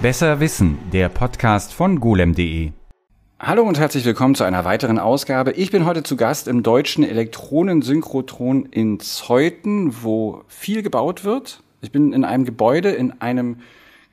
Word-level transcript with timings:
Besser 0.00 0.40
Wissen, 0.40 0.78
der 0.92 1.08
Podcast 1.08 1.72
von 1.72 2.00
golem.de. 2.00 2.70
Hallo 3.40 3.62
und 3.62 3.78
herzlich 3.78 4.04
willkommen 4.04 4.34
zu 4.34 4.44
einer 4.44 4.64
weiteren 4.64 4.98
Ausgabe. 4.98 5.52
Ich 5.52 5.70
bin 5.70 5.84
heute 5.84 6.02
zu 6.02 6.16
Gast 6.16 6.48
im 6.48 6.62
deutschen 6.62 7.02
Elektronensynchrotron 7.02 8.66
in 8.66 9.00
Zeuthen, 9.00 10.02
wo 10.02 10.44
viel 10.48 10.82
gebaut 10.82 11.24
wird. 11.24 11.62
Ich 11.80 11.92
bin 11.92 12.12
in 12.12 12.24
einem 12.24 12.44
Gebäude, 12.44 12.90
in 12.90 13.20
einem 13.20 13.60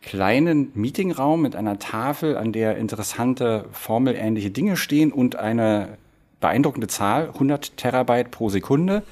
kleinen 0.02 0.72
Meetingraum 0.74 1.42
mit 1.42 1.56
einer 1.56 1.80
Tafel, 1.80 2.38
an 2.38 2.52
der 2.52 2.78
interessante 2.78 3.66
formelähnliche 3.72 4.52
Dinge 4.52 4.78
stehen 4.78 5.12
und 5.12 5.36
eine 5.36 5.98
beeindruckende 6.40 6.88
Zahl, 6.88 7.30
100 7.30 7.78
Terabyte 7.78 8.32
pro 8.32 8.50
Sekunde. 8.50 9.04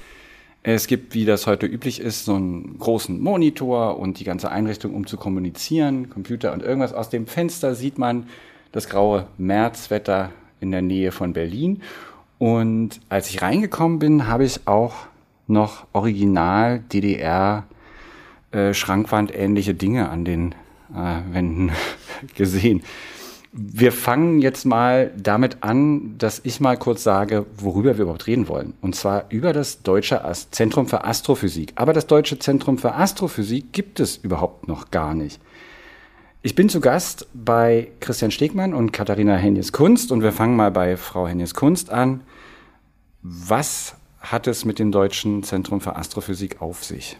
Es 0.64 0.86
gibt, 0.86 1.14
wie 1.14 1.24
das 1.24 1.48
heute 1.48 1.66
üblich 1.66 2.00
ist, 2.00 2.24
so 2.24 2.34
einen 2.34 2.78
großen 2.78 3.20
Monitor 3.20 3.98
und 3.98 4.20
die 4.20 4.24
ganze 4.24 4.50
Einrichtung, 4.50 4.94
um 4.94 5.08
zu 5.08 5.16
kommunizieren, 5.16 6.08
Computer 6.08 6.52
und 6.52 6.62
irgendwas. 6.62 6.92
Aus 6.92 7.10
dem 7.10 7.26
Fenster 7.26 7.74
sieht 7.74 7.98
man 7.98 8.28
das 8.70 8.88
graue 8.88 9.26
Märzwetter 9.38 10.30
in 10.60 10.70
der 10.70 10.82
Nähe 10.82 11.10
von 11.10 11.32
Berlin. 11.32 11.82
Und 12.38 13.00
als 13.08 13.28
ich 13.28 13.42
reingekommen 13.42 13.98
bin, 13.98 14.28
habe 14.28 14.44
ich 14.44 14.66
auch 14.68 14.94
noch 15.48 15.86
original 15.92 16.80
DDR 16.92 17.64
äh, 18.52 18.72
Schrankwand 18.72 19.34
ähnliche 19.34 19.74
Dinge 19.74 20.10
an 20.10 20.24
den 20.24 20.54
äh, 20.94 21.34
Wänden 21.34 21.72
gesehen. 22.36 22.82
Wir 23.54 23.92
fangen 23.92 24.40
jetzt 24.40 24.64
mal 24.64 25.12
damit 25.14 25.58
an, 25.60 26.16
dass 26.16 26.40
ich 26.42 26.58
mal 26.58 26.78
kurz 26.78 27.02
sage, 27.02 27.44
worüber 27.54 27.98
wir 27.98 28.04
überhaupt 28.04 28.26
reden 28.26 28.48
wollen. 28.48 28.72
Und 28.80 28.96
zwar 28.96 29.26
über 29.28 29.52
das 29.52 29.82
Deutsche 29.82 30.22
Zentrum 30.50 30.88
für 30.88 31.04
Astrophysik. 31.04 31.72
Aber 31.74 31.92
das 31.92 32.06
Deutsche 32.06 32.38
Zentrum 32.38 32.78
für 32.78 32.94
Astrophysik 32.94 33.72
gibt 33.72 34.00
es 34.00 34.16
überhaupt 34.16 34.68
noch 34.68 34.90
gar 34.90 35.14
nicht. 35.14 35.38
Ich 36.40 36.54
bin 36.54 36.70
zu 36.70 36.80
Gast 36.80 37.28
bei 37.34 37.92
Christian 38.00 38.30
Stegmann 38.30 38.72
und 38.72 38.90
Katharina 38.90 39.36
Hennies-Kunst 39.36 40.12
und 40.12 40.22
wir 40.22 40.32
fangen 40.32 40.56
mal 40.56 40.70
bei 40.70 40.96
Frau 40.96 41.28
Hennies-Kunst 41.28 41.90
an. 41.90 42.22
Was 43.20 43.96
hat 44.18 44.46
es 44.46 44.64
mit 44.64 44.78
dem 44.78 44.92
Deutschen 44.92 45.42
Zentrum 45.42 45.82
für 45.82 45.94
Astrophysik 45.94 46.62
auf 46.62 46.82
sich? 46.82 47.18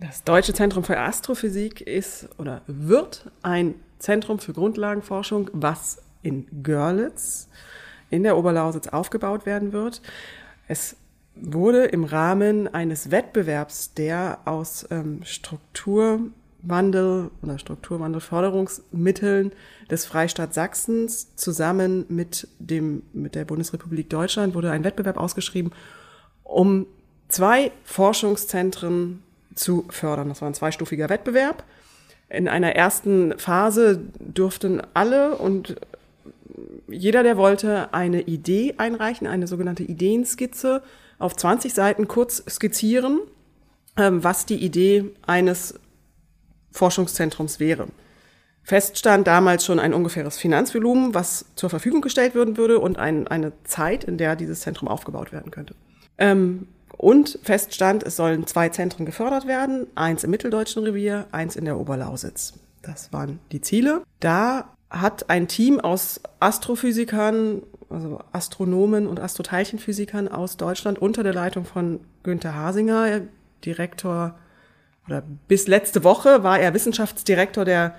Das 0.00 0.24
Deutsche 0.24 0.54
Zentrum 0.54 0.84
für 0.84 0.98
Astrophysik 0.98 1.82
ist 1.82 2.28
oder 2.38 2.62
wird 2.66 3.30
ein 3.42 3.74
Zentrum 3.98 4.38
für 4.38 4.52
Grundlagenforschung, 4.52 5.50
was 5.52 6.00
in 6.22 6.46
Görlitz 6.62 7.48
in 8.10 8.22
der 8.22 8.36
Oberlausitz 8.36 8.88
aufgebaut 8.88 9.46
werden 9.46 9.72
wird. 9.72 10.00
Es 10.66 10.96
wurde 11.34 11.84
im 11.84 12.04
Rahmen 12.04 12.72
eines 12.72 13.10
Wettbewerbs, 13.10 13.94
der 13.94 14.38
aus 14.44 14.86
ähm, 14.90 15.20
Strukturwandel 15.24 17.30
oder 17.42 17.58
Strukturwandelförderungsmitteln 17.58 19.52
des 19.90 20.06
Freistaats 20.06 20.54
Sachsens 20.54 21.34
zusammen 21.36 22.06
mit 22.08 22.48
dem 22.58 23.02
mit 23.12 23.34
der 23.34 23.44
Bundesrepublik 23.44 24.10
Deutschland 24.10 24.54
wurde 24.54 24.70
ein 24.70 24.84
Wettbewerb 24.84 25.16
ausgeschrieben, 25.16 25.72
um 26.42 26.86
zwei 27.28 27.70
Forschungszentren 27.84 29.22
zu 29.54 29.84
fördern. 29.90 30.28
Das 30.28 30.40
war 30.40 30.48
ein 30.48 30.54
zweistufiger 30.54 31.08
Wettbewerb. 31.08 31.62
In 32.30 32.48
einer 32.48 32.76
ersten 32.76 33.38
Phase 33.38 34.00
durften 34.18 34.82
alle 34.94 35.36
und 35.36 35.76
jeder, 36.88 37.22
der 37.22 37.36
wollte, 37.36 37.92
eine 37.92 38.22
Idee 38.22 38.74
einreichen, 38.78 39.26
eine 39.26 39.46
sogenannte 39.46 39.82
Ideenskizze 39.82 40.82
auf 41.18 41.36
20 41.36 41.72
Seiten 41.74 42.08
kurz 42.08 42.42
skizzieren, 42.48 43.20
ähm, 43.96 44.24
was 44.24 44.46
die 44.46 44.56
Idee 44.56 45.06
eines 45.26 45.74
Forschungszentrums 46.72 47.60
wäre. 47.60 47.88
Feststand 48.62 49.26
damals 49.26 49.64
schon 49.64 49.78
ein 49.78 49.94
ungefähres 49.94 50.36
Finanzvolumen, 50.36 51.14
was 51.14 51.46
zur 51.54 51.70
Verfügung 51.70 52.02
gestellt 52.02 52.34
werden 52.34 52.56
würde 52.56 52.78
und 52.78 52.98
ein, 52.98 53.26
eine 53.26 53.52
Zeit, 53.64 54.04
in 54.04 54.18
der 54.18 54.36
dieses 54.36 54.60
Zentrum 54.60 54.88
aufgebaut 54.88 55.32
werden 55.32 55.50
könnte. 55.50 55.74
Ähm, 56.18 56.68
und 56.98 57.38
feststand, 57.42 58.02
es 58.02 58.16
sollen 58.16 58.46
zwei 58.46 58.68
Zentren 58.68 59.06
gefördert 59.06 59.46
werden, 59.46 59.86
eins 59.94 60.24
im 60.24 60.30
Mitteldeutschen 60.30 60.82
Revier, 60.82 61.26
eins 61.30 61.56
in 61.56 61.64
der 61.64 61.78
Oberlausitz. 61.78 62.54
Das 62.82 63.12
waren 63.12 63.38
die 63.52 63.60
Ziele. 63.60 64.02
Da 64.20 64.74
hat 64.90 65.30
ein 65.30 65.48
Team 65.48 65.80
aus 65.80 66.20
Astrophysikern, 66.40 67.62
also 67.88 68.20
Astronomen 68.32 69.06
und 69.06 69.20
Astroteilchenphysikern 69.20 70.28
aus 70.28 70.56
Deutschland 70.56 70.98
unter 70.98 71.22
der 71.22 71.34
Leitung 71.34 71.64
von 71.64 72.00
Günther 72.24 72.54
Hasinger, 72.54 73.22
Direktor 73.64 74.34
oder 75.06 75.22
bis 75.46 75.68
letzte 75.68 76.04
Woche 76.04 76.42
war 76.42 76.60
er 76.60 76.74
Wissenschaftsdirektor 76.74 77.64
der, 77.64 77.94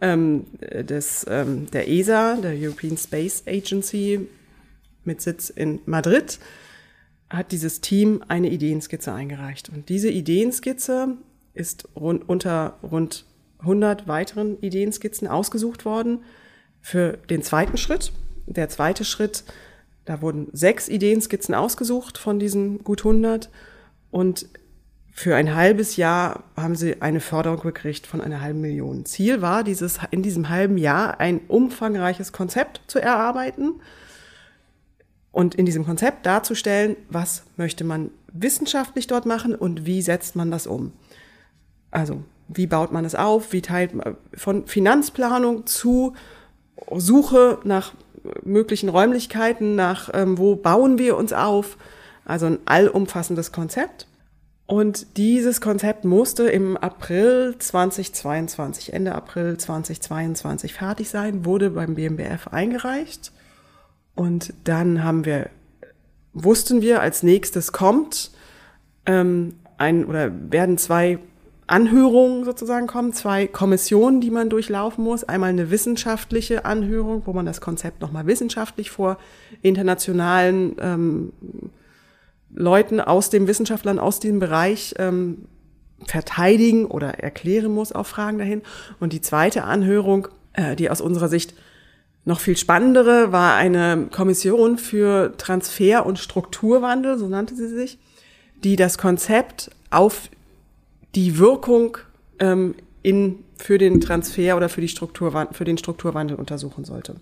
ähm, 0.00 0.46
des, 0.60 1.26
ähm, 1.28 1.70
der 1.70 1.88
ESA, 1.88 2.36
der 2.36 2.54
European 2.54 2.96
Space 2.96 3.42
Agency, 3.46 4.28
mit 5.04 5.20
Sitz 5.20 5.50
in 5.50 5.80
Madrid 5.84 6.38
hat 7.36 7.52
dieses 7.52 7.80
Team 7.80 8.22
eine 8.28 8.50
Ideenskizze 8.50 9.12
eingereicht. 9.12 9.68
Und 9.68 9.88
diese 9.88 10.10
Ideenskizze 10.10 11.16
ist 11.52 11.88
rund, 11.96 12.28
unter 12.28 12.78
rund 12.82 13.26
100 13.60 14.06
weiteren 14.08 14.60
Ideenskizzen 14.60 15.26
ausgesucht 15.28 15.84
worden 15.84 16.24
für 16.80 17.18
den 17.30 17.42
zweiten 17.42 17.76
Schritt. 17.76 18.12
Der 18.46 18.68
zweite 18.68 19.04
Schritt, 19.04 19.44
da 20.04 20.20
wurden 20.20 20.48
sechs 20.52 20.88
Ideenskizzen 20.88 21.54
ausgesucht 21.54 22.18
von 22.18 22.38
diesen 22.38 22.84
gut 22.84 23.00
100 23.00 23.50
und 24.10 24.48
für 25.16 25.36
ein 25.36 25.54
halbes 25.54 25.96
Jahr 25.96 26.42
haben 26.56 26.74
sie 26.74 27.00
eine 27.00 27.20
Förderung 27.20 27.60
gekriegt 27.60 28.04
von 28.04 28.20
einer 28.20 28.40
halben 28.40 28.60
Million. 28.60 29.06
Ziel 29.06 29.42
war, 29.42 29.62
dieses, 29.62 30.00
in 30.10 30.22
diesem 30.22 30.48
halben 30.48 30.76
Jahr 30.76 31.20
ein 31.20 31.40
umfangreiches 31.46 32.32
Konzept 32.32 32.80
zu 32.88 32.98
erarbeiten, 32.98 33.80
und 35.34 35.56
in 35.56 35.66
diesem 35.66 35.84
Konzept 35.84 36.26
darzustellen, 36.26 36.96
was 37.10 37.42
möchte 37.56 37.82
man 37.82 38.10
wissenschaftlich 38.32 39.08
dort 39.08 39.26
machen 39.26 39.54
und 39.56 39.84
wie 39.84 40.00
setzt 40.00 40.36
man 40.36 40.52
das 40.52 40.68
um. 40.68 40.92
Also 41.90 42.22
wie 42.46 42.68
baut 42.68 42.92
man 42.92 43.04
es 43.04 43.16
auf, 43.16 43.52
wie 43.52 43.60
teilt 43.60 43.94
man 43.94 44.16
von 44.32 44.66
Finanzplanung 44.66 45.66
zu 45.66 46.14
Suche 46.94 47.58
nach 47.64 47.94
möglichen 48.44 48.88
Räumlichkeiten, 48.88 49.74
nach 49.74 50.08
ähm, 50.14 50.38
wo 50.38 50.54
bauen 50.54 50.98
wir 50.98 51.16
uns 51.16 51.32
auf, 51.32 51.78
also 52.24 52.46
ein 52.46 52.58
allumfassendes 52.64 53.50
Konzept. 53.50 54.06
Und 54.66 55.16
dieses 55.16 55.60
Konzept 55.60 56.04
musste 56.04 56.44
im 56.44 56.76
April 56.76 57.56
2022, 57.58 58.92
Ende 58.92 59.14
April 59.14 59.56
2022 59.56 60.72
fertig 60.74 61.10
sein, 61.10 61.44
wurde 61.44 61.70
beim 61.70 61.96
BMBF 61.96 62.48
eingereicht 62.48 63.32
und 64.14 64.54
dann 64.64 65.02
haben 65.02 65.24
wir, 65.24 65.50
wussten 66.32 66.82
wir, 66.82 67.00
als 67.00 67.22
nächstes 67.22 67.72
kommt 67.72 68.30
ähm, 69.06 69.56
ein 69.76 70.04
oder 70.04 70.30
werden 70.50 70.78
zwei 70.78 71.18
Anhörungen 71.66 72.44
sozusagen 72.44 72.86
kommen, 72.86 73.12
zwei 73.12 73.46
Kommissionen, 73.46 74.20
die 74.20 74.30
man 74.30 74.50
durchlaufen 74.50 75.02
muss. 75.02 75.24
Einmal 75.24 75.50
eine 75.50 75.70
wissenschaftliche 75.70 76.64
Anhörung, 76.64 77.22
wo 77.24 77.32
man 77.32 77.46
das 77.46 77.60
Konzept 77.60 78.02
nochmal 78.02 78.26
wissenschaftlich 78.26 78.90
vor 78.90 79.18
internationalen 79.62 80.76
ähm, 80.78 81.32
Leuten 82.52 83.00
aus 83.00 83.30
dem 83.30 83.46
Wissenschaftlern 83.46 83.98
aus 83.98 84.20
diesem 84.20 84.40
Bereich 84.40 84.94
ähm, 84.98 85.46
verteidigen 86.06 86.84
oder 86.84 87.20
erklären 87.20 87.72
muss 87.72 87.92
auf 87.92 88.08
Fragen 88.08 88.38
dahin. 88.38 88.62
Und 89.00 89.12
die 89.12 89.22
zweite 89.22 89.64
Anhörung, 89.64 90.28
äh, 90.52 90.76
die 90.76 90.90
aus 90.90 91.00
unserer 91.00 91.28
Sicht 91.28 91.54
noch 92.24 92.40
viel 92.40 92.56
spannendere 92.56 93.32
war 93.32 93.54
eine 93.54 94.08
Kommission 94.10 94.78
für 94.78 95.36
Transfer- 95.36 96.06
und 96.06 96.18
Strukturwandel, 96.18 97.18
so 97.18 97.28
nannte 97.28 97.54
sie 97.54 97.68
sich, 97.68 97.98
die 98.62 98.76
das 98.76 98.96
Konzept 98.96 99.70
auf 99.90 100.30
die 101.14 101.38
Wirkung 101.38 101.98
ähm, 102.38 102.74
in, 103.02 103.44
für 103.58 103.76
den 103.76 104.00
Transfer 104.00 104.56
oder 104.56 104.68
für, 104.68 104.80
die 104.80 104.88
Strukturwandel, 104.88 105.54
für 105.54 105.64
den 105.64 105.76
Strukturwandel 105.76 106.36
untersuchen 106.36 106.84
sollte. 106.84 107.16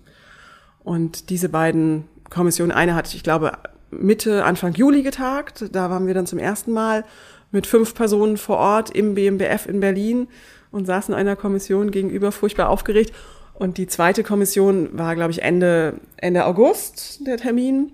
Und 0.83 1.29
diese 1.29 1.49
beiden 1.49 2.05
Kommissionen, 2.29 2.71
eine 2.71 2.95
hat, 2.95 3.13
ich 3.13 3.23
glaube, 3.23 3.51
Mitte, 3.91 4.43
Anfang 4.45 4.73
Juli 4.73 5.03
getagt. 5.03 5.65
Da 5.71 5.89
waren 5.89 6.07
wir 6.07 6.13
dann 6.13 6.25
zum 6.25 6.39
ersten 6.39 6.71
Mal 6.71 7.05
mit 7.51 7.67
fünf 7.67 7.93
Personen 7.93 8.37
vor 8.37 8.57
Ort 8.57 8.89
im 8.89 9.13
BMBF 9.13 9.67
in 9.67 9.79
Berlin 9.79 10.27
und 10.71 10.85
saßen 10.85 11.13
einer 11.13 11.35
Kommission 11.35 11.91
gegenüber 11.91 12.31
furchtbar 12.31 12.69
aufgeregt 12.69 13.13
und 13.53 13.77
die 13.77 13.87
zweite 13.87 14.23
Kommission 14.23 14.97
war, 14.97 15.15
glaube 15.15 15.31
ich, 15.31 15.41
Ende, 15.41 15.99
Ende 16.17 16.45
August 16.45 17.25
der 17.25 17.37
Termin. 17.37 17.91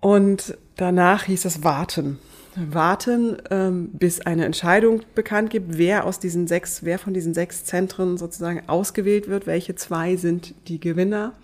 Und 0.00 0.56
danach 0.76 1.24
hieß 1.24 1.44
es 1.44 1.62
warten. 1.62 2.18
Warten, 2.56 3.36
ähm, 3.50 3.90
bis 3.92 4.22
eine 4.22 4.44
Entscheidung 4.44 5.02
bekannt 5.14 5.50
gibt, 5.50 5.78
wer 5.78 6.04
aus 6.04 6.18
diesen 6.18 6.46
sechs, 6.48 6.82
wer 6.82 6.98
von 6.98 7.14
diesen 7.14 7.32
sechs 7.32 7.64
Zentren 7.64 8.16
sozusagen 8.16 8.62
ausgewählt 8.66 9.28
wird, 9.28 9.46
welche 9.46 9.76
zwei 9.76 10.16
sind 10.16 10.54
die 10.66 10.80
Gewinner. 10.80 11.34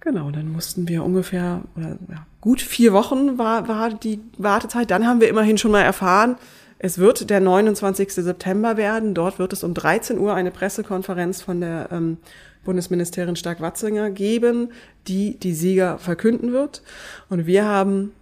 Genau, 0.00 0.30
dann 0.30 0.50
mussten 0.50 0.88
wir 0.88 1.04
ungefähr, 1.04 1.62
oder 1.76 1.98
ja, 2.08 2.26
gut 2.40 2.60
vier 2.60 2.92
Wochen 2.92 3.38
war, 3.38 3.68
war 3.68 3.90
die 3.90 4.20
Wartezeit. 4.38 4.90
Dann 4.90 5.06
haben 5.06 5.20
wir 5.20 5.28
immerhin 5.28 5.58
schon 5.58 5.72
mal 5.72 5.82
erfahren, 5.82 6.36
Es 6.78 6.98
wird 6.98 7.28
der 7.30 7.40
29. 7.40 8.12
September 8.12 8.76
werden. 8.76 9.14
Dort 9.14 9.38
wird 9.38 9.52
es 9.52 9.64
um 9.64 9.74
13 9.74 10.18
Uhr 10.18 10.34
eine 10.34 10.50
Pressekonferenz 10.50 11.42
von 11.42 11.60
der 11.60 11.88
ähm, 11.90 12.18
Bundesministerin 12.64 13.34
Stark-Watzinger 13.34 14.10
geben, 14.10 14.72
die 15.08 15.38
die 15.38 15.54
Sieger 15.54 15.98
verkünden 15.98 16.52
wird. 16.52 16.82
Und 17.28 17.46
wir 17.46 17.64
haben 17.64 18.12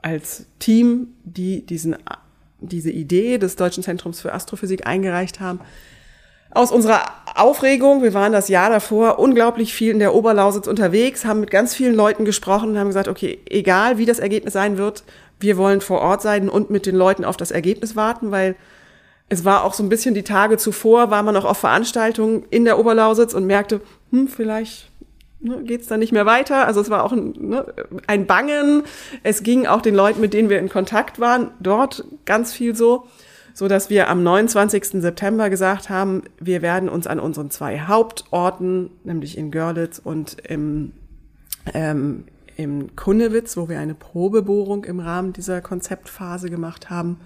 als 0.00 0.46
Team, 0.58 1.08
die 1.24 1.66
diesen, 1.66 1.96
diese 2.60 2.90
Idee 2.90 3.36
des 3.36 3.56
Deutschen 3.56 3.82
Zentrums 3.82 4.20
für 4.20 4.32
Astrophysik 4.32 4.86
eingereicht 4.86 5.40
haben, 5.40 5.60
aus 6.50 6.72
unserer 6.72 7.02
Aufregung, 7.34 8.02
wir 8.02 8.14
waren 8.14 8.32
das 8.32 8.48
Jahr 8.48 8.70
davor 8.70 9.18
unglaublich 9.18 9.74
viel 9.74 9.90
in 9.90 9.98
der 9.98 10.14
Oberlausitz 10.14 10.66
unterwegs, 10.66 11.26
haben 11.26 11.40
mit 11.40 11.50
ganz 11.50 11.74
vielen 11.74 11.94
Leuten 11.94 12.24
gesprochen 12.24 12.70
und 12.70 12.78
haben 12.78 12.86
gesagt, 12.86 13.08
okay, 13.08 13.38
egal 13.50 13.98
wie 13.98 14.06
das 14.06 14.18
Ergebnis 14.18 14.54
sein 14.54 14.78
wird, 14.78 15.04
wir 15.40 15.56
wollen 15.56 15.80
vor 15.80 16.00
Ort 16.00 16.22
sein 16.22 16.48
und 16.48 16.70
mit 16.70 16.86
den 16.86 16.96
Leuten 16.96 17.24
auf 17.24 17.36
das 17.36 17.50
Ergebnis 17.50 17.96
warten, 17.96 18.30
weil 18.30 18.56
es 19.28 19.44
war 19.44 19.64
auch 19.64 19.74
so 19.74 19.82
ein 19.82 19.88
bisschen 19.88 20.14
die 20.14 20.22
Tage 20.22 20.56
zuvor, 20.56 21.10
war 21.10 21.22
man 21.22 21.34
noch 21.34 21.44
auf 21.44 21.58
Veranstaltungen 21.58 22.44
in 22.50 22.64
der 22.64 22.78
Oberlausitz 22.78 23.34
und 23.34 23.46
merkte, 23.46 23.80
hm, 24.10 24.28
vielleicht 24.28 24.90
ne, 25.40 25.62
geht 25.64 25.82
es 25.82 25.86
dann 25.86 26.00
nicht 26.00 26.12
mehr 26.12 26.26
weiter. 26.26 26.66
Also 26.66 26.80
es 26.80 26.88
war 26.88 27.04
auch 27.04 27.12
ein, 27.12 27.34
ne, 27.38 27.66
ein 28.06 28.26
Bangen. 28.26 28.84
Es 29.22 29.42
ging 29.42 29.66
auch 29.66 29.82
den 29.82 29.94
Leuten, 29.94 30.20
mit 30.20 30.32
denen 30.32 30.48
wir 30.48 30.58
in 30.58 30.68
Kontakt 30.68 31.20
waren, 31.20 31.50
dort 31.60 32.04
ganz 32.24 32.52
viel 32.52 32.74
so, 32.74 33.06
so 33.52 33.68
dass 33.68 33.90
wir 33.90 34.08
am 34.08 34.22
29. 34.22 35.02
September 35.02 35.50
gesagt 35.50 35.90
haben, 35.90 36.22
wir 36.38 36.62
werden 36.62 36.88
uns 36.88 37.06
an 37.06 37.20
unseren 37.20 37.50
zwei 37.50 37.80
Hauptorten, 37.80 38.90
nämlich 39.04 39.36
in 39.36 39.50
Görlitz 39.50 40.00
und 40.02 40.38
im, 40.48 40.92
ähm, 41.74 42.24
im 42.58 42.96
Kunnewitz, 42.96 43.56
wo 43.56 43.68
wir 43.68 43.78
eine 43.78 43.94
Probebohrung 43.94 44.84
im 44.84 44.98
Rahmen 44.98 45.32
dieser 45.32 45.60
Konzeptphase 45.60 46.50
gemacht 46.50 46.90
haben, 46.90 47.20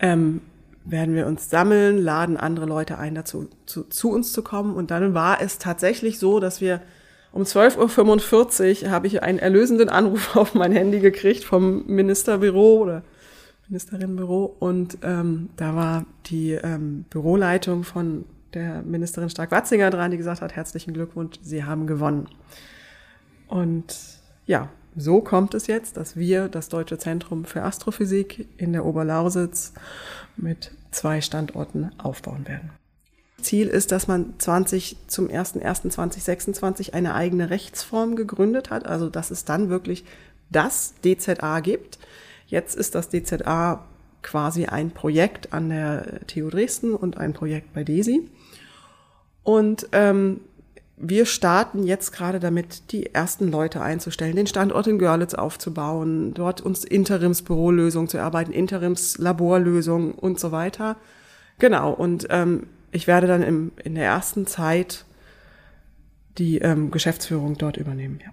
ähm, 0.00 0.42
werden 0.84 1.16
wir 1.16 1.26
uns 1.26 1.50
sammeln, 1.50 1.98
laden 1.98 2.36
andere 2.36 2.66
Leute 2.66 2.96
ein, 2.96 3.16
dazu 3.16 3.48
zu, 3.66 3.82
zu 3.82 4.12
uns 4.12 4.32
zu 4.32 4.42
kommen. 4.42 4.76
Und 4.76 4.92
dann 4.92 5.12
war 5.12 5.40
es 5.40 5.58
tatsächlich 5.58 6.20
so, 6.20 6.38
dass 6.38 6.60
wir 6.60 6.80
um 7.32 7.42
12.45 7.42 8.84
Uhr 8.84 8.90
habe 8.90 9.08
ich 9.08 9.24
einen 9.24 9.40
erlösenden 9.40 9.88
Anruf 9.88 10.36
auf 10.36 10.54
mein 10.54 10.70
Handy 10.70 11.00
gekriegt 11.00 11.42
vom 11.42 11.84
Ministerbüro 11.86 12.78
oder 12.78 13.02
Ministerinnenbüro. 13.66 14.54
Und 14.60 14.98
ähm, 15.02 15.50
da 15.56 15.74
war 15.74 16.06
die 16.26 16.52
ähm, 16.52 17.06
Büroleitung 17.10 17.82
von 17.82 18.24
der 18.52 18.82
Ministerin 18.82 19.30
Stark-Watzinger 19.30 19.90
dran, 19.90 20.12
die 20.12 20.16
gesagt 20.16 20.42
hat, 20.42 20.54
herzlichen 20.54 20.94
Glückwunsch, 20.94 21.38
Sie 21.42 21.64
haben 21.64 21.88
gewonnen. 21.88 22.28
Und 23.48 24.22
ja, 24.46 24.68
so 24.96 25.20
kommt 25.20 25.54
es 25.54 25.66
jetzt, 25.66 25.96
dass 25.96 26.16
wir 26.16 26.48
das 26.48 26.68
Deutsche 26.68 26.98
Zentrum 26.98 27.44
für 27.44 27.62
Astrophysik 27.62 28.46
in 28.58 28.72
der 28.72 28.84
Oberlausitz 28.84 29.72
mit 30.36 30.70
zwei 30.90 31.20
Standorten 31.20 31.90
aufbauen 31.98 32.46
werden. 32.46 32.70
Ziel 33.40 33.66
ist, 33.68 33.92
dass 33.92 34.08
man 34.08 34.34
20 34.38 34.96
zum 35.06 35.28
01.01.2026 35.28 36.94
eine 36.94 37.14
eigene 37.14 37.50
Rechtsform 37.50 38.16
gegründet 38.16 38.70
hat, 38.70 38.86
also 38.86 39.10
dass 39.10 39.30
es 39.30 39.44
dann 39.44 39.68
wirklich 39.68 40.04
das 40.50 40.94
DZA 41.04 41.60
gibt. 41.60 41.98
Jetzt 42.46 42.76
ist 42.76 42.94
das 42.94 43.08
DZA 43.10 43.84
quasi 44.22 44.66
ein 44.66 44.90
Projekt 44.90 45.52
an 45.52 45.68
der 45.68 46.26
TU 46.26 46.48
Dresden 46.48 46.94
und 46.94 47.18
ein 47.18 47.34
Projekt 47.34 47.74
bei 47.74 47.84
DESI. 47.84 48.28
Und 49.42 49.88
ähm, 49.92 50.40
wir 50.96 51.26
starten 51.26 51.84
jetzt 51.84 52.12
gerade 52.12 52.38
damit, 52.38 52.92
die 52.92 53.12
ersten 53.14 53.50
Leute 53.50 53.80
einzustellen, 53.80 54.36
den 54.36 54.46
Standort 54.46 54.86
in 54.86 54.98
Görlitz 54.98 55.34
aufzubauen, 55.34 56.34
dort 56.34 56.60
uns 56.60 56.84
Interimsbürolösungen 56.84 58.08
zu 58.08 58.18
erarbeiten, 58.18 58.52
Interimslaborlösungen 58.52 60.12
und 60.12 60.38
so 60.38 60.52
weiter. 60.52 60.96
Genau, 61.58 61.92
und 61.92 62.28
ähm, 62.30 62.68
ich 62.92 63.06
werde 63.06 63.26
dann 63.26 63.42
im, 63.42 63.72
in 63.82 63.96
der 63.96 64.04
ersten 64.04 64.46
Zeit 64.46 65.04
die 66.38 66.58
ähm, 66.58 66.90
Geschäftsführung 66.90 67.58
dort 67.58 67.76
übernehmen, 67.76 68.20
ja. 68.24 68.32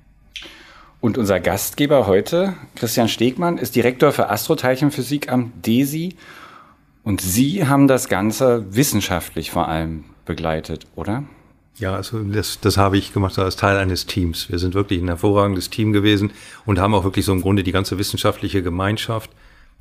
Und 1.00 1.18
unser 1.18 1.40
Gastgeber 1.40 2.06
heute, 2.06 2.54
Christian 2.76 3.10
Stegmann, 3.10 3.58
ist 3.58 3.76
Direktor 3.76 4.12
für 4.12 4.30
Astroteilchenphysik 4.30 5.32
am 5.32 5.52
DESI. 5.64 6.16
Und 7.04 7.22
Sie 7.22 7.68
haben 7.68 7.88
das 7.88 8.08
Ganze 8.08 8.76
wissenschaftlich 8.76 9.50
vor 9.50 9.68
allem 9.68 10.04
begleitet, 10.26 10.86
oder? 10.96 11.24
Ja, 11.78 11.96
also 11.96 12.22
das, 12.22 12.60
das 12.60 12.78
habe 12.78 12.98
ich 12.98 13.14
gemacht 13.14 13.40
als 13.40 13.56
Teil 13.56 13.78
eines 13.78 14.06
Teams. 14.06 14.50
Wir 14.50 14.60
sind 14.60 14.74
wirklich 14.74 15.02
ein 15.02 15.08
hervorragendes 15.08 15.70
Team 15.70 15.94
gewesen 15.94 16.32
und 16.66 16.80
haben 16.80 16.94
auch 16.94 17.04
wirklich 17.04 17.26
so 17.26 17.32
im 17.32 17.42
Grunde 17.42 17.64
die 17.64 17.72
ganze 17.72 17.98
wissenschaftliche 17.98 18.62
Gemeinschaft 18.62 19.32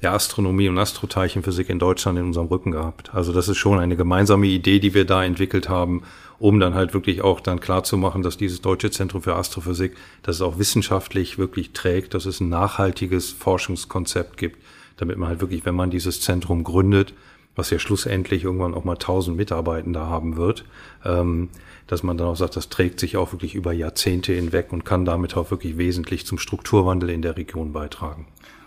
der 0.02 0.12
Astronomie 0.12 0.68
und 0.68 0.78
Astroteilchenphysik 0.78 1.68
in 1.68 1.78
Deutschland 1.78 2.18
in 2.18 2.24
unserem 2.24 2.46
Rücken 2.46 2.70
gehabt. 2.70 3.14
Also 3.14 3.32
das 3.32 3.48
ist 3.48 3.58
schon 3.58 3.78
eine 3.78 3.96
gemeinsame 3.96 4.46
Idee, 4.46 4.78
die 4.78 4.94
wir 4.94 5.04
da 5.04 5.22
entwickelt 5.22 5.68
haben, 5.68 6.04
um 6.38 6.58
dann 6.58 6.74
halt 6.74 6.94
wirklich 6.94 7.20
auch 7.20 7.40
dann 7.40 7.60
klar 7.60 7.84
zu 7.84 7.98
machen, 7.98 8.22
dass 8.22 8.38
dieses 8.38 8.62
Deutsche 8.62 8.90
Zentrum 8.90 9.22
für 9.22 9.36
Astrophysik, 9.36 9.96
dass 10.22 10.36
es 10.36 10.42
auch 10.42 10.58
wissenschaftlich 10.58 11.36
wirklich 11.36 11.72
trägt, 11.72 12.14
dass 12.14 12.24
es 12.24 12.40
ein 12.40 12.48
nachhaltiges 12.48 13.30
Forschungskonzept 13.30 14.38
gibt, 14.38 14.58
damit 14.96 15.18
man 15.18 15.28
halt 15.28 15.42
wirklich, 15.42 15.66
wenn 15.66 15.74
man 15.74 15.90
dieses 15.90 16.22
Zentrum 16.22 16.64
gründet, 16.64 17.12
was 17.56 17.70
ja 17.70 17.78
schlussendlich 17.78 18.44
irgendwann 18.44 18.74
auch 18.74 18.84
mal 18.84 18.96
tausend 18.96 19.36
Mitarbeitende 19.36 20.00
haben 20.00 20.36
wird, 20.36 20.64
ähm, 21.04 21.48
dass 21.86 22.02
man 22.02 22.16
dann 22.16 22.28
auch 22.28 22.36
sagt, 22.36 22.56
das 22.56 22.68
trägt 22.68 23.00
sich 23.00 23.16
auch 23.16 23.32
wirklich 23.32 23.54
über 23.54 23.72
Jahrzehnte 23.72 24.32
hinweg 24.32 24.72
und 24.72 24.84
kann 24.84 25.04
damit 25.04 25.36
auch 25.36 25.50
wirklich 25.50 25.76
wesentlich 25.76 26.26
zum 26.26 26.38
Strukturwandel 26.38 27.10
in 27.10 27.22
der 27.22 27.36
Region 27.36 27.72
beitragen. 27.72 28.26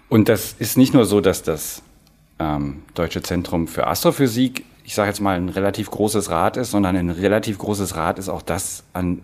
Und 0.10 0.30
das 0.30 0.54
ist 0.60 0.78
nicht 0.78 0.94
nur 0.94 1.06
so, 1.06 1.22
dass 1.22 1.44
das 1.44 1.82
ähm, 2.40 2.84
Deutsche 2.94 3.22
Zentrum 3.22 3.68
für 3.68 3.88
Astrophysik, 3.88 4.66
ich 4.84 4.96
sage 4.96 5.10
jetzt 5.10 5.22
mal, 5.22 5.38
ein 5.38 5.50
relativ 5.50 5.90
großes 5.90 6.30
Rad 6.30 6.58
ist, 6.58 6.72
sondern 6.72 6.96
ein 6.96 7.10
relativ 7.10 7.58
großes 7.58 7.96
Rad 7.96 8.20
ist 8.20 8.30
auch 8.30 8.42
das, 8.42 8.84
an 8.94 9.22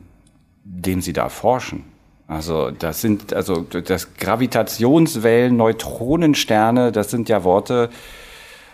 dem 0.64 1.02
Sie 1.02 1.14
da 1.14 1.30
forschen. 1.30 1.84
Also 2.28 2.70
das 2.70 3.02
sind 3.02 3.34
also 3.34 3.62
das 3.62 4.14
Gravitationswellen, 4.14 5.58
Neutronensterne, 5.58 6.92
das 6.92 7.10
sind 7.10 7.28
ja 7.28 7.44
Worte, 7.44 7.90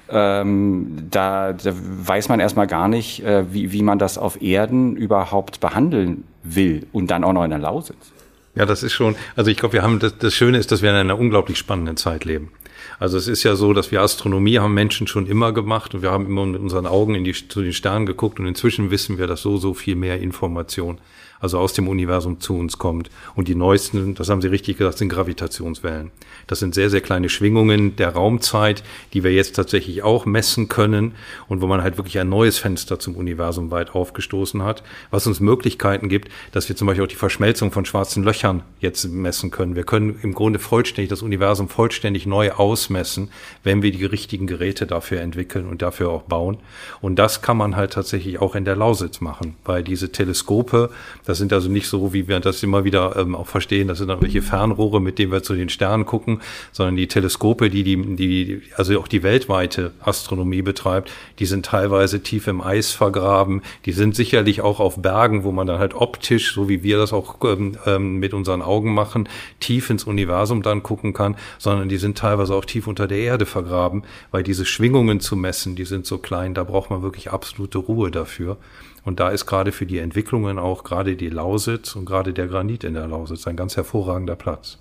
ähm, 0.10 1.08
da, 1.10 1.54
da 1.54 1.74
weiß 1.74 2.30
man 2.30 2.40
erstmal 2.40 2.68
gar 2.68 2.88
nicht, 2.88 3.24
äh, 3.24 3.52
wie, 3.52 3.72
wie 3.72 3.82
man 3.82 4.00
das 4.00 4.18
auf 4.18 4.42
Erden 4.42 4.96
überhaupt 4.96 5.60
behandeln 5.60 6.24
will 6.44 6.86
und 6.92 7.12
dann 7.12 7.24
auch 7.24 7.34
noch 7.34 7.44
in 7.44 7.50
der 7.50 7.60
Lausitz. 7.60 8.12
Ja, 8.56 8.66
das 8.66 8.84
ist 8.84 8.94
schon, 8.94 9.16
also 9.36 9.52
ich 9.52 9.58
glaube, 9.58 9.74
wir 9.74 9.84
haben, 9.84 10.00
das, 10.00 10.18
das 10.18 10.34
Schöne 10.34 10.58
ist, 10.58 10.72
dass 10.72 10.82
wir 10.82 10.90
in 10.90 10.96
einer 10.96 11.20
unglaublich 11.20 11.58
spannenden 11.58 11.98
Zeit 11.98 12.24
leben. 12.24 12.52
Also 13.00 13.18
es 13.18 13.28
ist 13.28 13.44
ja 13.44 13.56
so, 13.56 13.74
dass 13.74 13.92
wir 13.92 14.02
Astronomie 14.02 14.60
haben 14.60 14.74
Menschen 14.74 15.08
schon 15.08 15.28
immer 15.28 15.52
gemacht 15.52 15.94
und 15.94 16.02
wir 16.02 16.12
haben 16.12 16.26
immer 16.26 16.46
mit 16.46 16.62
unseren 16.62 16.86
Augen 16.86 17.16
in 17.16 17.24
die, 17.24 17.34
zu 17.34 17.62
den 17.62 17.74
Sternen 17.74 18.06
geguckt 18.06 18.40
und 18.40 18.48
inzwischen 18.48 18.92
wissen 18.92 19.18
wir, 19.18 19.28
dass 19.28 19.42
so, 19.42 19.58
so 19.58 19.74
viel 19.74 19.96
mehr 19.96 20.22
Information 20.22 21.00
also 21.40 21.60
aus 21.60 21.74
dem 21.74 21.88
Universum 21.88 22.40
zu 22.40 22.58
uns 22.58 22.78
kommt. 22.78 23.10
Und 23.36 23.48
die 23.48 23.56
neuesten, 23.56 24.16
das 24.16 24.30
haben 24.30 24.42
Sie 24.42 24.48
richtig 24.48 24.78
gesagt, 24.78 24.98
sind 24.98 25.10
Gravitationswellen. 25.10 26.12
Das 26.48 26.60
sind 26.60 26.76
sehr, 26.76 26.90
sehr 26.90 27.02
kleine 27.02 27.30
Schwingungen 27.30 27.96
der 27.96 28.10
Raumzeit, 28.10 28.84
die 29.14 29.24
wir 29.24 29.34
jetzt 29.34 29.56
tatsächlich 29.56 30.04
auch 30.04 30.26
messen 30.26 30.70
können 30.70 31.14
und 31.48 31.62
wo 31.62 31.68
man 31.68 31.82
halt 31.82 31.98
wirklich 31.98 32.20
ein 32.20 32.30
neues 32.30 32.58
Fenster 32.58 33.00
zum 33.00 33.16
Universum 33.16 33.72
weit 33.72 33.96
aufgestoßen 33.96 34.64
hat, 34.64 34.84
was 35.12 35.28
uns 35.28 35.40
Möglichkeiten 35.40 36.10
gibt, 36.10 36.30
dass 36.52 36.70
wir 36.70 36.76
zum 36.76 36.88
Beispiel 36.88 37.04
auch 37.04 37.10
die 37.10 37.16
Verschmelzung 37.16 37.72
von 37.72 37.86
schwarzen 37.86 38.24
Löchern 38.24 38.64
jetzt 38.80 39.06
messen 39.08 39.52
können. 39.52 39.76
Wir 39.76 39.84
können 39.84 40.20
im 40.22 40.34
Grunde 40.34 40.60
vollständig 40.60 41.10
das 41.10 41.22
Universum 41.22 41.70
vollständig 41.70 42.26
neu 42.26 42.52
ausmessen, 42.52 43.30
wenn 43.64 43.82
wir 43.82 43.92
die 43.92 44.06
richtigen 44.06 44.48
Geräte 44.48 44.86
dafür 44.86 45.22
entwickeln 45.22 45.68
und 45.68 45.82
dafür 45.82 46.10
auch 46.10 46.24
bauen. 46.24 46.58
Und 47.02 47.18
das 47.18 47.42
kann 47.42 47.58
man 47.58 47.76
halt 47.76 47.94
tatsächlich 47.94 48.40
auch 48.40 48.56
in 48.56 48.66
der 48.66 48.76
Lausitz 48.76 49.22
machen, 49.22 49.56
weil 49.66 49.84
diese 49.84 50.12
Teleskope, 50.12 50.90
das 51.26 51.38
sind 51.38 51.52
also 51.54 51.70
nicht 51.70 51.88
so, 51.88 52.14
wie 52.14 52.28
wir 52.28 52.40
das 52.40 52.64
immer 52.64 52.84
wieder 52.84 53.16
ähm, 53.18 53.36
auch 53.36 53.48
verstehen, 53.48 53.88
das 53.88 53.98
sind 53.98 54.08
dann 54.08 54.22
welche 54.22 54.42
Fernrohre, 54.42 55.02
mit 55.02 55.20
denen 55.20 55.32
wir 55.32 55.44
zu 55.44 55.54
den 55.54 55.70
Sternen 55.70 56.06
gucken, 56.06 56.42
sondern 56.72 56.96
die 56.96 57.08
Teleskope, 57.08 57.70
die, 57.70 57.84
die, 57.84 58.16
die, 58.16 58.62
also 58.76 59.00
auch 59.00 59.08
die 59.08 59.24
weltweite 59.24 59.92
Astronomie 60.00 60.62
betreibt, 60.62 61.12
die 61.40 61.46
sind 61.46 61.66
teilweise 61.66 62.22
tief 62.22 62.48
im 62.48 62.62
Eis 62.62 62.92
vergraben, 62.92 63.62
die 63.86 63.92
sind 63.92 64.16
sicherlich 64.16 64.62
auch 64.62 64.80
auf 64.80 65.02
Bergen, 65.02 65.44
wo 65.44 65.52
man 65.52 65.68
dann 65.68 65.80
halt 65.80 65.94
optisch, 65.96 66.54
so 66.54 66.70
wie 66.70 66.84
wir 66.84 66.98
das 66.98 67.14
auch 67.14 67.38
ähm, 67.44 67.78
ähm 67.86 68.16
mit 68.16 68.34
unseren 68.34 68.62
Augen 68.62 68.94
machen, 68.94 69.28
tief 69.60 69.90
ins 69.90 70.06
Universum 70.06 70.62
dann 70.62 70.84
gucken 70.84 71.14
kann, 71.14 71.36
sondern 71.58 71.90
die 71.90 71.98
sind 71.98 72.18
teilweise 72.18 72.56
auch 72.56 72.66
tief 72.66 72.88
unter 72.88 73.08
der 73.08 73.18
Erde 73.18 73.46
vergraben, 73.46 74.04
weil 74.32 74.44
diese 74.44 74.66
Schwingungen 74.66 75.20
zu 75.20 75.36
messen, 75.36 75.76
die 75.76 75.86
sind 75.86 76.06
so 76.06 76.18
klein, 76.18 76.54
da 76.54 76.64
braucht 76.64 76.90
man 76.90 77.02
wirklich 77.02 77.32
absolute 77.32 77.78
Ruhe 77.78 78.12
dafür. 78.12 78.58
Und 79.06 79.20
da 79.20 79.30
ist 79.30 79.46
gerade 79.46 79.72
für 79.72 79.86
die 79.86 80.00
Entwicklungen 80.00 80.58
auch 80.58 80.84
gerade 80.84 81.16
die 81.16 81.30
Lausitz 81.30 81.96
und 81.96 82.06
gerade 82.06 82.34
der 82.34 82.48
Granit 82.48 82.84
in 82.84 82.96
der 82.96 83.08
Lausitz 83.08 83.46
ein 83.46 83.56
ganz 83.56 83.78
hervorragender 83.78 84.36
Platz. 84.36 84.80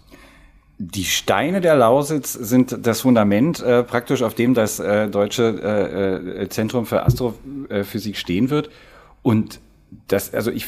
Die 0.78 1.04
Steine 1.04 1.60
der 1.60 1.76
Lausitz 1.76 2.32
sind 2.32 2.86
das 2.86 3.02
Fundament 3.02 3.60
äh, 3.60 3.84
praktisch, 3.84 4.22
auf 4.22 4.34
dem 4.34 4.54
das 4.54 4.80
äh, 4.80 5.08
Deutsche 5.08 5.60
äh, 5.62 6.42
äh 6.42 6.48
Zentrum 6.48 6.86
für 6.86 7.04
Astrophysik 7.04 8.16
stehen 8.16 8.50
wird. 8.50 8.70
Und 9.22 9.60
das, 10.08 10.32
also 10.32 10.50
ich, 10.50 10.66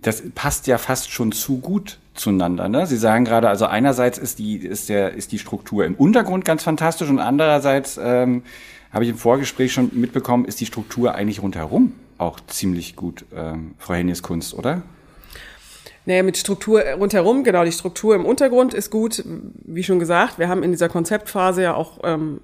das 0.00 0.22
passt 0.34 0.68
ja 0.68 0.78
fast 0.78 1.10
schon 1.10 1.32
zu 1.32 1.58
gut 1.58 1.98
zueinander. 2.14 2.68
Ne? 2.68 2.86
Sie 2.86 2.96
sagen 2.96 3.24
gerade, 3.24 3.48
also 3.48 3.66
einerseits 3.66 4.18
ist 4.18 4.38
die, 4.38 4.56
ist, 4.56 4.88
der, 4.88 5.12
ist 5.14 5.32
die 5.32 5.38
Struktur 5.38 5.84
im 5.84 5.96
Untergrund 5.96 6.44
ganz 6.44 6.62
fantastisch 6.62 7.10
und 7.10 7.18
andererseits 7.18 7.98
ähm, 8.02 8.44
habe 8.92 9.04
ich 9.04 9.10
im 9.10 9.18
Vorgespräch 9.18 9.72
schon 9.72 9.90
mitbekommen, 9.92 10.44
ist 10.44 10.60
die 10.60 10.66
Struktur 10.66 11.14
eigentlich 11.14 11.42
rundherum 11.42 11.92
auch 12.20 12.40
ziemlich 12.46 12.96
gut, 12.96 13.24
ähm, 13.34 13.74
Frau 13.78 13.94
Hennies 13.94 14.22
Kunst, 14.22 14.54
oder? 14.54 14.82
Naja, 16.06 16.22
mit 16.22 16.36
Struktur 16.36 16.82
rundherum, 16.98 17.44
genau, 17.44 17.64
die 17.64 17.72
Struktur 17.72 18.14
im 18.14 18.24
Untergrund 18.24 18.74
ist 18.74 18.90
gut. 18.90 19.22
Wie 19.64 19.82
schon 19.82 19.98
gesagt, 19.98 20.38
wir 20.38 20.48
haben 20.48 20.62
in 20.62 20.70
dieser 20.70 20.88
Konzeptphase 20.88 21.62
ja 21.62 21.74
auch 21.74 22.00
ähm, 22.04 22.40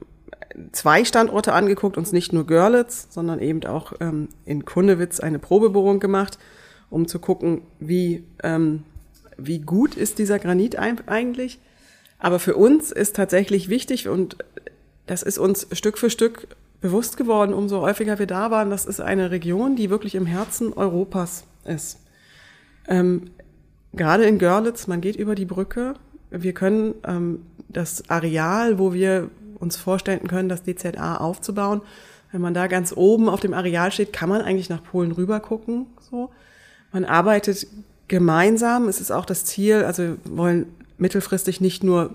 zwei 0.72 1.04
Standorte 1.04 1.52
angeguckt, 1.52 1.96
uns 1.96 2.12
nicht 2.12 2.32
nur 2.32 2.46
Görlitz, 2.46 3.08
sondern 3.10 3.40
eben 3.40 3.64
auch 3.64 3.92
ähm, 4.00 4.28
in 4.44 4.64
Kundewitz 4.64 5.20
eine 5.20 5.38
Probebohrung 5.38 6.00
gemacht, 6.00 6.38
um 6.90 7.08
zu 7.08 7.18
gucken, 7.18 7.62
wie, 7.80 8.24
ähm, 8.42 8.84
wie 9.36 9.58
gut 9.58 9.94
ist 9.94 10.18
dieser 10.18 10.38
Granit 10.38 10.78
eigentlich. 10.78 11.58
Aber 12.18 12.38
für 12.38 12.56
uns 12.56 12.92
ist 12.92 13.16
tatsächlich 13.16 13.68
wichtig 13.68 14.08
und 14.08 14.36
das 15.06 15.22
ist 15.22 15.38
uns 15.38 15.66
Stück 15.72 15.98
für 15.98 16.10
Stück 16.10 16.48
bewusst 16.80 17.16
geworden, 17.16 17.54
umso 17.54 17.80
häufiger 17.80 18.18
wir 18.18 18.26
da 18.26 18.50
waren, 18.50 18.70
das 18.70 18.86
ist 18.86 19.00
eine 19.00 19.30
Region, 19.30 19.76
die 19.76 19.90
wirklich 19.90 20.14
im 20.14 20.26
Herzen 20.26 20.72
Europas 20.72 21.44
ist. 21.64 22.00
Ähm, 22.88 23.30
gerade 23.92 24.24
in 24.24 24.38
Görlitz, 24.38 24.86
man 24.86 25.00
geht 25.00 25.16
über 25.16 25.34
die 25.34 25.46
Brücke. 25.46 25.94
Wir 26.30 26.52
können 26.52 26.94
ähm, 27.04 27.42
das 27.68 28.08
Areal, 28.10 28.78
wo 28.78 28.92
wir 28.92 29.30
uns 29.58 29.76
vorstellen 29.76 30.28
können, 30.28 30.48
das 30.48 30.62
DZA 30.62 31.16
aufzubauen, 31.16 31.80
wenn 32.32 32.40
man 32.40 32.54
da 32.54 32.66
ganz 32.66 32.92
oben 32.94 33.28
auf 33.28 33.40
dem 33.40 33.54
Areal 33.54 33.90
steht, 33.92 34.12
kann 34.12 34.28
man 34.28 34.42
eigentlich 34.42 34.68
nach 34.68 34.82
Polen 34.82 35.12
rüber 35.12 35.40
gucken. 35.40 35.86
So. 36.10 36.30
Man 36.92 37.04
arbeitet 37.04 37.66
gemeinsam. 38.08 38.88
Es 38.88 39.00
ist 39.00 39.10
auch 39.10 39.24
das 39.24 39.44
Ziel, 39.44 39.84
also 39.84 40.02
wir 40.02 40.18
wollen 40.24 40.66
mittelfristig 40.98 41.60
nicht 41.60 41.82
nur 41.82 42.14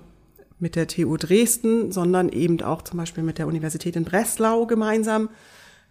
mit 0.62 0.76
der 0.76 0.86
TU 0.86 1.16
Dresden, 1.16 1.90
sondern 1.90 2.28
eben 2.28 2.62
auch 2.62 2.82
zum 2.82 2.96
Beispiel 2.96 3.24
mit 3.24 3.38
der 3.38 3.48
Universität 3.48 3.96
in 3.96 4.04
Breslau 4.04 4.64
gemeinsam 4.66 5.28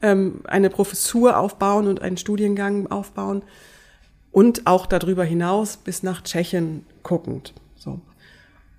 ähm, 0.02 0.42
eine 0.46 0.70
Professur 0.70 1.38
aufbauen 1.38 1.88
und 1.88 2.02
einen 2.02 2.16
Studiengang 2.16 2.88
aufbauen 2.88 3.44
und 4.32 4.66
auch 4.68 4.86
darüber 4.86 5.26
hinaus 5.26 5.76
bis 5.76 6.04
nach 6.04 6.24
Tschechien 6.24 6.86
guckend. 7.04 7.54
So. 7.76 8.00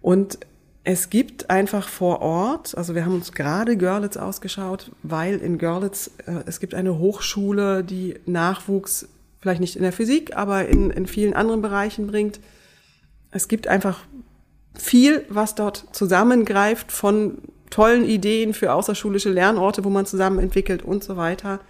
Und 0.00 0.38
es 0.82 1.10
gibt 1.10 1.50
einfach 1.50 1.86
vor 1.88 2.22
Ort, 2.22 2.74
also 2.76 2.94
wir 2.94 3.04
haben 3.04 3.14
uns 3.14 3.32
gerade 3.32 3.76
Görlitz 3.76 4.16
ausgeschaut, 4.16 4.90
weil 5.02 5.36
in 5.36 5.58
Görlitz 5.58 6.10
äh, 6.26 6.42
es 6.46 6.58
gibt 6.58 6.74
eine 6.74 6.98
Hochschule, 6.98 7.84
die 7.84 8.14
Nachwuchs 8.24 9.08
vielleicht 9.40 9.60
nicht 9.60 9.76
in 9.76 9.82
der 9.82 9.92
Physik, 9.92 10.34
aber 10.34 10.66
in, 10.68 10.90
in 10.90 11.06
vielen 11.06 11.34
anderen 11.34 11.60
Bereichen 11.60 12.06
bringt. 12.06 12.40
Es 13.30 13.46
gibt 13.46 13.68
einfach 13.68 14.00
viel, 14.74 15.24
was 15.28 15.54
dort 15.54 15.86
zusammengreift 15.92 16.92
von 16.92 17.38
tollen 17.70 18.04
Ideen 18.04 18.54
für 18.54 18.72
außerschulische 18.72 19.30
Lernorte, 19.30 19.84
wo 19.84 19.90
man 19.90 20.06
zusammen 20.06 20.38
entwickelt 20.38 20.82
und 20.82 21.02
so 21.02 21.16
weiter, 21.16 21.60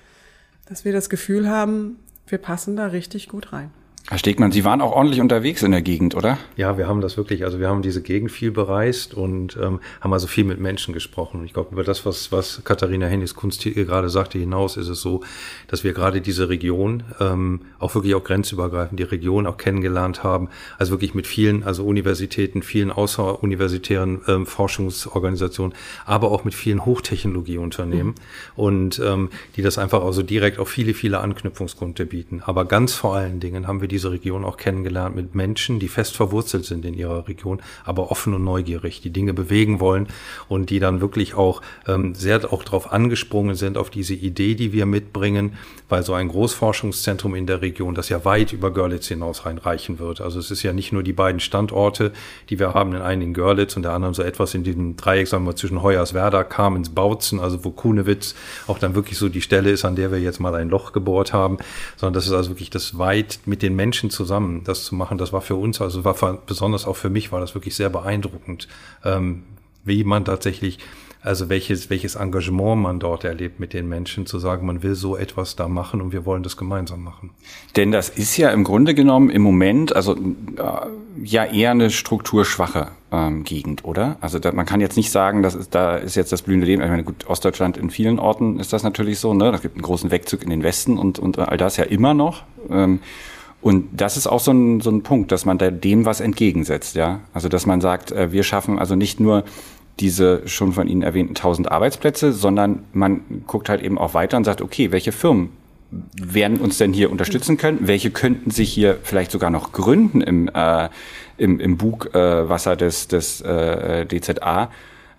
dass 0.67 0.85
wir 0.85 0.93
das 0.93 1.11
Gefühl 1.11 1.49
haben, 1.49 1.99
wir 2.27 2.39
passen 2.39 2.77
da 2.77 2.87
richtig 2.87 3.29
gut 3.29 3.53
rein. 3.53 3.71
Herr 4.13 4.19
Stegmann, 4.19 4.53
Sie 4.53 4.63
waren 4.63 4.83
auch 4.83 4.93
ordentlich 4.93 5.23
unterwegs 5.23 5.63
in 5.63 5.71
der 5.71 5.81
Gegend, 5.81 6.15
oder? 6.15 6.37
Ja, 6.55 6.77
wir 6.77 6.87
haben 6.87 7.01
das 7.01 7.17
wirklich, 7.17 7.47
also 7.47 7.61
wir 7.61 7.71
haben 7.71 7.81
diese 7.81 8.03
Gegend 8.03 8.31
viel 8.31 8.51
bereist 8.51 9.15
und 9.15 9.57
ähm, 9.57 9.81
haben 10.03 10.13
also 10.13 10.27
viel 10.27 10.45
mit 10.45 10.61
Menschen 10.61 10.93
gesprochen. 10.93 11.41
Und 11.41 11.47
ich 11.47 11.55
glaube, 11.55 11.71
über 11.73 11.83
das, 11.83 12.05
was, 12.05 12.31
was 12.31 12.61
Katharina 12.63 13.07
Hennis 13.07 13.35
Kunst 13.35 13.63
hier 13.63 13.73
gerade 13.73 14.11
sagte, 14.11 14.39
hinaus 14.39 14.77
ist 14.77 14.89
es 14.89 15.01
so, 15.01 15.23
dass 15.69 15.83
wir 15.83 15.95
gerade 15.95 16.21
diese 16.21 16.51
Region, 16.51 17.05
ähm, 17.21 17.63
auch 17.79 17.95
wirklich 17.95 18.15
auch 18.15 18.23
grenzübergreifend, 18.23 19.01
die 19.01 19.05
Region 19.05 19.47
auch 19.47 19.57
kennengelernt 19.57 20.23
haben. 20.23 20.51
Also 20.77 20.93
wirklich 20.93 21.15
mit 21.15 21.27
vielen, 21.27 21.63
also 21.65 21.83
Universitäten, 21.87 22.61
vielen 22.61 22.91
außeruniversitären 22.93 24.21
ähm, 24.29 24.45
Forschungsorganisationen, 24.45 25.75
aber 26.05 26.33
auch 26.33 26.45
mit 26.45 26.53
vielen 26.53 26.85
Hochtechnologieunternehmen 26.85 28.09
mhm. 28.09 28.15
und 28.57 29.01
ähm, 29.03 29.31
die 29.57 29.63
das 29.63 29.79
einfach 29.79 30.05
also 30.05 30.23
direkt 30.23 30.59
auf 30.59 30.69
viele, 30.69 30.93
viele 30.93 31.21
Anknüpfungspunkte 31.21 32.05
bieten. 32.05 32.43
Aber 32.45 32.67
ganz 32.67 32.93
vor 32.93 33.17
allen 33.17 33.41
Dingen 33.41 33.67
haben 33.67 33.81
wir 33.81 33.89
diese 33.89 34.02
Region 34.11 34.45
auch 34.45 34.57
kennengelernt 34.57 35.15
mit 35.15 35.35
Menschen, 35.35 35.79
die 35.79 35.89
fest 35.89 36.17
verwurzelt 36.17 36.65
sind 36.65 36.85
in 36.85 36.95
ihrer 36.95 37.29
Region, 37.29 37.61
aber 37.85 38.11
offen 38.11 38.35
und 38.35 38.45
neugierig, 38.45 39.01
die 39.01 39.11
Dinge 39.11 39.35
bewegen 39.35 39.81
wollen 39.81 40.09
und 40.49 40.71
die 40.71 40.81
dann 40.81 41.01
wirklich 41.01 41.35
auch 41.35 41.63
ähm, 41.87 42.15
sehr 42.15 42.53
auch 42.53 42.65
darauf 42.65 42.93
angesprungen 42.93 43.55
sind, 43.55 43.79
auf 43.79 43.91
diese 43.91 44.15
Idee, 44.15 44.55
die 44.55 44.73
wir 44.73 44.87
mitbringen, 44.87 45.55
weil 45.89 46.03
so 46.03 46.15
ein 46.15 46.29
Großforschungszentrum 46.29 47.35
in 47.35 47.47
der 47.47 47.63
Region, 47.63 47.95
das 47.95 48.09
ja 48.09 48.25
weit 48.25 48.53
über 48.53 48.73
Görlitz 48.73 49.09
hinaus 49.09 49.45
reinreichen 49.45 49.99
wird. 49.99 50.21
Also 50.21 50.39
es 50.39 50.51
ist 50.51 50.63
ja 50.63 50.73
nicht 50.73 50.93
nur 50.93 51.03
die 51.03 51.13
beiden 51.13 51.41
Standorte, 51.41 52.13
die 52.49 52.59
wir 52.59 52.75
haben, 52.75 52.93
den 52.93 53.03
einen 53.03 53.23
in 53.23 53.35
Görlitz 53.35 53.77
und 53.77 53.83
der 53.83 53.93
anderen 53.93 54.15
so 54.15 54.23
etwas 54.23 54.55
in 54.55 54.65
diesem 54.65 54.97
Dreieck, 54.97 55.29
sagen 55.29 55.45
wir, 55.45 55.55
zwischen 55.55 55.83
Hoyerswerda, 55.83 56.45
Kamenz, 56.45 56.89
Bautzen, 56.89 57.41
also 57.41 57.65
wo 57.65 57.71
Kunewitz 57.71 58.35
auch 58.67 58.79
dann 58.79 58.95
wirklich 58.95 59.19
so 59.19 59.29
die 59.29 59.43
Stelle 59.43 59.71
ist, 59.71 59.85
an 59.85 59.97
der 59.97 60.11
wir 60.11 60.19
jetzt 60.19 60.41
mal 60.41 60.55
ein 60.55 60.71
Loch 60.71 60.93
gebohrt 60.93 61.33
haben, 61.33 61.59
sondern 61.97 62.15
das 62.15 62.27
ist 62.27 62.33
also 62.33 62.51
wirklich 62.51 62.71
das 62.71 62.99
weit 62.99 63.41
mit 63.45 63.63
den 63.63 63.77
Menschen 63.77 63.92
zusammen, 63.93 64.63
das 64.65 64.85
zu 64.85 64.95
machen, 64.95 65.19
das 65.19 65.33
war 65.33 65.41
für 65.41 65.57
uns, 65.57 65.81
also 65.81 66.05
war 66.05 66.15
besonders 66.47 66.87
auch 66.87 66.97
für 66.97 67.11
mich, 67.11 67.33
war 67.33 67.41
das 67.41 67.55
wirklich 67.55 67.75
sehr 67.75 67.91
beeindruckend, 67.91 68.69
ähm, 69.05 69.45
wie 69.85 70.05
man 70.05 70.25
tatsächlich 70.25 70.79
also 71.25 71.49
welches, 71.49 71.89
welches 71.89 72.17
Engagement 72.17 72.83
man 72.83 72.99
dort 72.99 73.23
erlebt 73.23 73.61
mit 73.61 73.73
den 73.73 73.89
Menschen, 73.89 74.27
zu 74.27 74.41
sagen, 74.41 74.67
man 74.67 74.83
will 74.83 74.97
so 74.97 75.17
etwas 75.17 75.55
da 75.55 75.69
machen 75.69 76.01
und 76.01 76.13
wir 76.13 76.27
wollen 76.27 76.43
das 76.43 76.57
gemeinsam 76.57 77.03
machen. 77.05 77.31
Denn 77.77 77.93
das 77.93 78.09
ist 78.09 78.37
ja 78.37 78.51
im 78.51 78.65
Grunde 78.65 78.95
genommen 78.95 79.31
im 79.31 79.43
Moment, 79.43 79.95
also 79.95 80.15
äh, 80.15 80.17
ja 81.23 81.45
eher 81.45 81.71
eine 81.71 81.91
strukturschwache 81.91 82.89
ähm, 83.13 83.45
Gegend, 83.45 83.85
oder? 83.85 84.17
Also 84.21 84.41
da, 84.41 84.51
man 84.51 84.67
kann 84.67 84.81
jetzt 84.81 84.97
nicht 84.97 85.13
sagen, 85.13 85.43
das 85.43 85.55
ist, 85.55 85.75
da 85.75 85.97
ist 85.97 86.17
jetzt 86.17 86.33
das 86.33 86.43
blühende 86.43 86.67
Leben. 86.67 86.83
Ich 86.83 86.89
meine, 86.89 87.05
gut, 87.05 87.29
Ostdeutschland 87.29 87.77
in 87.77 87.91
vielen 87.91 88.19
Orten 88.19 88.59
ist 88.59 88.73
das 88.73 88.83
natürlich 88.83 89.21
so, 89.21 89.33
ne? 89.33 89.53
Da 89.53 89.59
gibt 89.59 89.77
einen 89.77 89.83
großen 89.83 90.11
Wegzug 90.11 90.43
in 90.43 90.51
den 90.51 90.65
Westen 90.65 90.99
und, 90.99 91.21
und 91.21 91.39
all 91.39 91.57
das 91.57 91.77
ja 91.77 91.85
immer 91.85 92.15
noch. 92.15 92.43
Ähm, 92.69 92.99
und 93.63 93.89
das 93.93 94.17
ist 94.17 94.27
auch 94.27 94.41
so 94.41 94.51
ein, 94.51 94.81
so 94.81 94.91
ein 94.91 95.03
Punkt, 95.03 95.33
dass 95.33 95.45
man 95.45 95.57
da 95.57 95.71
dem 95.71 96.05
was 96.05 96.21
entgegensetzt, 96.21 96.97
ja. 96.97 97.21
Also 97.33 97.49
dass 97.49 97.65
man 97.65 97.81
sagt, 97.81 98.11
äh, 98.13 98.33
wir 98.33 98.43
schaffen 98.43 98.79
also 98.79 98.97
nicht 98.97 99.21
nur 99.21 99.45
diese 100.01 100.47
schon 100.49 100.73
von 100.73 100.89
Ihnen 100.89 101.03
erwähnten 101.03 101.37
1000 101.37 101.71
Arbeitsplätze, 101.71 102.33
sondern 102.33 102.85
man 102.93 103.21
guckt 103.47 103.69
halt 103.69 103.83
eben 103.83 103.99
auch 103.99 104.15
weiter 104.15 104.37
und 104.37 104.45
sagt, 104.45 104.63
okay, 104.63 104.91
welche 104.91 105.13
Firmen 105.13 105.51
werden 105.91 106.59
uns 106.59 106.79
denn 106.79 106.93
hier 106.93 107.11
unterstützen 107.11 107.57
können? 107.57 107.81
Welche 107.83 108.11
könnten 108.11 108.51
sich 108.51 108.73
hier 108.73 108.99
vielleicht 109.03 109.31
sogar 109.31 109.51
noch 109.51 109.73
gründen 109.73 110.23
im, 110.23 110.51
äh, 110.53 110.89
im, 111.37 111.61
im 111.61 111.77
Bugwasser 111.77 112.73
äh, 112.73 112.77
des, 112.77 113.09
des 113.09 113.43
äh, 113.43 114.07
DZA? 114.07 114.71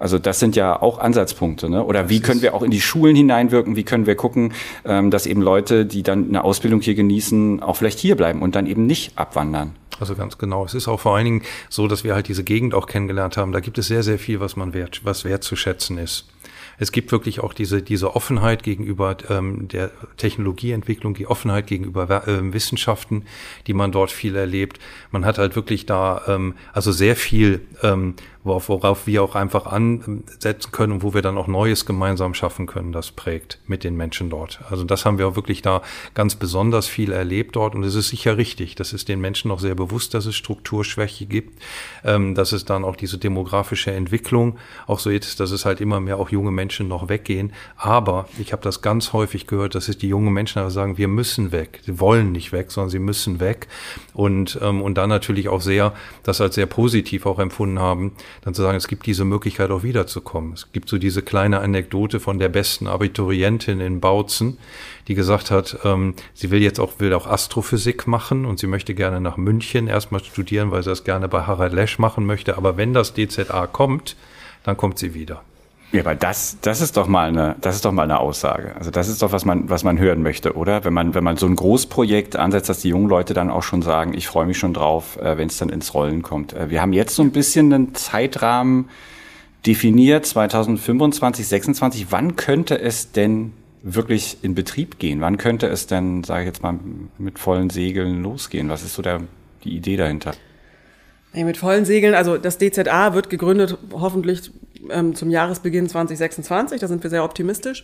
Also 0.03 0.19
das 0.19 0.41
sind 0.41 0.57
ja 0.57 0.81
auch 0.81 0.99
Ansatzpunkte. 0.99 1.69
Ne? 1.69 1.81
Oder 1.81 2.09
wie 2.09 2.19
können 2.19 2.41
wir 2.41 2.53
auch 2.55 2.61
in 2.61 2.71
die 2.71 2.81
Schulen 2.81 3.15
hineinwirken? 3.15 3.77
Wie 3.77 3.85
können 3.85 4.05
wir 4.05 4.15
gucken, 4.15 4.51
ähm, 4.83 5.11
dass 5.11 5.25
eben 5.25 5.41
Leute, 5.41 5.85
die 5.85 6.03
dann 6.03 6.27
eine 6.27 6.43
Ausbildung 6.43 6.81
hier 6.81 6.93
genießen, 6.93 7.63
auch 7.63 7.77
vielleicht 7.77 7.99
hier 7.99 8.17
bleiben 8.17 8.41
und 8.41 8.53
dann 8.53 8.67
eben 8.67 8.85
nicht 8.85 9.17
abwandern? 9.17 9.77
Also 10.01 10.15
ganz 10.15 10.37
genau. 10.37 10.65
Es 10.65 10.73
ist 10.73 10.89
auch 10.89 10.99
vor 10.99 11.15
allen 11.15 11.23
Dingen 11.23 11.41
so, 11.69 11.87
dass 11.87 12.03
wir 12.03 12.15
halt 12.15 12.27
diese 12.27 12.43
Gegend 12.43 12.73
auch 12.73 12.87
kennengelernt 12.87 13.37
haben. 13.37 13.53
Da 13.53 13.61
gibt 13.61 13.77
es 13.77 13.87
sehr, 13.87 14.03
sehr 14.03 14.19
viel, 14.19 14.41
was 14.41 14.57
man 14.57 14.73
wert, 14.73 15.05
was 15.05 15.23
wertzuschätzen 15.23 15.97
ist. 15.97 16.25
Es 16.77 16.91
gibt 16.91 17.11
wirklich 17.11 17.39
auch 17.39 17.53
diese, 17.53 17.81
diese 17.81 18.15
Offenheit 18.15 18.63
gegenüber 18.63 19.15
ähm, 19.29 19.67
der 19.67 19.91
Technologieentwicklung, 20.17 21.13
die 21.13 21.27
Offenheit 21.27 21.67
gegenüber 21.67 22.27
äh, 22.27 22.53
Wissenschaften, 22.53 23.23
die 23.67 23.73
man 23.73 23.91
dort 23.91 24.11
viel 24.11 24.35
erlebt. 24.35 24.79
Man 25.11 25.23
hat 25.23 25.37
halt 25.37 25.55
wirklich 25.55 25.85
da 25.85 26.23
ähm, 26.27 26.55
also 26.73 26.91
sehr 26.91 27.15
viel 27.15 27.61
ähm, 27.83 28.15
worauf, 28.43 29.07
wir 29.07 29.23
auch 29.23 29.35
einfach 29.35 29.65
ansetzen 29.65 30.71
können 30.71 30.93
und 30.93 31.03
wo 31.03 31.13
wir 31.13 31.21
dann 31.21 31.37
auch 31.37 31.47
Neues 31.47 31.85
gemeinsam 31.85 32.33
schaffen 32.33 32.65
können, 32.67 32.91
das 32.91 33.11
prägt 33.11 33.59
mit 33.67 33.83
den 33.83 33.95
Menschen 33.95 34.29
dort. 34.29 34.59
Also 34.69 34.83
das 34.83 35.05
haben 35.05 35.17
wir 35.17 35.27
auch 35.27 35.35
wirklich 35.35 35.61
da 35.61 35.81
ganz 36.13 36.35
besonders 36.35 36.87
viel 36.87 37.11
erlebt 37.11 37.55
dort 37.55 37.75
und 37.75 37.83
es 37.83 37.95
ist 37.95 38.09
sicher 38.09 38.37
richtig. 38.37 38.75
Das 38.75 38.93
ist 38.93 39.07
den 39.07 39.21
Menschen 39.21 39.47
noch 39.47 39.59
sehr 39.59 39.75
bewusst, 39.75 40.13
dass 40.13 40.25
es 40.25 40.35
Strukturschwäche 40.35 41.25
gibt, 41.25 41.61
ähm, 42.03 42.35
dass 42.35 42.51
es 42.51 42.65
dann 42.65 42.83
auch 42.83 42.95
diese 42.95 43.17
demografische 43.17 43.91
Entwicklung 43.91 44.57
auch 44.87 44.99
so 44.99 45.09
ist, 45.09 45.39
dass 45.39 45.51
es 45.51 45.65
halt 45.65 45.79
immer 45.79 45.99
mehr 45.99 46.17
auch 46.17 46.29
junge 46.29 46.51
Menschen 46.51 46.87
noch 46.87 47.09
weggehen. 47.09 47.53
Aber 47.77 48.27
ich 48.39 48.51
habe 48.51 48.61
das 48.61 48.81
ganz 48.81 49.13
häufig 49.13 49.47
gehört, 49.47 49.75
dass 49.75 49.87
es 49.87 49.97
die 49.97 50.09
jungen 50.09 50.33
Menschen 50.33 50.59
aber 50.59 50.71
sagen, 50.71 50.97
wir 50.97 51.07
müssen 51.07 51.51
weg. 51.51 51.79
Sie 51.85 51.99
wollen 51.99 52.31
nicht 52.31 52.51
weg, 52.51 52.71
sondern 52.71 52.89
sie 52.89 52.99
müssen 52.99 53.39
weg. 53.39 53.67
Und, 54.13 54.59
ähm, 54.61 54.81
und 54.81 54.95
dann 54.95 55.09
natürlich 55.09 55.47
auch 55.47 55.61
sehr, 55.61 55.93
das 56.23 56.41
als 56.41 56.55
sehr 56.55 56.65
positiv 56.65 57.25
auch 57.25 57.39
empfunden 57.39 57.79
haben, 57.79 58.13
dann 58.41 58.53
zu 58.53 58.61
sagen, 58.61 58.77
es 58.77 58.87
gibt 58.87 59.05
diese 59.05 59.25
Möglichkeit 59.25 59.71
auch 59.71 59.83
wiederzukommen. 59.83 60.53
Es 60.53 60.71
gibt 60.71 60.89
so 60.89 60.97
diese 60.97 61.21
kleine 61.21 61.59
Anekdote 61.59 62.19
von 62.19 62.39
der 62.39 62.49
besten 62.49 62.87
Abiturientin 62.87 63.79
in 63.79 63.99
Bautzen, 63.99 64.57
die 65.07 65.15
gesagt 65.15 65.51
hat, 65.51 65.77
ähm, 65.83 66.15
sie 66.33 66.51
will 66.51 66.61
jetzt 66.61 66.79
auch, 66.79 66.99
will 66.99 67.13
auch 67.13 67.27
Astrophysik 67.27 68.07
machen 68.07 68.45
und 68.45 68.59
sie 68.59 68.67
möchte 68.67 68.93
gerne 68.93 69.21
nach 69.21 69.37
München 69.37 69.87
erstmal 69.87 70.23
studieren, 70.23 70.71
weil 70.71 70.83
sie 70.83 70.89
das 70.89 71.03
gerne 71.03 71.27
bei 71.27 71.43
Harald 71.43 71.73
Lesch 71.73 71.99
machen 71.99 72.25
möchte. 72.25 72.57
Aber 72.57 72.77
wenn 72.77 72.93
das 72.93 73.13
DZA 73.13 73.67
kommt, 73.67 74.15
dann 74.63 74.77
kommt 74.77 74.99
sie 74.99 75.13
wieder. 75.13 75.43
Ja, 75.93 76.01
aber 76.01 76.15
das, 76.15 76.57
das 76.61 76.81
ist 76.81 76.97
doch 76.97 77.07
mal 77.07 77.27
eine, 77.27 77.55
das 77.61 77.75
ist 77.75 77.85
doch 77.85 77.91
mal 77.91 78.01
eine 78.01 78.19
Aussage. 78.19 78.75
Also 78.75 78.89
das 78.89 79.07
ist 79.07 79.21
doch, 79.21 79.31
was 79.31 79.45
man, 79.45 79.69
was 79.69 79.83
man 79.83 79.99
hören 79.99 80.23
möchte, 80.23 80.55
oder? 80.57 80.83
Wenn 80.83 80.93
man, 80.93 81.13
wenn 81.13 81.23
man 81.23 81.37
so 81.37 81.45
ein 81.45 81.55
Großprojekt 81.55 82.35
ansetzt, 82.35 82.67
dass 82.67 82.79
die 82.79 82.89
jungen 82.89 83.07
Leute 83.07 83.35
dann 83.35 83.51
auch 83.51 83.61
schon 83.61 83.83
sagen, 83.83 84.15
ich 84.15 84.25
freue 84.25 84.47
mich 84.47 84.57
schon 84.57 84.73
drauf, 84.73 85.17
äh, 85.21 85.37
wenn 85.37 85.49
es 85.49 85.57
dann 85.59 85.69
ins 85.69 85.93
Rollen 85.93 86.23
kommt. 86.23 86.53
Äh, 86.53 86.71
wir 86.71 86.81
haben 86.81 86.93
jetzt 86.93 87.13
so 87.15 87.21
ein 87.21 87.31
bisschen 87.31 87.71
einen 87.71 87.93
Zeitrahmen 87.93 88.89
definiert, 89.67 90.25
2025, 90.25 91.47
26. 91.47 92.07
Wann 92.09 92.35
könnte 92.35 92.81
es 92.81 93.11
denn 93.11 93.53
wirklich 93.83 94.39
in 94.41 94.55
Betrieb 94.55 94.97
gehen? 94.97 95.21
Wann 95.21 95.37
könnte 95.37 95.67
es 95.67 95.85
denn, 95.85 96.23
sage 96.23 96.41
ich 96.41 96.47
jetzt 96.47 96.63
mal, 96.63 96.73
mit 97.19 97.37
vollen 97.37 97.69
Segeln 97.69 98.23
losgehen? 98.23 98.67
Was 98.69 98.81
ist 98.81 98.95
so 98.95 99.03
der, 99.03 99.21
die 99.63 99.75
Idee 99.75 99.97
dahinter? 99.97 100.31
Ja, 101.33 101.45
mit 101.45 101.57
vollen 101.57 101.85
Segeln, 101.85 102.13
also 102.13 102.37
das 102.37 102.57
DZA 102.59 103.13
wird 103.13 103.29
gegründet 103.29 103.77
hoffentlich 103.91 104.51
ähm, 104.89 105.15
zum 105.15 105.29
Jahresbeginn 105.29 105.89
2026, 105.89 106.79
da 106.79 106.87
sind 106.87 107.01
wir 107.01 107.09
sehr 107.09 107.23
optimistisch, 107.23 107.83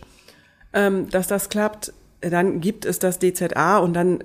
ähm, 0.72 1.08
dass 1.10 1.26
das 1.26 1.48
klappt. 1.48 1.92
Dann 2.20 2.60
gibt 2.60 2.84
es 2.84 2.98
das 2.98 3.18
DZA 3.18 3.78
und 3.78 3.94
dann 3.94 4.22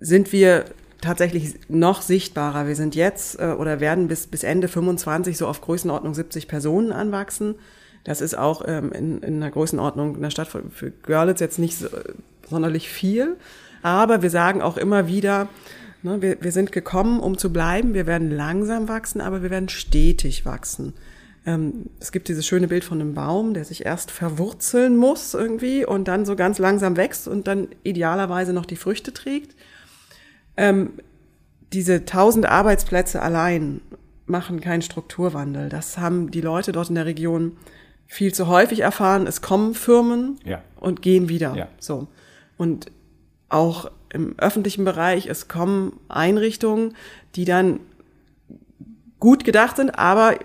sind 0.00 0.32
wir 0.32 0.66
tatsächlich 1.00 1.54
noch 1.68 2.02
sichtbarer. 2.02 2.66
Wir 2.66 2.76
sind 2.76 2.94
jetzt 2.94 3.40
äh, 3.40 3.52
oder 3.58 3.80
werden 3.80 4.08
bis, 4.08 4.26
bis 4.26 4.42
Ende 4.42 4.68
25 4.68 5.36
so 5.36 5.46
auf 5.46 5.60
Größenordnung 5.60 6.14
70 6.14 6.48
Personen 6.48 6.92
anwachsen. 6.92 7.56
Das 8.04 8.20
ist 8.20 8.36
auch 8.36 8.62
ähm, 8.66 8.92
in, 8.92 9.22
in 9.22 9.36
einer 9.36 9.50
Größenordnung 9.50 10.16
in 10.16 10.22
der 10.22 10.30
Stadt 10.30 10.48
für, 10.48 10.90
Görlitz 11.02 11.40
jetzt 11.40 11.58
nicht 11.58 11.76
so, 11.76 11.88
sonderlich 12.48 12.88
viel. 12.88 13.36
Aber 13.82 14.22
wir 14.22 14.30
sagen 14.30 14.60
auch 14.60 14.76
immer 14.76 15.06
wieder, 15.06 15.48
Ne, 16.02 16.22
wir, 16.22 16.42
wir 16.42 16.52
sind 16.52 16.72
gekommen, 16.72 17.20
um 17.20 17.38
zu 17.38 17.52
bleiben. 17.52 17.94
Wir 17.94 18.06
werden 18.06 18.30
langsam 18.30 18.88
wachsen, 18.88 19.20
aber 19.20 19.42
wir 19.42 19.50
werden 19.50 19.68
stetig 19.68 20.44
wachsen. 20.46 20.94
Ähm, 21.44 21.86
es 21.98 22.12
gibt 22.12 22.28
dieses 22.28 22.46
schöne 22.46 22.68
Bild 22.68 22.84
von 22.84 23.00
einem 23.00 23.14
Baum, 23.14 23.54
der 23.54 23.64
sich 23.64 23.84
erst 23.84 24.10
verwurzeln 24.10 24.96
muss 24.96 25.34
irgendwie 25.34 25.84
und 25.84 26.06
dann 26.06 26.24
so 26.24 26.36
ganz 26.36 26.58
langsam 26.58 26.96
wächst 26.96 27.26
und 27.26 27.46
dann 27.46 27.68
idealerweise 27.82 28.52
noch 28.52 28.66
die 28.66 28.76
Früchte 28.76 29.12
trägt. 29.12 29.56
Ähm, 30.56 30.92
diese 31.72 32.04
tausend 32.04 32.46
Arbeitsplätze 32.46 33.20
allein 33.20 33.80
machen 34.26 34.60
keinen 34.60 34.82
Strukturwandel. 34.82 35.68
Das 35.68 35.98
haben 35.98 36.30
die 36.30 36.40
Leute 36.40 36.72
dort 36.72 36.90
in 36.90 36.94
der 36.94 37.06
Region 37.06 37.56
viel 38.06 38.32
zu 38.32 38.46
häufig 38.46 38.80
erfahren. 38.80 39.26
Es 39.26 39.42
kommen 39.42 39.74
Firmen 39.74 40.38
ja. 40.44 40.62
und 40.80 41.02
gehen 41.02 41.28
wieder. 41.28 41.54
Ja. 41.56 41.68
So. 41.78 42.08
Und 42.56 42.90
auch 43.48 43.90
im 44.12 44.38
öffentlichen 44.38 44.84
Bereich, 44.84 45.26
es 45.26 45.48
kommen 45.48 45.98
Einrichtungen, 46.08 46.94
die 47.34 47.44
dann 47.44 47.80
gut 49.20 49.44
gedacht 49.44 49.76
sind, 49.76 49.98
aber 49.98 50.36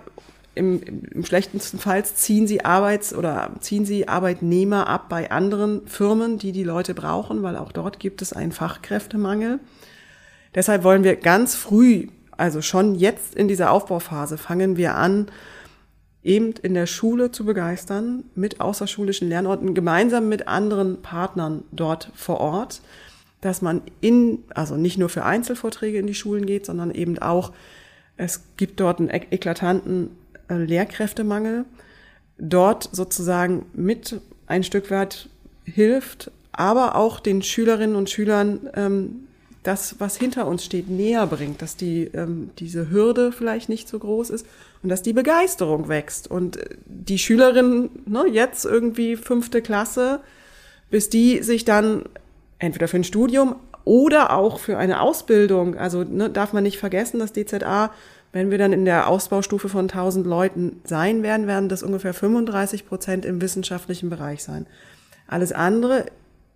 im, 0.54 0.80
im 1.10 1.24
schlechtesten 1.24 1.78
Fall 1.78 2.04
ziehen 2.04 2.46
sie 2.46 2.64
Arbeits- 2.64 3.14
oder 3.14 3.50
ziehen 3.60 3.84
sie 3.84 4.08
Arbeitnehmer 4.08 4.88
ab 4.88 5.08
bei 5.08 5.30
anderen 5.30 5.86
Firmen, 5.86 6.38
die 6.38 6.52
die 6.52 6.64
Leute 6.64 6.94
brauchen, 6.94 7.42
weil 7.42 7.56
auch 7.56 7.72
dort 7.72 7.98
gibt 7.98 8.22
es 8.22 8.32
einen 8.32 8.52
Fachkräftemangel. 8.52 9.58
Deshalb 10.54 10.84
wollen 10.84 11.02
wir 11.02 11.16
ganz 11.16 11.56
früh, 11.56 12.08
also 12.36 12.62
schon 12.62 12.94
jetzt 12.94 13.34
in 13.34 13.48
dieser 13.48 13.72
Aufbauphase, 13.72 14.38
fangen 14.38 14.76
wir 14.76 14.94
an, 14.94 15.26
eben 16.22 16.54
in 16.62 16.74
der 16.74 16.86
Schule 16.86 17.32
zu 17.32 17.44
begeistern, 17.44 18.24
mit 18.34 18.60
außerschulischen 18.60 19.28
Lernorten, 19.28 19.74
gemeinsam 19.74 20.28
mit 20.28 20.46
anderen 20.46 21.02
Partnern 21.02 21.64
dort 21.72 22.10
vor 22.14 22.40
Ort 22.40 22.80
dass 23.44 23.60
man 23.60 23.82
in, 24.00 24.42
also 24.54 24.76
nicht 24.76 24.96
nur 24.96 25.10
für 25.10 25.24
Einzelvorträge 25.24 25.98
in 25.98 26.06
die 26.06 26.14
Schulen 26.14 26.46
geht, 26.46 26.64
sondern 26.64 26.90
eben 26.90 27.18
auch, 27.18 27.52
es 28.16 28.40
gibt 28.56 28.80
dort 28.80 29.00
einen 29.00 29.10
eklatanten 29.10 30.08
äh, 30.48 30.54
Lehrkräftemangel, 30.54 31.66
dort 32.38 32.88
sozusagen 32.92 33.66
mit 33.74 34.18
ein 34.46 34.64
Stück 34.64 34.90
weit 34.90 35.28
hilft, 35.64 36.30
aber 36.52 36.94
auch 36.94 37.20
den 37.20 37.42
Schülerinnen 37.42 37.96
und 37.96 38.08
Schülern 38.08 38.70
ähm, 38.74 39.26
das, 39.62 39.96
was 39.98 40.16
hinter 40.16 40.46
uns 40.46 40.64
steht, 40.64 40.88
näher 40.88 41.26
bringt, 41.26 41.60
dass 41.60 41.76
die, 41.76 42.04
ähm, 42.14 42.50
diese 42.58 42.90
Hürde 42.90 43.30
vielleicht 43.30 43.68
nicht 43.68 43.88
so 43.88 43.98
groß 43.98 44.30
ist 44.30 44.46
und 44.82 44.88
dass 44.88 45.02
die 45.02 45.12
Begeisterung 45.12 45.88
wächst. 45.88 46.30
Und 46.30 46.56
äh, 46.56 46.76
die 46.86 47.18
Schülerinnen, 47.18 47.90
ne, 48.06 48.24
jetzt 48.26 48.64
irgendwie 48.64 49.16
fünfte 49.16 49.60
Klasse, 49.60 50.20
bis 50.90 51.10
die 51.10 51.42
sich 51.42 51.66
dann 51.66 52.04
entweder 52.58 52.88
für 52.88 52.96
ein 52.96 53.04
Studium 53.04 53.56
oder 53.84 54.36
auch 54.36 54.58
für 54.58 54.78
eine 54.78 55.00
Ausbildung. 55.00 55.76
Also 55.76 56.04
ne, 56.04 56.30
darf 56.30 56.52
man 56.52 56.62
nicht 56.62 56.78
vergessen, 56.78 57.18
dass 57.18 57.32
DZA, 57.32 57.90
wenn 58.32 58.50
wir 58.50 58.58
dann 58.58 58.72
in 58.72 58.84
der 58.84 59.08
Ausbaustufe 59.08 59.68
von 59.68 59.84
1000 59.84 60.26
Leuten 60.26 60.80
sein 60.84 61.22
werden, 61.22 61.46
werden 61.46 61.68
das 61.68 61.82
ungefähr 61.82 62.14
35 62.14 62.86
Prozent 62.86 63.24
im 63.24 63.40
wissenschaftlichen 63.40 64.10
Bereich 64.10 64.42
sein. 64.42 64.66
Alles 65.26 65.52
andere 65.52 66.06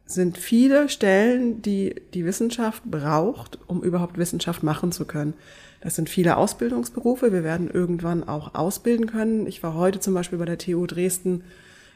sind 0.06 0.38
viele 0.38 0.88
Stellen, 0.88 1.60
die 1.60 1.94
die 2.14 2.24
Wissenschaft 2.24 2.82
braucht, 2.84 3.58
um 3.66 3.82
überhaupt 3.82 4.16
Wissenschaft 4.16 4.62
machen 4.62 4.90
zu 4.90 5.04
können. 5.04 5.34
Das 5.80 5.94
sind 5.94 6.08
viele 6.08 6.38
Ausbildungsberufe. 6.38 7.32
Wir 7.32 7.44
werden 7.44 7.70
irgendwann 7.70 8.26
auch 8.26 8.54
ausbilden 8.54 9.06
können. 9.06 9.46
Ich 9.46 9.62
war 9.62 9.74
heute 9.74 10.00
zum 10.00 10.14
Beispiel 10.14 10.38
bei 10.38 10.46
der 10.46 10.58
TU 10.58 10.86
Dresden 10.86 11.44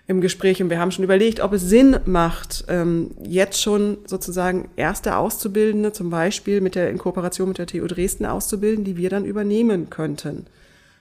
im 0.07 0.21
Gespräch 0.21 0.61
und 0.63 0.69
wir 0.69 0.81
haben 0.81 0.91
schon 0.91 1.05
überlegt, 1.05 1.41
ob 1.41 1.53
es 1.53 1.63
Sinn 1.63 1.99
macht, 2.05 2.65
ähm, 2.69 3.13
jetzt 3.23 3.63
schon 3.63 3.99
sozusagen 4.05 4.69
erste 4.77 5.17
Auszubildende 5.17 5.93
zum 5.93 6.11
Beispiel 6.11 6.61
mit 6.61 6.75
der 6.75 6.91
in 6.91 6.99
Kooperation 6.99 7.49
mit 7.49 7.59
der 7.59 7.67
TU 7.67 7.87
Dresden 7.87 8.27
auszubilden, 8.27 8.85
die 8.85 8.97
wir 8.97 9.11
dann 9.11 9.25
übernehmen 9.25 9.91
könnten. 9.91 10.47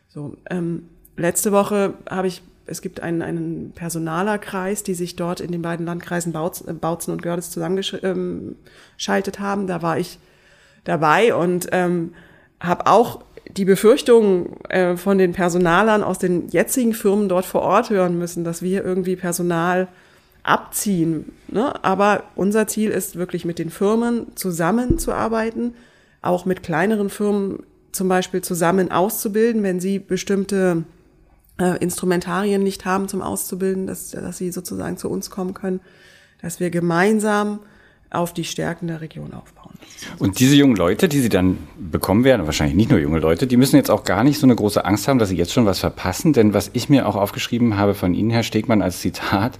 So, 0.10 0.36
ähm, 0.50 0.88
letzte 1.18 1.52
Woche 1.52 1.96
habe 2.10 2.28
ich 2.28 2.42
es 2.68 2.82
gibt 2.82 3.02
einen, 3.02 3.22
einen 3.22 3.72
Personalerkreis, 3.74 4.84
die 4.84 4.94
sich 4.94 5.16
dort 5.16 5.42
in 5.42 5.52
den 5.52 5.62
beiden 5.62 5.86
Landkreisen 5.86 6.32
Bautzen, 6.32 6.70
äh, 6.70 6.74
Bautzen 6.74 7.12
und 7.12 7.22
Görlitz 7.22 7.50
zusammengeschaltet 7.50 8.06
ähm, 8.06 9.44
haben. 9.44 9.68
Da 9.68 9.82
war 9.82 9.98
ich 9.98 10.20
dabei 10.84 11.36
und 11.36 11.68
ähm, 11.72 12.14
habe 12.60 12.88
auch 12.88 13.24
die 13.58 13.66
Befürchtungen 13.66 14.60
äh, 14.70 14.96
von 14.98 15.18
den 15.18 15.34
Personalern 15.34 16.04
aus 16.04 16.20
den 16.20 16.48
jetzigen 16.50 16.94
Firmen 16.94 17.30
dort 17.30 17.46
vor 17.46 17.62
Ort 17.62 17.90
hören 17.90 18.18
müssen, 18.18 18.44
dass 18.44 18.62
wir 18.62 18.84
irgendwie 18.84 19.16
Personal 19.16 19.88
abziehen. 20.44 21.32
Ne? 21.48 21.84
Aber 21.84 22.24
unser 22.36 22.68
Ziel 22.68 22.90
ist 22.90 23.16
wirklich 23.16 23.46
mit 23.46 23.60
den 23.60 23.70
Firmen 23.70 24.28
zusammenzuarbeiten, 24.36 25.76
auch 26.22 26.46
mit 26.46 26.64
kleineren 26.64 27.10
Firmen 27.10 27.64
zum 27.92 28.08
Beispiel 28.08 28.42
zusammen 28.42 28.92
auszubilden, 28.92 29.64
wenn 29.64 29.80
sie 29.80 30.00
bestimmte 30.00 30.84
äh, 31.60 31.78
Instrumentarien 31.80 32.64
nicht 32.64 32.86
haben 32.86 33.08
zum 33.08 33.22
Auszubilden, 33.22 33.86
dass, 33.88 34.12
dass 34.12 34.38
sie 34.38 34.52
sozusagen 34.52 34.98
zu 34.98 35.10
uns 35.10 35.30
kommen 35.30 35.54
können, 35.54 35.82
dass 36.42 36.60
wir 36.60 36.70
gemeinsam 36.70 37.60
auf 38.12 38.34
die 38.34 38.43
Stärken 38.43 38.88
der 38.88 39.02
Region 39.02 39.34
aufbauen. 39.34 39.74
Und 40.19 40.39
diese 40.39 40.56
jungen 40.56 40.76
Leute, 40.76 41.08
die 41.08 41.21
sie 41.21 41.30
dann 41.30 41.58
bekommen 41.80 42.24
werden, 42.24 42.45
wahrscheinlich 42.45 42.76
nicht 42.76 42.91
nur 42.91 43.00
junge 43.00 43.19
Leute, 43.19 43.47
die 43.47 43.58
müssen 43.58 43.78
jetzt 43.78 43.89
auch 43.89 44.04
gar 44.04 44.24
nicht 44.24 44.38
so 44.38 44.45
eine 44.45 44.56
große 44.56 44.84
Angst 44.84 45.08
haben, 45.08 45.17
dass 45.17 45.30
sie 45.30 45.38
jetzt 45.38 45.54
schon 45.54 45.65
was 45.65 45.80
verpassen. 45.80 46.34
Denn 46.34 46.54
was 46.54 46.69
ich 46.74 46.89
mir 46.89 47.08
auch 47.08 47.15
aufgeschrieben 47.15 47.78
habe 47.78 47.93
von 47.93 48.13
Ihnen, 48.13 48.30
Herr 48.30 48.43
Stegmann, 48.43 48.82
als 48.82 49.00
Zitat, 49.00 49.58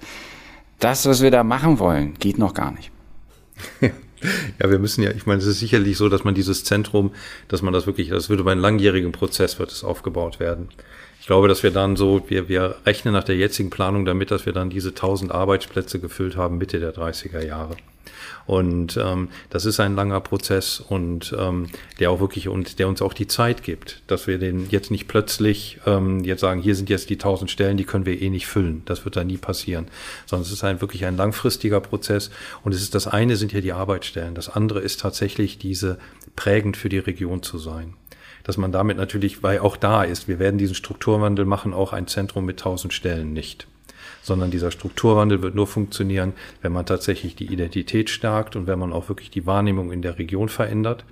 das, 0.78 1.06
was 1.06 1.22
wir 1.22 1.30
da 1.30 1.44
machen 1.44 1.78
wollen, 1.78 2.14
geht 2.18 2.38
noch 2.38 2.54
gar 2.54 2.72
nicht. 2.72 2.90
Ja, 4.60 4.70
wir 4.70 4.78
müssen 4.78 5.02
ja, 5.02 5.10
ich 5.10 5.26
meine, 5.26 5.40
es 5.40 5.46
ist 5.46 5.58
sicherlich 5.58 5.96
so, 5.96 6.08
dass 6.08 6.22
man 6.22 6.36
dieses 6.36 6.62
Zentrum, 6.62 7.10
dass 7.48 7.60
man 7.60 7.72
das 7.72 7.86
wirklich, 7.86 8.08
das 8.08 8.28
würde 8.28 8.44
bei 8.44 8.52
einem 8.52 8.60
langjährigen 8.60 9.10
Prozess 9.10 9.58
wird 9.58 9.72
es 9.72 9.82
aufgebaut 9.82 10.38
werden. 10.38 10.68
Ich 11.20 11.26
glaube, 11.26 11.48
dass 11.48 11.64
wir 11.64 11.72
dann 11.72 11.96
so, 11.96 12.22
wir, 12.28 12.48
wir 12.48 12.76
rechnen 12.86 13.14
nach 13.14 13.24
der 13.24 13.34
jetzigen 13.34 13.70
Planung 13.70 14.04
damit, 14.04 14.30
dass 14.30 14.46
wir 14.46 14.52
dann 14.52 14.70
diese 14.70 14.90
1000 14.90 15.32
Arbeitsplätze 15.32 15.98
gefüllt 15.98 16.36
haben 16.36 16.56
Mitte 16.58 16.78
der 16.78 16.94
30er 16.94 17.44
Jahre. 17.44 17.76
Und 18.46 18.96
ähm, 18.96 19.28
das 19.50 19.64
ist 19.64 19.80
ein 19.80 19.94
langer 19.94 20.20
Prozess 20.20 20.80
und 20.80 21.34
ähm, 21.38 21.68
der 22.00 22.10
auch 22.10 22.20
wirklich 22.20 22.48
und 22.48 22.78
der 22.78 22.88
uns 22.88 23.02
auch 23.02 23.12
die 23.12 23.26
Zeit 23.26 23.62
gibt, 23.62 24.02
dass 24.06 24.26
wir 24.26 24.38
den 24.38 24.68
jetzt 24.70 24.90
nicht 24.90 25.08
plötzlich 25.08 25.78
ähm, 25.86 26.24
jetzt 26.24 26.40
sagen, 26.40 26.60
hier 26.60 26.74
sind 26.74 26.90
jetzt 26.90 27.10
die 27.10 27.18
tausend 27.18 27.50
Stellen, 27.50 27.76
die 27.76 27.84
können 27.84 28.06
wir 28.06 28.20
eh 28.20 28.30
nicht 28.30 28.46
füllen. 28.46 28.82
Das 28.84 29.04
wird 29.04 29.16
da 29.16 29.24
nie 29.24 29.38
passieren, 29.38 29.88
sondern 30.26 30.46
es 30.46 30.52
ist 30.52 30.64
ein 30.64 30.80
wirklich 30.80 31.04
ein 31.04 31.16
langfristiger 31.16 31.80
Prozess. 31.80 32.30
Und 32.64 32.74
es 32.74 32.82
ist 32.82 32.94
das 32.94 33.06
eine 33.06 33.36
sind 33.36 33.52
ja 33.52 33.60
die 33.60 33.72
Arbeitsstellen, 33.72 34.34
das 34.34 34.48
andere 34.48 34.80
ist 34.80 35.00
tatsächlich 35.00 35.58
diese 35.58 35.98
prägend 36.36 36.76
für 36.76 36.88
die 36.88 36.98
Region 36.98 37.42
zu 37.42 37.58
sein 37.58 37.94
dass 38.44 38.56
man 38.56 38.72
damit 38.72 38.96
natürlich, 38.96 39.44
weil 39.44 39.60
auch 39.60 39.76
da 39.76 40.02
ist, 40.02 40.26
wir 40.26 40.40
werden 40.40 40.58
diesen 40.58 40.74
Strukturwandel 40.74 41.44
machen, 41.44 41.72
auch 41.72 41.92
ein 41.92 42.08
Zentrum 42.08 42.44
mit 42.44 42.58
tausend 42.58 42.92
Stellen 42.92 43.32
nicht 43.32 43.68
sondern 44.22 44.50
dieser 44.50 44.70
Strukturwandel 44.70 45.42
wird 45.42 45.54
nur 45.54 45.66
funktionieren, 45.66 46.32
wenn 46.62 46.72
man 46.72 46.86
tatsächlich 46.86 47.34
die 47.34 47.52
Identität 47.52 48.08
stärkt 48.08 48.56
und 48.56 48.66
wenn 48.66 48.78
man 48.78 48.92
auch 48.92 49.08
wirklich 49.08 49.30
die 49.30 49.46
Wahrnehmung 49.46 49.92
in 49.92 50.02
der 50.02 50.18
Region 50.18 50.48
verändert 50.48 51.04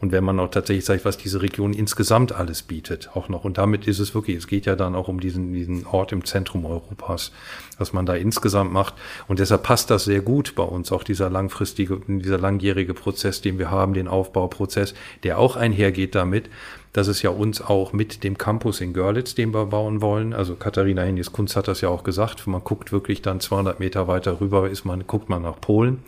und 0.00 0.12
wenn 0.12 0.24
man 0.24 0.38
auch 0.40 0.50
tatsächlich 0.50 0.84
sagt, 0.84 1.04
was 1.04 1.16
diese 1.16 1.42
Region 1.42 1.72
insgesamt 1.72 2.32
alles 2.32 2.62
bietet, 2.62 3.10
auch 3.14 3.28
noch. 3.28 3.44
Und 3.44 3.58
damit 3.58 3.86
ist 3.86 3.98
es 3.98 4.14
wirklich, 4.14 4.36
es 4.36 4.46
geht 4.46 4.66
ja 4.66 4.76
dann 4.76 4.94
auch 4.94 5.08
um 5.08 5.20
diesen, 5.20 5.52
diesen 5.52 5.86
Ort 5.86 6.12
im 6.12 6.24
Zentrum 6.24 6.64
Europas, 6.66 7.32
was 7.78 7.92
man 7.92 8.04
da 8.04 8.14
insgesamt 8.14 8.72
macht. 8.72 8.94
Und 9.28 9.38
deshalb 9.38 9.62
passt 9.62 9.90
das 9.90 10.04
sehr 10.04 10.20
gut 10.20 10.54
bei 10.54 10.64
uns, 10.64 10.92
auch 10.92 11.04
dieser 11.04 11.30
langfristige, 11.30 12.00
dieser 12.06 12.38
langjährige 12.38 12.94
Prozess, 12.94 13.40
den 13.40 13.58
wir 13.58 13.70
haben, 13.70 13.94
den 13.94 14.08
Aufbauprozess, 14.08 14.94
der 15.22 15.38
auch 15.38 15.56
einhergeht 15.56 16.14
damit, 16.14 16.50
dass 16.96 17.08
es 17.08 17.20
ja 17.20 17.28
uns 17.28 17.60
auch 17.60 17.92
mit 17.92 18.24
dem 18.24 18.38
Campus 18.38 18.80
in 18.80 18.94
Görlitz, 18.94 19.34
den 19.34 19.52
wir 19.52 19.66
bauen 19.66 20.00
wollen, 20.00 20.32
also 20.32 20.54
Katharina 20.54 21.02
Hennies 21.02 21.30
Kunst 21.30 21.54
hat 21.54 21.68
das 21.68 21.82
ja 21.82 21.90
auch 21.90 22.04
gesagt, 22.04 22.46
man 22.46 22.64
guckt 22.64 22.90
wirklich 22.90 23.20
dann 23.20 23.38
200 23.38 23.80
Meter 23.80 24.08
weiter 24.08 24.40
rüber, 24.40 24.70
ist 24.70 24.86
man, 24.86 25.06
guckt 25.06 25.28
man 25.28 25.42
nach 25.42 25.60
Polen. 25.60 25.98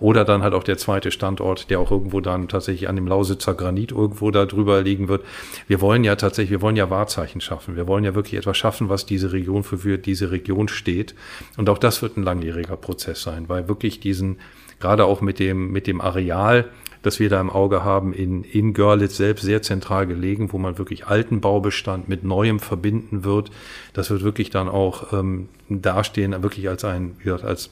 Oder 0.00 0.24
dann 0.24 0.42
halt 0.42 0.54
auch 0.54 0.64
der 0.64 0.78
zweite 0.78 1.10
Standort, 1.10 1.68
der 1.68 1.80
auch 1.80 1.90
irgendwo 1.90 2.22
dann 2.22 2.48
tatsächlich 2.48 2.88
an 2.88 2.96
dem 2.96 3.06
Lausitzer 3.06 3.52
Granit 3.52 3.92
irgendwo 3.92 4.30
da 4.30 4.46
drüber 4.46 4.80
liegen 4.80 5.08
wird. 5.08 5.22
Wir 5.66 5.82
wollen 5.82 6.02
ja 6.02 6.16
tatsächlich, 6.16 6.50
wir 6.50 6.62
wollen 6.62 6.76
ja 6.76 6.88
Wahrzeichen 6.88 7.42
schaffen. 7.42 7.76
Wir 7.76 7.86
wollen 7.86 8.04
ja 8.04 8.14
wirklich 8.14 8.38
etwas 8.38 8.56
schaffen, 8.56 8.88
was 8.88 9.04
diese 9.04 9.32
Region 9.32 9.64
für, 9.64 9.76
für 9.76 9.98
diese 9.98 10.30
Region 10.30 10.68
steht. 10.68 11.14
Und 11.58 11.68
auch 11.68 11.78
das 11.78 12.00
wird 12.00 12.16
ein 12.16 12.22
langjähriger 12.22 12.78
Prozess 12.78 13.20
sein, 13.20 13.50
weil 13.50 13.68
wirklich 13.68 14.00
diesen, 14.00 14.38
gerade 14.80 15.04
auch 15.04 15.20
mit 15.20 15.40
dem, 15.40 15.72
mit 15.72 15.86
dem 15.86 16.00
Areal, 16.00 16.70
das 17.02 17.20
wir 17.20 17.28
da 17.28 17.40
im 17.40 17.50
Auge 17.50 17.84
haben, 17.84 18.12
in, 18.12 18.44
in 18.44 18.74
Görlitz 18.74 19.16
selbst 19.16 19.42
sehr 19.42 19.62
zentral 19.62 20.06
gelegen, 20.06 20.52
wo 20.52 20.58
man 20.58 20.78
wirklich 20.78 21.06
alten 21.06 21.40
Baubestand 21.40 22.08
mit 22.08 22.24
neuem 22.24 22.60
verbinden 22.60 23.24
wird. 23.24 23.50
Das 23.92 24.10
wird 24.10 24.22
wirklich 24.22 24.50
dann 24.50 24.68
auch 24.68 25.12
ähm, 25.12 25.48
dastehen, 25.68 26.42
wirklich 26.42 26.68
als 26.68 26.84
ein, 26.84 27.16
wie 27.18 27.24
gesagt, 27.24 27.44
als 27.44 27.70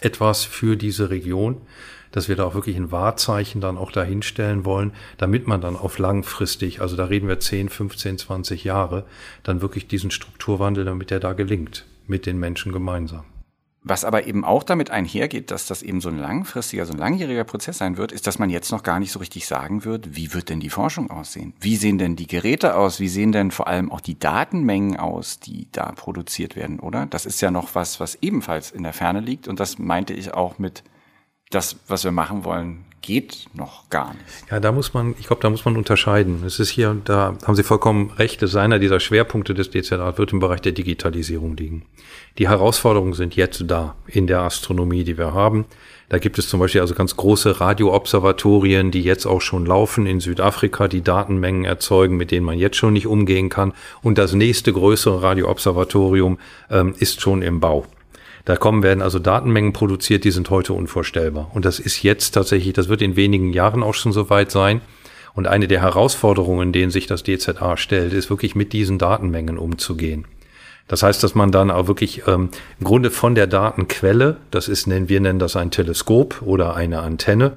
etwas 0.00 0.44
für 0.44 0.76
diese 0.76 1.10
Region, 1.10 1.60
dass 2.12 2.28
wir 2.28 2.36
da 2.36 2.44
auch 2.44 2.54
wirklich 2.54 2.76
ein 2.76 2.92
Wahrzeichen 2.92 3.60
dann 3.60 3.76
auch 3.76 3.92
dahinstellen 3.92 4.64
wollen, 4.64 4.92
damit 5.18 5.46
man 5.46 5.60
dann 5.60 5.76
auf 5.76 5.98
langfristig, 5.98 6.80
also 6.80 6.96
da 6.96 7.06
reden 7.06 7.28
wir 7.28 7.40
10, 7.40 7.68
15, 7.68 8.18
20 8.18 8.64
Jahre, 8.64 9.04
dann 9.42 9.60
wirklich 9.60 9.86
diesen 9.86 10.10
Strukturwandel, 10.10 10.84
damit 10.84 11.10
der 11.10 11.20
da 11.20 11.32
gelingt, 11.32 11.84
mit 12.06 12.26
den 12.26 12.38
Menschen 12.38 12.72
gemeinsam. 12.72 13.24
Was 13.88 14.04
aber 14.04 14.26
eben 14.26 14.44
auch 14.44 14.64
damit 14.64 14.90
einhergeht, 14.90 15.52
dass 15.52 15.66
das 15.66 15.80
eben 15.80 16.00
so 16.00 16.08
ein 16.08 16.18
langfristiger, 16.18 16.86
so 16.86 16.92
ein 16.92 16.98
langjähriger 16.98 17.44
Prozess 17.44 17.78
sein 17.78 17.96
wird, 17.96 18.10
ist, 18.10 18.26
dass 18.26 18.40
man 18.40 18.50
jetzt 18.50 18.72
noch 18.72 18.82
gar 18.82 18.98
nicht 18.98 19.12
so 19.12 19.20
richtig 19.20 19.46
sagen 19.46 19.84
wird, 19.84 20.16
wie 20.16 20.34
wird 20.34 20.48
denn 20.48 20.58
die 20.58 20.70
Forschung 20.70 21.08
aussehen? 21.08 21.54
Wie 21.60 21.76
sehen 21.76 21.96
denn 21.96 22.16
die 22.16 22.26
Geräte 22.26 22.74
aus? 22.74 22.98
Wie 22.98 23.06
sehen 23.06 23.30
denn 23.30 23.52
vor 23.52 23.68
allem 23.68 23.92
auch 23.92 24.00
die 24.00 24.18
Datenmengen 24.18 24.96
aus, 24.96 25.38
die 25.38 25.68
da 25.70 25.92
produziert 25.92 26.56
werden, 26.56 26.80
oder? 26.80 27.06
Das 27.06 27.26
ist 27.26 27.40
ja 27.40 27.52
noch 27.52 27.76
was, 27.76 28.00
was 28.00 28.16
ebenfalls 28.22 28.72
in 28.72 28.82
der 28.82 28.92
Ferne 28.92 29.20
liegt. 29.20 29.46
Und 29.46 29.60
das 29.60 29.78
meinte 29.78 30.14
ich 30.14 30.34
auch 30.34 30.58
mit 30.58 30.82
das, 31.50 31.76
was 31.86 32.02
wir 32.02 32.10
machen 32.10 32.42
wollen, 32.42 32.86
geht 33.06 33.46
noch 33.54 33.88
gar 33.88 34.14
nicht. 34.14 34.50
Ja, 34.50 34.58
da 34.58 34.72
muss 34.72 34.92
man, 34.92 35.14
ich 35.20 35.28
glaube, 35.28 35.40
da 35.40 35.48
muss 35.48 35.64
man 35.64 35.76
unterscheiden. 35.76 36.42
Es 36.44 36.58
ist 36.58 36.70
hier, 36.70 36.96
da 37.04 37.38
haben 37.46 37.54
Sie 37.54 37.62
vollkommen 37.62 38.10
recht, 38.18 38.42
es 38.42 38.56
einer 38.56 38.80
dieser 38.80 38.98
Schwerpunkte 38.98 39.54
des 39.54 39.70
DZA 39.70 40.18
wird 40.18 40.32
im 40.32 40.40
Bereich 40.40 40.60
der 40.60 40.72
Digitalisierung 40.72 41.56
liegen. 41.56 41.82
Die 42.38 42.48
Herausforderungen 42.48 43.14
sind 43.14 43.36
jetzt 43.36 43.62
da 43.68 43.94
in 44.08 44.26
der 44.26 44.40
Astronomie, 44.40 45.04
die 45.04 45.16
wir 45.16 45.32
haben. 45.32 45.66
Da 46.08 46.18
gibt 46.18 46.38
es 46.38 46.48
zum 46.48 46.58
Beispiel 46.58 46.80
also 46.80 46.94
ganz 46.94 47.16
große 47.16 47.60
Radioobservatorien, 47.60 48.90
die 48.90 49.02
jetzt 49.02 49.26
auch 49.26 49.40
schon 49.40 49.66
laufen 49.66 50.06
in 50.06 50.18
Südafrika, 50.18 50.88
die 50.88 51.02
Datenmengen 51.02 51.64
erzeugen, 51.64 52.16
mit 52.16 52.32
denen 52.32 52.44
man 52.44 52.58
jetzt 52.58 52.76
schon 52.76 52.92
nicht 52.92 53.06
umgehen 53.06 53.48
kann. 53.48 53.72
Und 54.02 54.18
das 54.18 54.32
nächste 54.32 54.72
größere 54.72 55.22
Radioobservatorium 55.22 56.38
ähm, 56.70 56.94
ist 56.98 57.20
schon 57.20 57.42
im 57.42 57.60
Bau. 57.60 57.86
Da 58.46 58.56
kommen 58.56 58.84
werden 58.84 59.02
also 59.02 59.18
Datenmengen 59.18 59.72
produziert, 59.72 60.22
die 60.22 60.30
sind 60.30 60.48
heute 60.50 60.72
unvorstellbar. 60.72 61.50
Und 61.52 61.64
das 61.64 61.80
ist 61.80 62.04
jetzt 62.04 62.30
tatsächlich, 62.30 62.72
das 62.72 62.88
wird 62.88 63.02
in 63.02 63.16
wenigen 63.16 63.52
Jahren 63.52 63.82
auch 63.82 63.94
schon 63.94 64.12
soweit 64.12 64.52
sein. 64.52 64.80
Und 65.34 65.48
eine 65.48 65.66
der 65.66 65.82
Herausforderungen, 65.82 66.72
denen 66.72 66.92
sich 66.92 67.08
das 67.08 67.24
DZA 67.24 67.76
stellt, 67.76 68.12
ist 68.12 68.30
wirklich 68.30 68.54
mit 68.54 68.72
diesen 68.72 68.98
Datenmengen 68.98 69.58
umzugehen. 69.58 70.26
Das 70.86 71.02
heißt, 71.02 71.24
dass 71.24 71.34
man 71.34 71.50
dann 71.50 71.72
auch 71.72 71.88
wirklich 71.88 72.22
ähm, 72.28 72.50
im 72.78 72.84
Grunde 72.84 73.10
von 73.10 73.34
der 73.34 73.48
Datenquelle, 73.48 74.36
das 74.52 74.68
ist, 74.68 74.86
nennen 74.86 75.08
wir 75.08 75.20
nennen 75.20 75.40
das 75.40 75.56
ein 75.56 75.72
Teleskop 75.72 76.40
oder 76.42 76.76
eine 76.76 77.00
Antenne, 77.00 77.56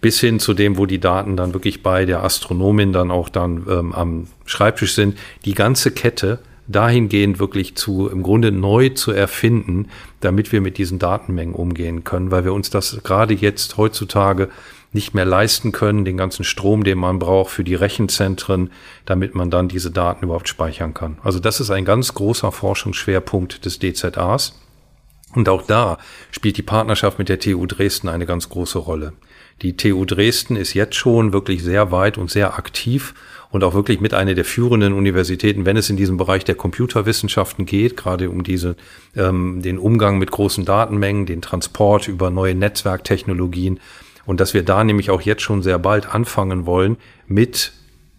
bis 0.00 0.18
hin 0.18 0.40
zu 0.40 0.52
dem, 0.52 0.76
wo 0.76 0.84
die 0.84 0.98
Daten 0.98 1.36
dann 1.36 1.54
wirklich 1.54 1.84
bei 1.84 2.06
der 2.06 2.24
Astronomin 2.24 2.92
dann 2.92 3.12
auch 3.12 3.28
dann 3.28 3.66
ähm, 3.70 3.92
am 3.92 4.26
Schreibtisch 4.46 4.94
sind, 4.94 5.16
die 5.44 5.54
ganze 5.54 5.92
Kette 5.92 6.40
dahingehend 6.66 7.38
wirklich 7.38 7.76
zu, 7.76 8.08
im 8.08 8.22
Grunde 8.22 8.52
neu 8.52 8.90
zu 8.90 9.12
erfinden, 9.12 9.88
damit 10.20 10.52
wir 10.52 10.60
mit 10.60 10.78
diesen 10.78 10.98
Datenmengen 10.98 11.54
umgehen 11.54 12.04
können, 12.04 12.30
weil 12.30 12.44
wir 12.44 12.52
uns 12.52 12.70
das 12.70 13.00
gerade 13.04 13.34
jetzt 13.34 13.76
heutzutage 13.76 14.48
nicht 14.92 15.12
mehr 15.12 15.24
leisten 15.24 15.72
können, 15.72 16.04
den 16.04 16.16
ganzen 16.16 16.44
Strom, 16.44 16.84
den 16.84 16.98
man 16.98 17.18
braucht 17.18 17.50
für 17.50 17.64
die 17.64 17.74
Rechenzentren, 17.74 18.70
damit 19.04 19.34
man 19.34 19.50
dann 19.50 19.68
diese 19.68 19.90
Daten 19.90 20.24
überhaupt 20.24 20.48
speichern 20.48 20.94
kann. 20.94 21.18
Also 21.22 21.40
das 21.40 21.60
ist 21.60 21.70
ein 21.70 21.84
ganz 21.84 22.14
großer 22.14 22.52
Forschungsschwerpunkt 22.52 23.64
des 23.64 23.80
DZAs. 23.80 24.60
Und 25.34 25.48
auch 25.48 25.62
da 25.62 25.98
spielt 26.30 26.56
die 26.56 26.62
Partnerschaft 26.62 27.18
mit 27.18 27.28
der 27.28 27.40
TU 27.40 27.66
Dresden 27.66 28.08
eine 28.08 28.24
ganz 28.24 28.48
große 28.48 28.78
Rolle. 28.78 29.14
Die 29.62 29.76
TU 29.76 30.04
Dresden 30.04 30.54
ist 30.54 30.74
jetzt 30.74 30.94
schon 30.94 31.32
wirklich 31.32 31.64
sehr 31.64 31.90
weit 31.90 32.16
und 32.16 32.30
sehr 32.30 32.54
aktiv 32.56 33.14
und 33.54 33.62
auch 33.62 33.72
wirklich 33.72 34.00
mit 34.00 34.14
einer 34.14 34.34
der 34.34 34.44
führenden 34.44 34.92
Universitäten, 34.92 35.64
wenn 35.64 35.76
es 35.76 35.88
in 35.88 35.96
diesem 35.96 36.16
Bereich 36.16 36.42
der 36.42 36.56
Computerwissenschaften 36.56 37.66
geht, 37.66 37.96
gerade 37.96 38.28
um 38.28 38.42
diese, 38.42 38.74
ähm, 39.14 39.62
den 39.62 39.78
Umgang 39.78 40.18
mit 40.18 40.32
großen 40.32 40.64
Datenmengen, 40.64 41.24
den 41.24 41.40
Transport 41.40 42.08
über 42.08 42.30
neue 42.30 42.56
Netzwerktechnologien. 42.56 43.78
Und 44.26 44.40
dass 44.40 44.54
wir 44.54 44.64
da 44.64 44.82
nämlich 44.82 45.08
auch 45.10 45.20
jetzt 45.20 45.42
schon 45.42 45.62
sehr 45.62 45.78
bald 45.78 46.12
anfangen 46.12 46.66
wollen, 46.66 46.96
mit 47.28 47.72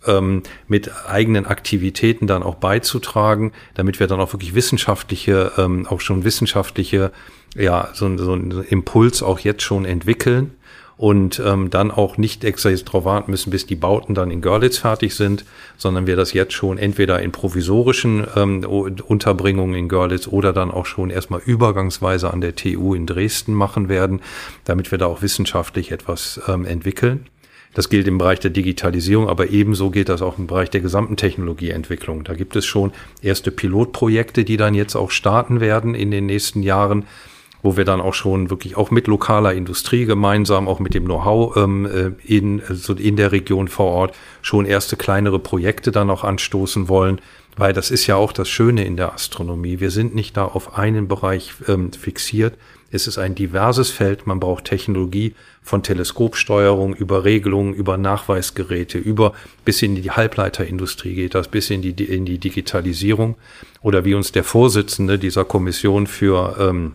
ähm, 0.08 0.44
mit 0.70 0.90
eigenen 1.06 1.46
Aktivitäten 1.46 2.28
dann 2.28 2.42
auch 2.42 2.56
beizutragen, 2.56 3.52
damit 3.74 4.00
wir 4.00 4.08
dann 4.08 4.22
auch 4.22 4.32
wirklich 4.32 4.56
wissenschaftliche, 4.56 5.52
ähm, 5.58 5.86
auch 5.86 6.00
schon 6.00 6.24
wissenschaftliche, 6.24 7.12
ja, 7.58 7.90
so, 7.94 8.16
so 8.18 8.32
einen 8.32 8.64
Impuls 8.70 9.22
auch 9.22 9.40
jetzt 9.40 9.64
schon 9.64 9.84
entwickeln 9.84 10.52
und 10.98 11.42
ähm, 11.44 11.70
dann 11.70 11.92
auch 11.92 12.18
nicht 12.18 12.44
extra 12.44 12.70
jetzt 12.70 12.88
darauf 12.88 13.06
warten 13.06 13.32
müssen, 13.32 13.50
bis 13.50 13.66
die 13.66 13.76
Bauten 13.76 14.16
dann 14.16 14.32
in 14.32 14.42
Görlitz 14.42 14.78
fertig 14.78 15.16
sind, 15.16 15.44
sondern 15.78 16.08
wir 16.08 16.16
das 16.16 16.34
jetzt 16.34 16.54
schon 16.54 16.78
entweder 16.78 17.22
in 17.22 17.32
provisorischen 17.32 18.26
ähm, 18.36 18.64
Unterbringungen 18.64 19.76
in 19.76 19.90
Görlitz 19.90 20.28
oder 20.28 20.54
dann 20.54 20.72
auch 20.72 20.86
schon 20.86 21.10
erstmal 21.10 21.42
übergangsweise 21.46 22.32
an 22.32 22.42
der 22.42 22.56
TU 22.56 22.94
in 22.94 23.06
Dresden 23.06 23.54
machen 23.54 23.90
werden, 23.90 24.22
damit 24.64 24.92
wir 24.92 24.98
da 24.98 25.08
auch 25.08 25.22
wissenschaftlich 25.22 25.92
etwas 25.92 26.40
ähm, 26.48 26.66
entwickeln. 26.66 27.28
Das 27.74 27.90
gilt 27.90 28.08
im 28.08 28.18
Bereich 28.18 28.40
der 28.40 28.52
Digitalisierung, 28.52 29.28
aber 29.28 29.50
ebenso 29.50 29.90
gilt 29.90 30.08
das 30.08 30.22
auch 30.22 30.38
im 30.38 30.48
Bereich 30.48 30.70
der 30.70 30.80
gesamten 30.80 31.18
Technologieentwicklung. 31.18 32.24
Da 32.24 32.34
gibt 32.34 32.56
es 32.56 32.66
schon 32.66 32.94
erste 33.22 33.52
Pilotprojekte, 33.52 34.46
die 34.46 34.56
dann 34.56 34.74
jetzt 34.74 34.96
auch 34.96 35.12
starten 35.12 35.60
werden 35.60 35.94
in 35.94 36.10
den 36.10 36.26
nächsten 36.26 36.64
Jahren 36.64 37.04
wo 37.66 37.76
wir 37.76 37.84
dann 37.84 38.00
auch 38.00 38.14
schon 38.14 38.52
wirklich 38.52 38.78
auch 38.78 38.92
mit 38.92 39.08
lokaler 39.08 39.54
Industrie 39.54 40.06
gemeinsam, 40.06 40.68
auch 40.68 40.80
mit 40.80 40.94
dem 40.94 41.06
Know-how 41.06 41.58
ähm, 41.58 41.86
äh, 41.86 42.12
in, 42.24 42.62
also 42.70 42.94
in 42.94 43.16
der 43.16 43.32
Region 43.32 43.68
vor 43.68 43.92
Ort 43.92 44.16
schon 44.44 44.66
erste 44.66 44.96
kleinere 44.96 45.40
Projekte 45.40 45.92
dann 45.92 46.12
auch 46.12 46.24
anstoßen 46.24 46.88
wollen. 46.88 47.20
Weil 47.58 47.74
das 47.74 47.90
ist 47.90 48.06
ja 48.06 48.18
auch 48.18 48.34
das 48.34 48.50
Schöne 48.50 48.86
in 48.86 48.98
der 48.98 49.14
Astronomie. 49.14 49.80
Wir 49.80 49.90
sind 49.90 50.14
nicht 50.14 50.38
da 50.38 50.46
auf 50.46 50.78
einen 50.78 51.08
Bereich 51.08 51.54
ähm, 51.68 51.92
fixiert. 51.92 52.54
Es 52.92 53.08
ist 53.08 53.18
ein 53.18 53.34
diverses 53.34 53.90
Feld. 53.90 54.28
Man 54.28 54.40
braucht 54.40 54.66
Technologie 54.66 55.34
von 55.64 55.82
Teleskopsteuerung 55.82 56.94
über 56.94 57.24
Regelungen, 57.24 57.74
über 57.74 57.98
Nachweisgeräte, 57.98 59.00
über 59.00 59.34
bis 59.64 59.82
in 59.82 59.96
die 59.96 60.12
Halbleiterindustrie 60.12 61.16
geht 61.16 61.34
das, 61.34 61.48
bis 61.48 61.72
in 61.72 61.82
die, 61.82 61.92
in 62.04 62.26
die 62.26 62.38
Digitalisierung. 62.38 63.38
Oder 63.82 64.06
wie 64.06 64.14
uns 64.14 64.32
der 64.32 64.44
Vorsitzende 64.44 65.18
dieser 65.18 65.46
Kommission 65.46 66.06
für 66.06 66.58
ähm, 66.60 66.92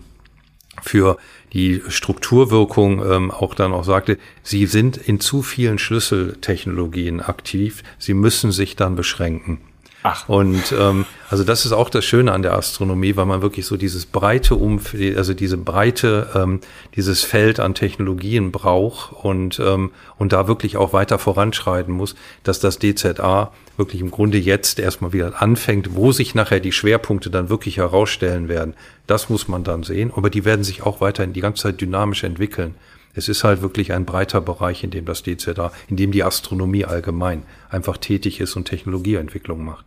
für 0.82 1.16
die 1.52 1.82
Strukturwirkung 1.88 3.04
ähm, 3.04 3.30
auch 3.30 3.54
dann 3.54 3.72
auch 3.72 3.84
sagte, 3.84 4.18
sie 4.42 4.66
sind 4.66 4.96
in 4.96 5.20
zu 5.20 5.42
vielen 5.42 5.78
Schlüsseltechnologien 5.78 7.20
aktiv, 7.20 7.82
sie 7.98 8.14
müssen 8.14 8.52
sich 8.52 8.76
dann 8.76 8.96
beschränken. 8.96 9.58
Ach. 10.02 10.28
Und 10.28 10.72
ähm, 10.78 11.04
also 11.28 11.44
das 11.44 11.66
ist 11.66 11.72
auch 11.72 11.90
das 11.90 12.04
Schöne 12.06 12.32
an 12.32 12.42
der 12.42 12.54
Astronomie, 12.54 13.16
weil 13.16 13.26
man 13.26 13.42
wirklich 13.42 13.66
so 13.66 13.76
dieses 13.76 14.06
breite 14.06 14.54
Umfeld, 14.54 15.18
also 15.18 15.34
diese 15.34 15.58
breite, 15.58 16.30
ähm, 16.34 16.60
dieses 16.96 17.22
Feld 17.22 17.60
an 17.60 17.74
Technologien 17.74 18.50
braucht 18.50 19.12
und 19.12 19.60
ähm, 19.60 19.90
und 20.16 20.32
da 20.32 20.48
wirklich 20.48 20.78
auch 20.78 20.94
weiter 20.94 21.18
voranschreiten 21.18 21.92
muss, 21.92 22.14
dass 22.44 22.60
das 22.60 22.78
DZA 22.78 23.52
wirklich 23.80 24.00
im 24.00 24.12
Grunde 24.12 24.38
jetzt 24.38 24.78
erstmal 24.78 25.12
wieder 25.12 25.42
anfängt, 25.42 25.96
wo 25.96 26.12
sich 26.12 26.36
nachher 26.36 26.60
die 26.60 26.70
Schwerpunkte 26.70 27.30
dann 27.30 27.48
wirklich 27.48 27.78
herausstellen 27.78 28.48
werden. 28.48 28.74
Das 29.08 29.28
muss 29.28 29.48
man 29.48 29.64
dann 29.64 29.82
sehen, 29.82 30.12
aber 30.14 30.30
die 30.30 30.44
werden 30.44 30.62
sich 30.62 30.84
auch 30.84 31.00
weiterhin 31.00 31.32
die 31.32 31.40
ganze 31.40 31.64
Zeit 31.64 31.80
dynamisch 31.80 32.22
entwickeln. 32.22 32.76
Es 33.14 33.28
ist 33.28 33.42
halt 33.42 33.60
wirklich 33.60 33.92
ein 33.92 34.04
breiter 34.04 34.40
Bereich, 34.40 34.84
in 34.84 34.90
dem 34.90 35.04
das 35.04 35.24
DZA, 35.24 35.72
in 35.88 35.96
dem 35.96 36.12
die 36.12 36.22
Astronomie 36.22 36.84
allgemein 36.84 37.42
einfach 37.68 37.96
tätig 37.96 38.40
ist 38.40 38.54
und 38.54 38.66
Technologieentwicklung 38.66 39.64
macht. 39.64 39.86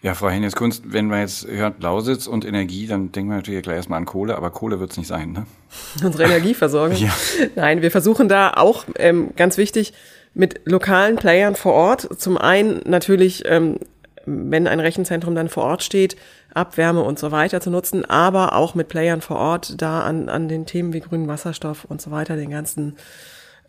Ja, 0.00 0.14
Frau 0.14 0.28
Hennes 0.28 0.54
Kunst, 0.54 0.84
wenn 0.92 1.08
man 1.08 1.20
jetzt 1.20 1.48
hört 1.48 1.82
Lausitz 1.82 2.28
und 2.28 2.44
Energie, 2.44 2.86
dann 2.86 3.10
denkt 3.10 3.28
man 3.28 3.38
natürlich 3.38 3.62
gleich 3.62 3.76
erstmal 3.76 3.98
an 3.98 4.04
Kohle, 4.04 4.36
aber 4.36 4.50
Kohle 4.50 4.78
wird 4.78 4.92
es 4.92 4.96
nicht 4.96 5.08
sein, 5.08 5.32
ne? 5.32 5.46
Unsere 6.04 6.24
Energieversorgung? 6.24 6.96
ja. 6.98 7.10
Nein, 7.56 7.82
wir 7.82 7.90
versuchen 7.90 8.28
da 8.28 8.52
auch, 8.52 8.84
ähm, 8.96 9.30
ganz 9.34 9.58
wichtig, 9.58 9.92
mit 10.34 10.60
lokalen 10.64 11.16
Playern 11.16 11.54
vor 11.54 11.72
Ort. 11.72 12.20
Zum 12.20 12.38
einen 12.38 12.80
natürlich, 12.84 13.44
ähm, 13.46 13.78
wenn 14.26 14.66
ein 14.66 14.80
Rechenzentrum 14.80 15.34
dann 15.34 15.48
vor 15.48 15.64
Ort 15.64 15.82
steht, 15.82 16.16
Abwärme 16.54 17.02
und 17.02 17.18
so 17.18 17.30
weiter 17.30 17.60
zu 17.60 17.70
nutzen, 17.70 18.04
aber 18.04 18.54
auch 18.54 18.74
mit 18.74 18.88
Playern 18.88 19.20
vor 19.20 19.36
Ort 19.36 19.80
da 19.80 20.00
an, 20.00 20.28
an 20.28 20.48
den 20.48 20.66
Themen 20.66 20.92
wie 20.92 21.00
grünen 21.00 21.28
Wasserstoff 21.28 21.84
und 21.84 22.00
so 22.00 22.10
weiter, 22.10 22.36
den 22.36 22.50
ganzen 22.50 22.96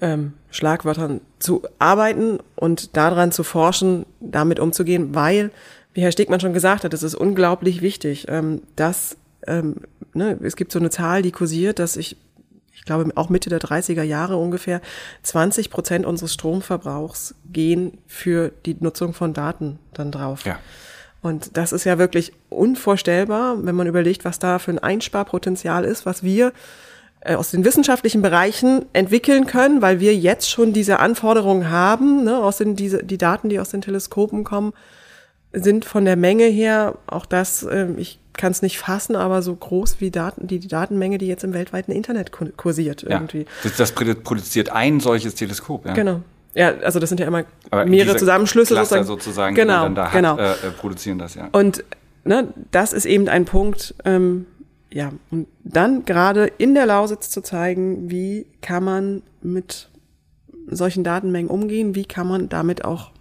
ähm, 0.01 0.33
Schlagwörtern 0.49 1.21
zu 1.39 1.63
arbeiten 1.77 2.39
und 2.55 2.95
daran 2.95 3.31
zu 3.31 3.43
forschen, 3.43 4.05
damit 4.19 4.59
umzugehen, 4.59 5.13
weil, 5.13 5.51
wie 5.93 6.01
Herr 6.01 6.11
Stegmann 6.11 6.39
schon 6.39 6.53
gesagt 6.53 6.83
hat, 6.83 6.93
es 6.93 7.03
ist 7.03 7.15
unglaublich 7.15 7.81
wichtig, 7.81 8.27
ähm, 8.29 8.61
dass 8.75 9.17
ähm, 9.47 9.75
ne, 10.13 10.37
es 10.43 10.55
gibt 10.55 10.71
so 10.71 10.79
eine 10.79 10.89
Zahl, 10.89 11.21
die 11.21 11.31
kursiert, 11.31 11.79
dass 11.79 11.97
ich, 11.97 12.17
ich 12.79 12.85
glaube 12.85 13.11
auch 13.15 13.29
Mitte 13.29 13.49
der 13.49 13.59
30er 13.59 14.03
Jahre 14.03 14.37
ungefähr 14.37 14.81
20 15.23 15.69
Prozent 15.69 16.05
unseres 16.05 16.33
Stromverbrauchs 16.33 17.35
gehen 17.51 17.99
für 18.07 18.51
die 18.65 18.75
Nutzung 18.79 19.13
von 19.13 19.33
Daten 19.33 19.77
dann 19.93 20.11
drauf. 20.11 20.45
Ja. 20.45 20.57
Und 21.21 21.57
das 21.57 21.73
ist 21.73 21.83
ja 21.83 21.97
wirklich 21.97 22.31
unvorstellbar, 22.49 23.57
wenn 23.65 23.75
man 23.75 23.87
überlegt, 23.87 24.23
was 24.23 24.39
da 24.39 24.57
für 24.57 24.71
ein 24.71 24.79
Einsparpotenzial 24.79 25.83
ist, 25.83 26.05
was 26.05 26.23
wir 26.23 26.53
äh, 27.21 27.35
aus 27.35 27.51
den 27.51 27.65
wissenschaftlichen 27.65 28.21
Bereichen 28.21 28.85
entwickeln 28.93 29.45
können, 29.45 29.81
weil 29.81 29.99
wir 29.99 30.15
jetzt 30.15 30.49
schon 30.49 30.71
diese 30.71 30.99
Anforderungen 30.99 31.69
haben, 31.69 32.23
ne, 32.23 32.37
aus 32.37 32.57
den, 32.57 32.77
diese, 32.77 33.03
die 33.03 33.17
Daten, 33.17 33.49
die 33.49 33.59
aus 33.59 33.69
den 33.69 33.81
Teleskopen 33.81 34.45
kommen, 34.45 34.71
sind 35.51 35.83
von 35.83 36.05
der 36.05 36.15
Menge 36.15 36.45
her, 36.45 36.97
auch 37.07 37.25
das, 37.25 37.63
äh, 37.63 37.87
ich 37.97 38.19
kann 38.33 38.51
es 38.51 38.61
nicht 38.61 38.79
fassen, 38.79 39.15
aber 39.15 39.41
so 39.41 39.55
groß 39.55 39.99
wie 39.99 40.11
Daten, 40.11 40.47
die, 40.47 40.59
die 40.59 40.67
Datenmenge, 40.67 41.17
die 41.17 41.27
jetzt 41.27 41.43
im 41.43 41.53
weltweiten 41.53 41.91
Internet 41.91 42.31
kursiert 42.31 43.03
irgendwie. 43.03 43.39
Ja, 43.39 43.45
das, 43.63 43.75
das 43.75 43.91
produziert 43.91 44.69
ein 44.71 44.99
solches 44.99 45.35
Teleskop, 45.35 45.85
ja. 45.85 45.93
Genau. 45.93 46.21
Ja, 46.55 46.73
also 46.79 46.99
das 46.99 47.09
sind 47.09 47.19
ja 47.19 47.27
immer 47.27 47.43
Aber 47.69 47.85
mehrere 47.85 48.17
Zusammenschlüsse 48.17 48.73
Cluster 48.73 49.03
sozusagen. 49.03 49.53
sozusagen, 49.53 49.55
genau, 49.55 49.87
die 49.87 49.93
dann 49.93 49.95
da 49.95 50.09
genau. 50.09 50.37
hat, 50.37 50.63
äh, 50.63 50.67
äh, 50.67 50.71
produzieren 50.71 51.19
das, 51.19 51.35
ja. 51.35 51.49
Und 51.51 51.83
ne, 52.23 52.53
das 52.71 52.93
ist 52.93 53.05
eben 53.05 53.27
ein 53.27 53.45
Punkt, 53.45 53.93
ähm, 54.05 54.45
ja, 54.91 55.11
und 55.29 55.47
dann 55.63 56.05
gerade 56.05 56.47
in 56.57 56.73
der 56.73 56.87
Lausitz 56.87 57.29
zu 57.29 57.41
zeigen, 57.41 58.09
wie 58.09 58.47
kann 58.61 58.83
man 58.83 59.21
mit 59.41 59.89
solchen 60.67 61.03
Datenmengen 61.03 61.49
umgehen, 61.49 61.93
wie 61.95 62.05
kann 62.05 62.27
man 62.27 62.49
damit 62.49 62.83
auch 62.83 63.11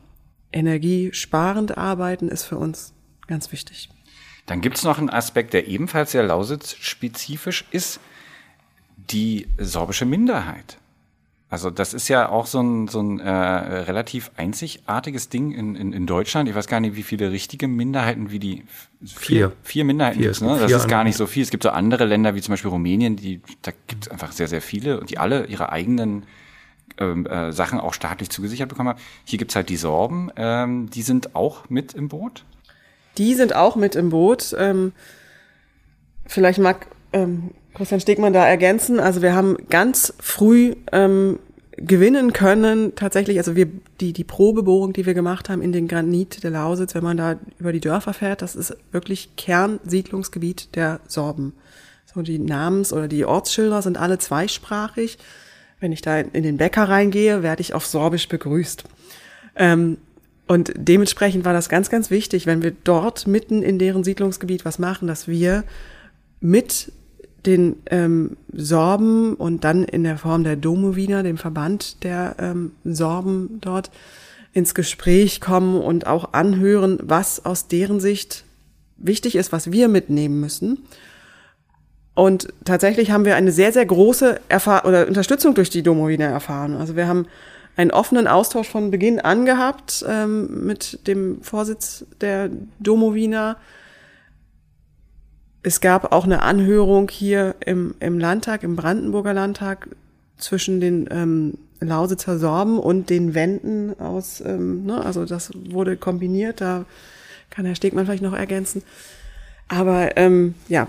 energiesparend 0.52 1.76
arbeiten, 1.76 2.28
ist 2.28 2.44
für 2.44 2.56
uns 2.56 2.94
ganz 3.26 3.52
wichtig. 3.52 3.90
Dann 4.48 4.62
gibt 4.62 4.78
es 4.78 4.84
noch 4.84 4.98
einen 4.98 5.10
Aspekt, 5.10 5.52
der 5.52 5.68
ebenfalls 5.68 6.12
sehr 6.12 6.22
Lausitz-spezifisch 6.22 7.66
ist, 7.70 8.00
die 8.96 9.46
sorbische 9.58 10.06
Minderheit. 10.06 10.78
Also 11.50 11.70
das 11.70 11.94
ist 11.94 12.08
ja 12.08 12.28
auch 12.30 12.46
so 12.46 12.60
ein, 12.60 12.88
so 12.88 13.00
ein 13.00 13.20
äh, 13.20 13.30
relativ 13.30 14.30
einzigartiges 14.36 15.28
Ding 15.28 15.52
in, 15.52 15.76
in, 15.76 15.92
in 15.92 16.06
Deutschland. 16.06 16.48
Ich 16.48 16.54
weiß 16.54 16.66
gar 16.66 16.80
nicht, 16.80 16.96
wie 16.96 17.02
viele 17.02 17.30
richtige 17.30 17.68
Minderheiten, 17.68 18.30
wie 18.30 18.38
die 18.38 18.64
Vier. 19.04 19.52
vier 19.62 19.84
Minderheiten 19.84 20.18
Vier, 20.18 20.28
gibt's, 20.28 20.42
es 20.42 20.46
ne? 20.46 20.58
Das 20.58 20.66
vier 20.66 20.76
ist 20.76 20.88
gar 20.88 21.04
nicht 21.04 21.16
so 21.16 21.26
viel. 21.26 21.42
Es 21.42 21.50
gibt 21.50 21.62
so 21.62 21.70
andere 21.70 22.06
Länder 22.06 22.34
wie 22.34 22.40
zum 22.40 22.52
Beispiel 22.52 22.70
Rumänien, 22.70 23.16
die 23.16 23.42
da 23.62 23.72
gibt 23.86 24.06
es 24.06 24.10
einfach 24.10 24.32
sehr, 24.32 24.48
sehr 24.48 24.62
viele 24.62 24.98
und 24.98 25.10
die 25.10 25.18
alle 25.18 25.46
ihre 25.46 25.72
eigenen 25.72 26.24
ähm, 26.98 27.26
äh, 27.26 27.52
Sachen 27.52 27.80
auch 27.80 27.94
staatlich 27.94 28.30
zugesichert 28.30 28.68
bekommen 28.68 28.90
haben. 28.90 29.00
Hier 29.24 29.38
gibt's 29.38 29.56
halt 29.56 29.68
die 29.68 29.76
Sorben, 29.76 30.30
ähm, 30.36 30.90
die 30.90 31.02
sind 31.02 31.34
auch 31.34 31.68
mit 31.68 31.94
im 31.94 32.08
Boot. 32.08 32.44
Die 33.18 33.34
sind 33.34 33.54
auch 33.54 33.76
mit 33.76 33.94
im 33.94 34.10
Boot. 34.10 34.54
Ähm, 34.58 34.92
vielleicht 36.26 36.58
mag 36.58 36.86
ähm, 37.12 37.50
Christian 37.74 38.00
Stegmann 38.00 38.32
da 38.32 38.46
ergänzen. 38.46 39.00
Also 39.00 39.22
wir 39.22 39.34
haben 39.34 39.56
ganz 39.68 40.14
früh 40.20 40.74
ähm, 40.92 41.38
gewinnen 41.80 42.32
können, 42.32 42.94
tatsächlich, 42.96 43.38
also 43.38 43.54
wir, 43.54 43.68
die, 44.00 44.12
die 44.12 44.24
Probebohrung, 44.24 44.92
die 44.92 45.06
wir 45.06 45.14
gemacht 45.14 45.48
haben 45.48 45.62
in 45.62 45.72
den 45.72 45.86
Granit 45.86 46.42
der 46.42 46.50
Lausitz, 46.50 46.94
wenn 46.94 47.04
man 47.04 47.16
da 47.16 47.38
über 47.58 47.72
die 47.72 47.80
Dörfer 47.80 48.12
fährt, 48.12 48.42
das 48.42 48.56
ist 48.56 48.76
wirklich 48.90 49.36
Kernsiedlungsgebiet 49.36 50.74
der 50.74 51.00
Sorben. 51.06 51.54
So 52.12 52.22
die 52.22 52.38
Namens- 52.38 52.92
oder 52.92 53.06
die 53.06 53.24
Ortsschilder 53.24 53.82
sind 53.82 53.96
alle 53.96 54.18
zweisprachig. 54.18 55.18
Wenn 55.78 55.92
ich 55.92 56.02
da 56.02 56.18
in 56.18 56.42
den 56.42 56.56
Bäcker 56.56 56.88
reingehe, 56.88 57.44
werde 57.44 57.60
ich 57.60 57.74
auf 57.74 57.86
Sorbisch 57.86 58.28
begrüßt. 58.28 58.82
Ähm, 59.54 59.98
und 60.48 60.72
dementsprechend 60.74 61.44
war 61.44 61.52
das 61.52 61.68
ganz, 61.68 61.90
ganz 61.90 62.10
wichtig, 62.10 62.46
wenn 62.46 62.62
wir 62.62 62.72
dort 62.82 63.26
mitten 63.26 63.62
in 63.62 63.78
deren 63.78 64.02
Siedlungsgebiet 64.02 64.64
was 64.64 64.78
machen, 64.78 65.06
dass 65.06 65.28
wir 65.28 65.62
mit 66.40 66.90
den 67.44 67.76
ähm, 67.86 68.36
Sorben 68.52 69.34
und 69.34 69.64
dann 69.64 69.84
in 69.84 70.04
der 70.04 70.18
Form 70.18 70.44
der 70.44 70.56
Domowiner, 70.56 71.22
dem 71.22 71.36
Verband 71.36 72.02
der 72.02 72.36
ähm, 72.38 72.72
Sorben 72.84 73.58
dort, 73.60 73.90
ins 74.54 74.74
Gespräch 74.74 75.40
kommen 75.40 75.80
und 75.80 76.06
auch 76.06 76.32
anhören, 76.32 76.98
was 77.02 77.44
aus 77.44 77.68
deren 77.68 78.00
Sicht 78.00 78.44
wichtig 78.96 79.36
ist, 79.36 79.52
was 79.52 79.70
wir 79.70 79.88
mitnehmen 79.88 80.40
müssen. 80.40 80.78
Und 82.14 82.48
tatsächlich 82.64 83.10
haben 83.10 83.24
wir 83.24 83.36
eine 83.36 83.52
sehr, 83.52 83.72
sehr 83.72 83.86
große 83.86 84.40
Erfahr 84.48 84.86
oder 84.86 85.06
Unterstützung 85.06 85.54
durch 85.54 85.70
die 85.70 85.82
Domowiner 85.82 86.24
erfahren. 86.24 86.74
Also 86.74 86.96
wir 86.96 87.06
haben 87.06 87.26
einen 87.78 87.92
offenen 87.92 88.26
Austausch 88.26 88.68
von 88.68 88.90
Beginn 88.90 89.20
an 89.20 89.46
gehabt 89.46 90.04
ähm, 90.06 90.66
mit 90.66 91.06
dem 91.06 91.40
Vorsitz 91.42 92.04
der 92.20 92.50
Domowiner. 92.80 93.56
Es 95.62 95.80
gab 95.80 96.12
auch 96.12 96.24
eine 96.24 96.42
Anhörung 96.42 97.08
hier 97.08 97.54
im, 97.64 97.94
im 98.00 98.18
Landtag, 98.18 98.64
im 98.64 98.74
Brandenburger 98.74 99.32
Landtag, 99.32 99.88
zwischen 100.38 100.80
den 100.80 101.08
ähm, 101.10 101.58
Lausitzer 101.80 102.38
Sorben 102.38 102.80
und 102.80 103.10
den 103.10 103.34
Wenden 103.34 103.98
aus, 104.00 104.40
ähm, 104.40 104.84
ne, 104.84 105.04
also 105.04 105.24
das 105.24 105.50
wurde 105.54 105.96
kombiniert, 105.96 106.60
da 106.60 106.84
kann 107.50 107.64
Herr 107.64 107.76
Stegmann 107.76 108.06
vielleicht 108.06 108.22
noch 108.22 108.34
ergänzen. 108.34 108.82
Aber 109.68 110.16
ähm, 110.16 110.54
ja, 110.68 110.88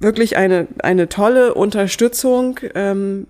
wirklich 0.00 0.36
eine, 0.36 0.68
eine 0.78 1.08
tolle 1.08 1.54
Unterstützung. 1.54 2.60
Ähm, 2.74 3.26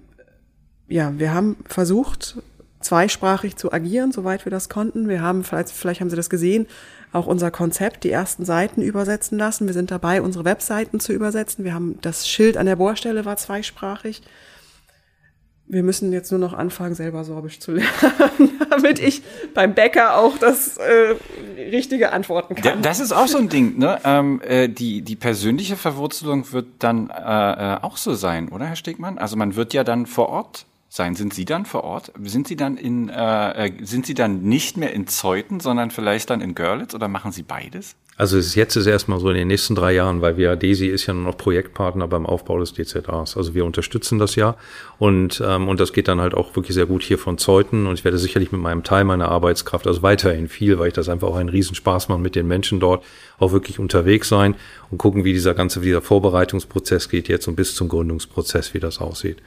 ja, 0.89 1.13
wir 1.19 1.33
haben 1.33 1.57
versucht, 1.67 2.37
zweisprachig 2.85 3.57
zu 3.57 3.73
agieren, 3.73 4.13
soweit 4.13 4.45
wir 4.45 4.51
das 4.51 4.69
konnten. 4.69 5.09
Wir 5.09 5.23
haben, 5.23 5.45
vielleicht, 5.45 5.71
vielleicht 5.71 6.01
haben 6.01 6.11
Sie 6.11 6.17
das 6.17 6.31
gesehen, 6.31 6.67
auch 7.13 7.27
unser 7.27 7.51
Konzept, 7.51 8.05
die 8.05 8.11
ersten 8.11 8.45
Seiten 8.45 8.83
übersetzen 8.83 9.39
lassen. 9.39 9.67
Wir 9.67 9.75
sind 9.75 9.91
dabei, 9.91 10.21
unsere 10.21 10.45
Webseiten 10.45 11.01
zu 11.01 11.13
übersetzen. 11.13 11.65
Wir 11.65 11.75
haben 11.75 11.99
das 12.03 12.29
Schild 12.29 12.57
an 12.57 12.67
der 12.67 12.77
Bohrstelle 12.77 13.25
war 13.25 13.37
zweisprachig. 13.37 14.23
Wir 15.67 15.83
müssen 15.83 16.13
jetzt 16.13 16.31
nur 16.31 16.41
noch 16.41 16.53
anfangen, 16.53 16.95
selber 16.95 17.25
Sorbisch 17.25 17.59
zu 17.59 17.73
lernen, 17.73 18.51
damit 18.71 18.99
ich 18.99 19.23
beim 19.55 19.75
Bäcker 19.75 20.19
auch 20.19 20.37
das 20.37 20.77
äh, 20.77 21.15
Richtige 21.71 22.13
antworten 22.13 22.55
kann. 22.55 22.83
das 22.83 23.01
ist 23.01 23.13
auch 23.13 23.29
so 23.29 23.39
ein 23.39 23.49
Ding, 23.49 23.79
ne? 23.79 23.99
Ähm, 24.05 24.43
äh, 24.43 24.69
die, 24.69 25.01
die 25.01 25.17
persönliche 25.17 25.77
Verwurzelung 25.77 26.53
wird 26.53 26.67
dann 26.81 27.09
äh, 27.09 27.15
äh, 27.15 27.79
auch 27.81 27.97
so 27.97 28.13
sein, 28.15 28.51
oder, 28.51 28.67
Herr 28.67 28.77
Stegmann? 28.77 29.17
Also 29.17 29.37
man 29.37 29.57
wird 29.57 29.73
ja 29.73 29.85
dann 29.85 30.05
vor 30.05 30.29
Ort 30.29 30.67
sein. 30.95 31.15
Sind 31.17 31.35
Sie 31.35 31.45
dann 31.45 31.67
vor 31.67 31.85
Ort? 31.85 32.13
Sind 32.23 32.49
Sie 32.49 32.57
dann 32.57 32.77
in, 32.77 33.09
äh, 33.09 33.67
äh, 33.69 33.73
sind 33.85 34.07
Sie 34.07 34.15
dann 34.15 34.43
nicht 34.43 34.77
mehr 34.77 34.93
in 34.93 35.07
Zeuthen, 35.07 35.61
sondern 35.61 35.91
vielleicht 35.91 36.31
dann 36.31 36.41
in 36.41 36.55
Görlitz 36.55 36.95
oder 36.95 37.09
machen 37.09 37.33
Sie 37.33 37.43
beides? 37.43 37.97
Also 38.17 38.39
es 38.39 38.47
ist 38.47 38.55
jetzt 38.55 38.77
ist 38.77 38.87
erstmal 38.87 39.19
so 39.19 39.29
in 39.29 39.35
den 39.35 39.49
nächsten 39.49 39.75
drei 39.75 39.93
Jahren, 39.93 40.21
weil 40.21 40.37
wir, 40.37 40.55
Desi 40.55 40.87
ist 40.87 41.07
ja 41.07 41.15
nur 41.15 41.25
noch 41.25 41.37
Projektpartner 41.37 42.07
beim 42.07 42.27
Aufbau 42.27 42.61
des 42.61 42.73
DZAs. 42.73 43.37
Also 43.37 43.55
wir 43.55 43.65
unterstützen 43.65 44.21
das 44.21 44.37
ja 44.37 44.57
und, 44.99 45.43
ähm, 45.45 45.67
und 45.67 45.81
das 45.81 45.93
geht 45.93 46.07
dann 46.07 46.21
halt 46.21 46.33
auch 46.33 46.55
wirklich 46.55 46.75
sehr 46.77 46.87
gut 46.87 47.03
hier 47.03 47.19
von 47.19 47.39
Zeuthen 47.39 47.89
und 47.89 47.95
ich 47.95 48.05
werde 48.05 48.19
sicherlich 48.19 48.53
mit 48.53 48.61
meinem 48.61 48.85
Teil 48.85 49.03
meiner 49.03 49.31
Arbeitskraft, 49.31 49.89
also 49.89 50.03
weiterhin 50.03 50.49
viel, 50.49 50.79
weil 50.79 50.89
ich 50.89 50.95
das 50.95 51.09
einfach 51.09 51.27
auch 51.27 51.37
einen 51.37 51.49
Riesenspaß 51.49 52.09
mache 52.09 52.21
mit 52.21 52.37
den 52.37 52.47
Menschen 52.47 52.79
dort, 52.79 53.05
auch 53.41 53.51
wirklich 53.51 53.81
unterwegs 53.81 54.29
sein 54.29 54.55
und 54.93 54.99
gucken, 54.99 55.25
wie 55.25 55.33
dieser 55.33 55.55
ganze, 55.55 55.83
wie 55.83 55.87
dieser 55.87 56.03
Vorbereitungsprozess 56.03 57.09
geht 57.09 57.27
jetzt 57.27 57.49
und 57.49 57.57
bis 57.57 57.75
zum 57.75 57.89
Gründungsprozess, 57.89 58.75
wie 58.75 58.81
das 58.81 59.01
aussieht. 59.01 59.39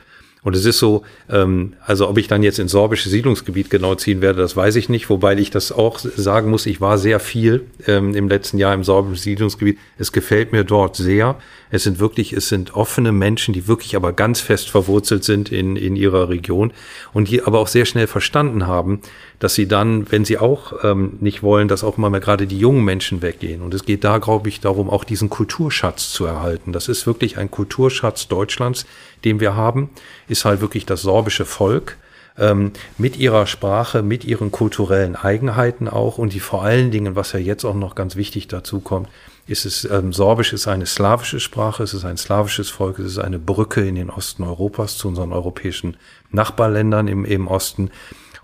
Und 0.44 0.56
es 0.56 0.66
ist 0.66 0.80
so, 0.80 1.04
ähm, 1.30 1.74
also 1.86 2.08
ob 2.08 2.18
ich 2.18 2.28
dann 2.28 2.44
jetzt 2.44 2.60
ins 2.60 2.72
sorbische 2.72 3.10
Siedlungsgebiet 3.10 3.70
genau 3.70 3.96
ziehen 3.96 4.22
werde, 4.22 4.40
das 4.40 4.56
weiß 4.56 4.76
ich 4.76 4.88
nicht, 4.88 5.10
wobei 5.10 5.36
ich 5.38 5.50
das 5.50 5.72
auch 5.72 6.00
sagen 6.00 6.50
muss, 6.50 6.66
ich 6.66 6.80
war 6.80 6.98
sehr 6.98 7.20
viel 7.20 7.66
ähm, 7.88 8.16
im 8.16 8.30
letzten 8.30 8.58
Jahr 8.58 8.74
im 8.74 8.84
sorbischen 8.84 9.18
Siedlungsgebiet. 9.18 9.78
Es 9.98 10.12
gefällt 10.12 10.52
mir 10.52 10.64
dort 10.64 10.96
sehr. 10.96 11.36
Es 11.70 11.84
sind 11.84 12.00
wirklich, 12.00 12.34
es 12.34 12.50
sind 12.50 12.76
offene 12.76 13.12
Menschen, 13.12 13.54
die 13.54 13.68
wirklich 13.68 13.96
aber 13.96 14.14
ganz 14.14 14.40
fest 14.40 14.70
verwurzelt 14.70 15.24
sind 15.24 15.52
in, 15.52 15.76
in 15.76 15.96
ihrer 15.96 16.30
Region 16.30 16.72
und 17.14 17.30
die 17.30 17.44
aber 17.44 17.60
auch 17.60 17.68
sehr 17.68 17.86
schnell 17.86 18.08
verstanden 18.08 18.68
haben, 18.68 19.02
dass 19.40 19.56
sie 19.56 19.68
dann, 19.68 20.12
wenn 20.12 20.26
sie 20.26 20.38
auch 20.38 20.84
ähm, 20.84 21.18
nicht 21.20 21.44
wollen, 21.44 21.68
dass 21.68 21.84
auch 21.84 21.98
mal 21.98 22.10
mehr 22.10 22.20
gerade 22.20 22.48
die 22.48 22.58
jungen 22.58 22.84
Menschen 22.84 23.22
weggehen. 23.22 23.62
Und 23.62 23.74
es 23.74 23.86
geht 23.86 24.04
da, 24.04 24.18
glaube 24.18 24.50
ich, 24.50 24.60
darum, 24.60 24.90
auch 24.90 25.04
diesen 25.04 25.30
Kulturschatz 25.30 26.12
zu 26.12 26.26
erhalten. 26.26 26.72
Das 26.72 26.88
ist 26.88 27.06
wirklich 27.06 27.38
ein 27.38 27.52
Kulturschatz 27.52 28.28
Deutschlands, 28.28 28.86
den 29.26 29.40
wir 29.40 29.56
haben, 29.56 29.90
ist 30.28 30.46
halt 30.46 30.62
wirklich 30.62 30.86
das 30.86 31.02
sorbische 31.02 31.46
Volk 31.46 31.98
ähm, 32.38 32.72
mit 32.98 33.18
ihrer 33.18 33.48
Sprache, 33.48 34.04
mit 34.04 34.26
ihren 34.26 34.52
kulturellen 34.52 35.16
Eigenheiten 35.16 35.88
auch 35.88 36.18
und 36.18 36.34
die 36.34 36.40
vor 36.40 36.64
allen 36.64 36.92
Dingen, 36.92 37.16
was 37.16 37.34
ja 37.34 37.40
jetzt 37.40 37.66
auch 37.66 37.76
noch 37.76 37.96
ganz 37.96 38.16
wichtig 38.16 38.48
dazu 38.48 38.80
kommt, 38.80 39.10
ist 39.48 39.66
es, 39.66 39.86
ähm, 39.86 40.14
Sorbisch 40.14 40.54
ist 40.54 40.68
eine 40.68 40.86
slawische 40.86 41.40
Sprache, 41.40 41.84
es 41.84 41.94
ist 41.94 42.06
ein 42.06 42.18
slawisches 42.18 42.70
Volk, 42.70 43.00
es 43.00 43.06
ist 43.06 43.18
eine 43.20 43.40
Brücke 43.40 43.88
in 43.88 43.96
den 43.96 44.10
Osten 44.10 44.44
Europas 44.44 44.98
zu 44.98 45.08
unseren 45.08 45.32
europäischen 45.32 45.98
Nachbarländern 46.32 47.08
im, 47.08 47.26
im 47.26 47.48
Osten 47.48 47.90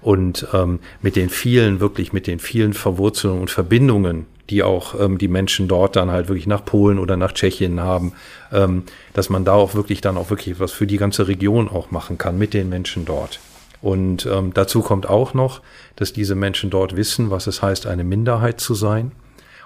und 0.02 0.48
ähm, 0.54 0.80
mit 1.02 1.16
den 1.16 1.30
vielen, 1.30 1.80
wirklich 1.80 2.14
mit 2.14 2.28
den 2.28 2.40
vielen 2.40 2.74
Verwurzelungen 2.74 3.42
und 3.42 3.52
Verbindungen, 3.52 4.26
die 4.50 4.64
auch 4.64 5.00
ähm, 5.00 5.18
die 5.18 5.28
Menschen 5.28 5.68
dort 5.68 5.96
dann 5.96 6.12
halt 6.12 6.30
wirklich 6.30 6.48
nach 6.48 6.64
Polen 6.64 7.00
oder 7.00 7.18
nach 7.18 7.34
Tschechien 7.34 7.82
haben, 7.82 8.14
ähm, 8.52 8.84
dass 9.14 9.30
man 9.30 9.46
da 9.46 9.54
auch 9.54 9.76
wirklich 9.76 10.02
dann 10.02 10.18
auch 10.18 10.30
wirklich 10.30 10.60
was 10.60 10.72
für 10.72 10.88
die 10.88 10.98
ganze 10.98 11.28
Region 11.28 11.70
auch 11.70 11.92
machen 11.92 12.18
kann 12.18 12.38
mit 12.38 12.54
den 12.54 12.70
Menschen 12.70 13.06
dort. 13.06 13.40
Und 13.82 14.26
ähm, 14.26 14.54
dazu 14.54 14.82
kommt 14.82 15.10
auch 15.10 15.34
noch, 15.34 15.62
dass 15.98 16.14
diese 16.14 16.36
Menschen 16.36 16.70
dort 16.70 16.96
wissen, 16.96 17.30
was 17.30 17.48
es 17.48 17.62
heißt, 17.62 17.86
eine 17.88 18.06
Minderheit 18.06 18.62
zu 18.62 18.76
sein 18.76 19.12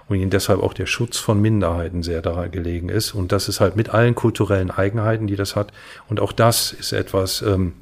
und 0.09 0.17
ihnen 0.17 0.29
deshalb 0.29 0.61
auch 0.61 0.73
der 0.73 0.85
Schutz 0.85 1.17
von 1.17 1.41
Minderheiten 1.41 2.03
sehr 2.03 2.21
daran 2.21 2.51
gelegen 2.51 2.89
ist. 2.89 3.13
Und 3.13 3.31
das 3.31 3.49
ist 3.49 3.59
halt 3.59 3.75
mit 3.75 3.89
allen 3.89 4.15
kulturellen 4.15 4.71
Eigenheiten, 4.71 5.27
die 5.27 5.35
das 5.35 5.55
hat. 5.55 5.73
Und 6.07 6.19
auch 6.19 6.31
das 6.31 6.71
ist 6.71 6.93
etwas, 6.93 7.41
ähm, 7.41 7.73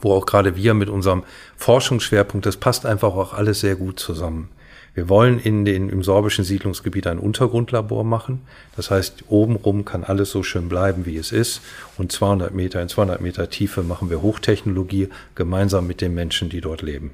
wo 0.00 0.12
auch 0.14 0.26
gerade 0.26 0.56
wir 0.56 0.74
mit 0.74 0.88
unserem 0.88 1.22
Forschungsschwerpunkt, 1.56 2.46
das 2.46 2.56
passt 2.56 2.86
einfach 2.86 3.14
auch 3.14 3.32
alles 3.32 3.60
sehr 3.60 3.76
gut 3.76 4.00
zusammen. 4.00 4.48
Wir 4.94 5.08
wollen 5.08 5.38
in 5.38 5.64
den, 5.64 5.88
im 5.88 6.02
sorbischen 6.02 6.44
Siedlungsgebiet 6.44 7.06
ein 7.06 7.18
Untergrundlabor 7.18 8.04
machen. 8.04 8.42
Das 8.76 8.90
heißt, 8.90 9.24
obenrum 9.28 9.86
kann 9.86 10.04
alles 10.04 10.30
so 10.30 10.42
schön 10.42 10.68
bleiben, 10.68 11.06
wie 11.06 11.16
es 11.16 11.32
ist. 11.32 11.62
Und 11.96 12.12
200 12.12 12.52
Meter, 12.52 12.82
in 12.82 12.88
200 12.88 13.20
Meter 13.22 13.48
Tiefe 13.48 13.82
machen 13.82 14.10
wir 14.10 14.20
Hochtechnologie 14.20 15.08
gemeinsam 15.34 15.86
mit 15.86 16.02
den 16.02 16.12
Menschen, 16.12 16.50
die 16.50 16.60
dort 16.60 16.82
leben. 16.82 17.12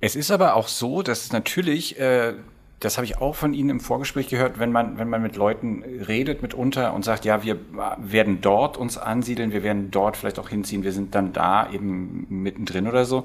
Es 0.00 0.16
ist 0.16 0.32
aber 0.32 0.56
auch 0.56 0.66
so, 0.66 1.02
dass 1.02 1.30
natürlich 1.30 2.00
äh, 2.00 2.34
das 2.82 2.96
habe 2.98 3.04
ich 3.04 3.18
auch 3.18 3.36
von 3.36 3.54
Ihnen 3.54 3.70
im 3.70 3.80
Vorgespräch 3.80 4.28
gehört, 4.28 4.58
wenn 4.58 4.72
man, 4.72 4.98
wenn 4.98 5.08
man 5.08 5.22
mit 5.22 5.36
Leuten 5.36 5.84
redet 6.08 6.42
mitunter 6.42 6.92
und 6.92 7.04
sagt, 7.04 7.24
ja, 7.24 7.44
wir 7.44 7.56
werden 7.98 8.40
dort 8.40 8.76
uns 8.76 8.98
ansiedeln, 8.98 9.52
wir 9.52 9.62
werden 9.62 9.92
dort 9.92 10.16
vielleicht 10.16 10.40
auch 10.40 10.48
hinziehen, 10.48 10.82
wir 10.82 10.92
sind 10.92 11.14
dann 11.14 11.32
da 11.32 11.70
eben 11.70 12.26
mittendrin 12.28 12.88
oder 12.88 13.04
so. 13.04 13.24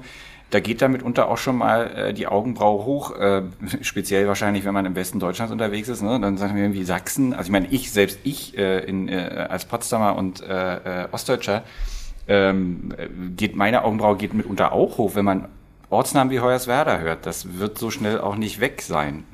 Da 0.50 0.60
geht 0.60 0.80
da 0.80 0.86
mitunter 0.86 1.28
auch 1.28 1.38
schon 1.38 1.56
mal 1.56 1.90
äh, 1.90 2.14
die 2.14 2.28
Augenbraue 2.28 2.84
hoch, 2.84 3.16
äh, 3.18 3.42
speziell 3.82 4.28
wahrscheinlich, 4.28 4.64
wenn 4.64 4.74
man 4.74 4.86
im 4.86 4.94
Westen 4.94 5.18
Deutschlands 5.18 5.52
unterwegs 5.52 5.88
ist. 5.88 6.02
Ne? 6.02 6.20
Dann 6.20 6.38
sagen 6.38 6.54
wir 6.54 6.62
irgendwie 6.62 6.84
Sachsen. 6.84 7.34
Also 7.34 7.48
ich 7.48 7.52
meine, 7.52 7.66
ich, 7.66 7.90
selbst 7.90 8.20
ich 8.22 8.56
äh, 8.56 8.84
in, 8.84 9.08
äh, 9.08 9.46
als 9.50 9.64
Potsdamer 9.64 10.14
und 10.16 10.40
äh, 10.40 11.02
äh, 11.02 11.08
Ostdeutscher, 11.10 11.64
ähm, 12.28 12.94
geht 13.36 13.56
meine 13.56 13.84
Augenbraue 13.84 14.16
geht 14.16 14.34
mitunter 14.34 14.72
auch 14.72 14.98
hoch, 14.98 15.14
wenn 15.16 15.24
man 15.24 15.48
Ortsnamen 15.90 16.30
wie 16.30 16.40
Hoyerswerda 16.40 16.98
hört. 16.98 17.26
Das 17.26 17.58
wird 17.58 17.78
so 17.78 17.90
schnell 17.90 18.20
auch 18.20 18.36
nicht 18.36 18.60
weg 18.60 18.82
sein. 18.82 19.24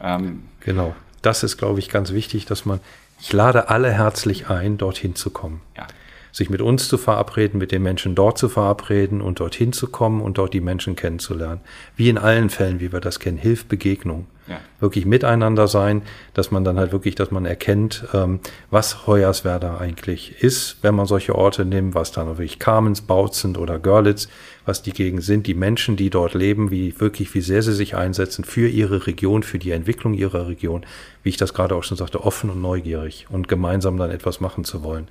Ähm 0.00 0.44
genau. 0.60 0.94
Das 1.22 1.42
ist, 1.42 1.56
glaube 1.56 1.80
ich, 1.80 1.88
ganz 1.88 2.12
wichtig, 2.12 2.46
dass 2.46 2.64
man, 2.64 2.80
ich 3.20 3.32
lade 3.32 3.68
alle 3.68 3.92
herzlich 3.92 4.48
ein, 4.48 4.78
dorthin 4.78 5.14
zu 5.14 5.30
kommen. 5.30 5.60
Ja. 5.76 5.86
Sich 6.30 6.50
mit 6.50 6.60
uns 6.62 6.88
zu 6.88 6.98
verabreden, 6.98 7.58
mit 7.58 7.72
den 7.72 7.82
Menschen 7.82 8.14
dort 8.14 8.38
zu 8.38 8.48
verabreden 8.48 9.20
und 9.20 9.40
dorthin 9.40 9.72
zu 9.72 9.88
kommen 9.88 10.20
und 10.20 10.38
dort 10.38 10.54
die 10.54 10.60
Menschen 10.60 10.94
kennenzulernen. 10.94 11.60
Wie 11.96 12.08
in 12.08 12.18
allen 12.18 12.50
Fällen, 12.50 12.80
wie 12.80 12.92
wir 12.92 13.00
das 13.00 13.18
kennen, 13.18 13.38
hilft 13.38 13.68
Begegnung 13.68 14.26
ja. 14.48 14.60
wirklich 14.80 15.06
miteinander 15.06 15.68
sein, 15.68 16.02
dass 16.34 16.50
man 16.50 16.64
dann 16.64 16.78
halt 16.78 16.92
wirklich, 16.92 17.14
dass 17.14 17.30
man 17.30 17.44
erkennt, 17.44 18.06
ähm, 18.14 18.40
was 18.70 19.06
Hoyerswerda 19.06 19.78
eigentlich 19.78 20.42
ist, 20.42 20.78
wenn 20.82 20.94
man 20.94 21.06
solche 21.06 21.34
Orte 21.34 21.64
nimmt, 21.64 21.94
was 21.94 22.12
dann 22.12 22.26
wirklich 22.26 22.58
Kamenz, 22.58 23.00
Bautzen 23.00 23.56
oder 23.56 23.78
Görlitz, 23.78 24.28
was 24.64 24.82
die 24.82 24.92
Gegend 24.92 25.24
sind, 25.24 25.46
die 25.46 25.54
Menschen, 25.54 25.96
die 25.96 26.10
dort 26.10 26.34
leben, 26.34 26.70
wie 26.70 26.98
wirklich, 27.00 27.34
wie 27.34 27.40
sehr 27.40 27.62
sie 27.62 27.72
sich 27.72 27.96
einsetzen 27.96 28.44
für 28.44 28.68
ihre 28.68 29.06
Region, 29.06 29.42
für 29.42 29.58
die 29.58 29.70
Entwicklung 29.70 30.14
ihrer 30.14 30.46
Region, 30.46 30.84
wie 31.22 31.30
ich 31.30 31.36
das 31.36 31.54
gerade 31.54 31.74
auch 31.74 31.84
schon 31.84 31.96
sagte, 31.96 32.22
offen 32.24 32.50
und 32.50 32.60
neugierig 32.60 33.26
und 33.30 33.48
gemeinsam 33.48 33.96
dann 33.96 34.10
etwas 34.10 34.40
machen 34.40 34.64
zu 34.64 34.82
wollen. 34.82 35.08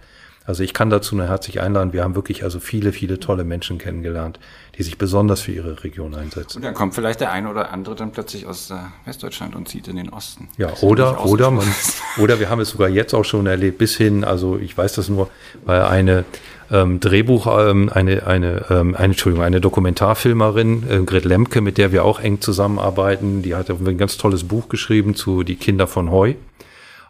Also 0.47 0.63
ich 0.63 0.73
kann 0.73 0.89
dazu 0.89 1.17
nur 1.17 1.27
herzlich 1.27 1.59
einladen. 1.59 1.91
Wir 1.91 2.05
haben 2.05 2.15
wirklich 2.15 2.43
also 2.45 2.61
viele, 2.61 2.93
viele 2.93 3.19
tolle 3.19 3.43
Menschen 3.43 3.77
kennengelernt, 3.77 4.39
die 4.77 4.83
sich 4.83 4.97
besonders 4.97 5.41
für 5.41 5.51
ihre 5.51 5.83
Region 5.83 6.15
einsetzen. 6.15 6.59
Und 6.59 6.63
dann 6.63 6.73
kommt 6.73 6.95
vielleicht 6.95 7.19
der 7.19 7.33
eine 7.33 7.49
oder 7.49 7.71
andere 7.71 7.95
dann 7.95 8.13
plötzlich 8.13 8.45
aus 8.45 8.71
äh, 8.71 8.75
Westdeutschland 9.03 9.57
und 9.57 9.67
zieht 9.67 9.89
in 9.89 9.97
den 9.97 10.07
Osten. 10.07 10.47
Ja, 10.57 10.69
oder, 10.79 11.25
oder 11.25 11.51
man, 11.51 11.67
oder 12.17 12.39
wir 12.39 12.49
haben 12.49 12.61
es 12.61 12.69
sogar 12.69 12.87
jetzt 12.87 13.13
auch 13.13 13.25
schon 13.25 13.45
erlebt, 13.45 13.77
bis 13.77 13.97
hin, 13.97 14.23
also 14.23 14.57
ich 14.57 14.77
weiß 14.77 14.93
das 14.93 15.09
nur, 15.09 15.29
weil 15.65 15.81
eine 15.81 16.23
ähm, 16.71 17.01
Drehbuch, 17.01 17.47
ähm, 17.47 17.89
eine, 17.93 18.25
eine, 18.25 18.65
ähm, 18.69 18.95
eine, 18.95 19.05
Entschuldigung, 19.05 19.43
eine 19.43 19.59
Dokumentarfilmerin, 19.59 20.83
äh, 20.89 20.99
Gret 20.99 21.25
Lemke, 21.25 21.59
mit 21.59 21.77
der 21.77 21.91
wir 21.91 22.05
auch 22.05 22.21
eng 22.21 22.39
zusammenarbeiten, 22.39 23.41
die 23.41 23.53
hat 23.53 23.69
ein 23.69 23.97
ganz 23.97 24.15
tolles 24.15 24.45
Buch 24.45 24.69
geschrieben 24.69 25.13
zu 25.13 25.43
Die 25.43 25.57
Kinder 25.57 25.87
von 25.87 26.09
Heu. 26.09 26.35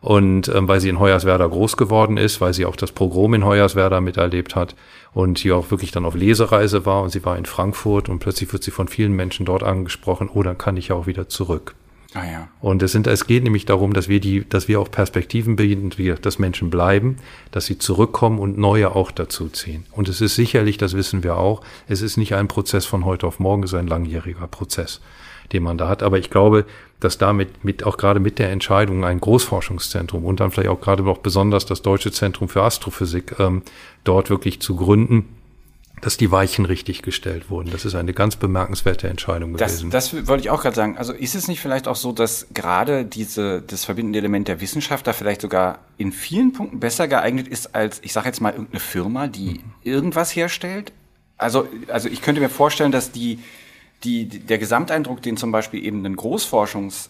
Und 0.02 0.48
ähm, 0.50 0.68
weil 0.68 0.80
sie 0.80 0.90
in 0.90 1.00
Hoyerswerda 1.00 1.48
groß 1.48 1.78
geworden 1.78 2.18
ist, 2.18 2.40
weil 2.40 2.54
sie 2.54 2.66
auch 2.66 2.76
das 2.76 2.92
Pogrom 2.92 3.34
in 3.34 3.46
Hoyerswerda 3.46 4.00
miterlebt 4.02 4.56
hat 4.56 4.76
und 5.14 5.40
hier 5.40 5.56
auch 5.56 5.72
wirklich 5.72 5.92
dann 5.92 6.06
auf 6.06 6.16
Lesereise 6.16 6.86
war 6.86 7.02
und 7.02 7.10
sie 7.10 7.26
war 7.26 7.38
in 7.38 7.46
Frankfurt 7.46 8.10
und 8.10 8.20
plötzlich 8.20 8.52
wird 8.54 8.64
sie 8.64 8.72
von 8.72 8.88
vielen 8.88 9.14
Menschen 9.14 9.46
dort 9.46 9.64
angesprochen, 9.64 10.30
oh, 10.32 10.44
dann 10.44 10.58
kann 10.58 10.78
ich 10.78 10.90
ja 10.90 10.96
auch 10.96 11.08
wieder 11.08 11.30
zurück. 11.30 11.74
Ah, 12.14 12.24
ja. 12.24 12.48
Und 12.62 12.82
es, 12.84 12.94
sind, 12.94 13.06
es 13.06 13.28
geht 13.28 13.44
nämlich 13.44 13.66
darum, 13.66 13.94
dass 13.94 14.08
wir 14.08 14.20
die, 14.20 14.48
dass 14.48 14.68
wir 14.68 14.80
auch 14.80 14.90
Perspektiven 14.90 15.56
bilden, 15.56 15.92
dass 16.22 16.40
Menschen 16.40 16.70
bleiben, 16.70 17.18
dass 17.52 17.66
sie 17.66 17.78
zurückkommen 17.78 18.40
und 18.40 18.58
neue 18.58 18.96
auch 18.96 19.12
dazu 19.12 19.50
ziehen. 19.50 19.86
Und 19.92 20.08
es 20.08 20.22
ist 20.22 20.36
sicherlich, 20.36 20.78
das 20.78 20.94
wissen 20.94 21.24
wir 21.24 21.38
auch, 21.38 21.62
es 21.88 22.02
ist 22.02 22.18
nicht 22.18 22.34
ein 22.34 22.48
Prozess 22.48 22.86
von 22.86 23.04
heute 23.04 23.28
auf 23.28 23.40
morgen, 23.40 23.64
es 23.64 23.74
ist 23.74 23.80
ein 23.80 23.88
langjähriger 23.88 24.48
Prozess 24.48 25.02
den 25.54 25.64
man 25.64 25.78
da 25.78 25.88
hat. 25.88 26.04
Aber 26.04 26.18
ich 26.18 26.30
glaube, 26.30 26.66
dass 27.00 27.18
damit 27.18 27.64
mit 27.64 27.84
auch 27.84 27.98
gerade 27.98 28.20
mit 28.20 28.40
der 28.40 28.52
Entscheidung 28.52 29.06
ein 29.06 29.20
Großforschungszentrum 29.20 30.26
und 30.26 30.40
dann 30.40 30.52
vielleicht 30.52 30.70
auch 30.70 30.82
gerade 30.82 31.04
noch 31.04 31.20
besonders 31.20 31.66
das 31.66 31.82
Deutsche 31.82 32.12
Zentrum 32.12 32.50
für 32.50 32.64
Astrophysik 32.64 33.36
ähm, 33.40 33.62
dort 34.04 34.30
wirklich 34.30 34.62
zu 34.62 34.76
gründen, 34.76 35.26
dass 36.02 36.18
die 36.18 36.32
Weichen 36.32 36.66
richtig 36.66 37.02
gestellt 37.02 37.50
wurden. 37.50 37.72
Das 37.72 37.84
ist 37.84 37.96
eine 37.96 38.14
ganz 38.14 38.36
bemerkenswerte 38.36 39.10
Entscheidung 39.10 39.54
gewesen. 39.54 39.90
Das, 39.90 40.12
das 40.12 40.28
wollte 40.28 40.42
ich 40.42 40.50
auch 40.50 40.62
gerade 40.62 40.76
sagen. 40.76 40.98
Also 40.98 41.14
ist 41.14 41.34
es 41.34 41.48
nicht 41.48 41.60
vielleicht 41.60 41.88
auch 41.88 41.96
so, 41.96 42.12
dass 42.12 42.48
gerade 42.54 43.04
diese 43.04 43.62
das 43.62 43.86
verbindende 43.86 44.20
Element 44.20 44.48
der 44.48 44.62
Wissenschaft 44.62 45.08
da 45.08 45.14
vielleicht 45.14 45.42
sogar 45.42 45.80
in 45.98 46.12
vielen 46.12 46.54
Punkten 46.54 46.80
besser 46.80 47.08
geeignet 47.08 47.48
ist 47.48 47.74
als 47.74 48.00
ich 48.04 48.14
sage 48.14 48.28
jetzt 48.28 48.42
mal 48.42 48.52
irgendeine 48.52 48.80
Firma, 48.80 49.28
die 49.28 49.50
mhm. 49.50 49.64
irgendwas 49.84 50.36
herstellt? 50.36 50.94
Also 51.38 51.68
also 51.88 52.10
ich 52.10 52.22
könnte 52.22 52.42
mir 52.42 52.50
vorstellen, 52.50 52.92
dass 52.92 53.12
die 53.12 53.40
die, 54.04 54.28
der 54.28 54.58
Gesamteindruck, 54.58 55.22
den 55.22 55.38
zum 55.38 55.52
Beispiel 55.52 55.84
eben 55.84 56.06
ein 56.06 56.16
Großforschungsprojekt 56.16 57.10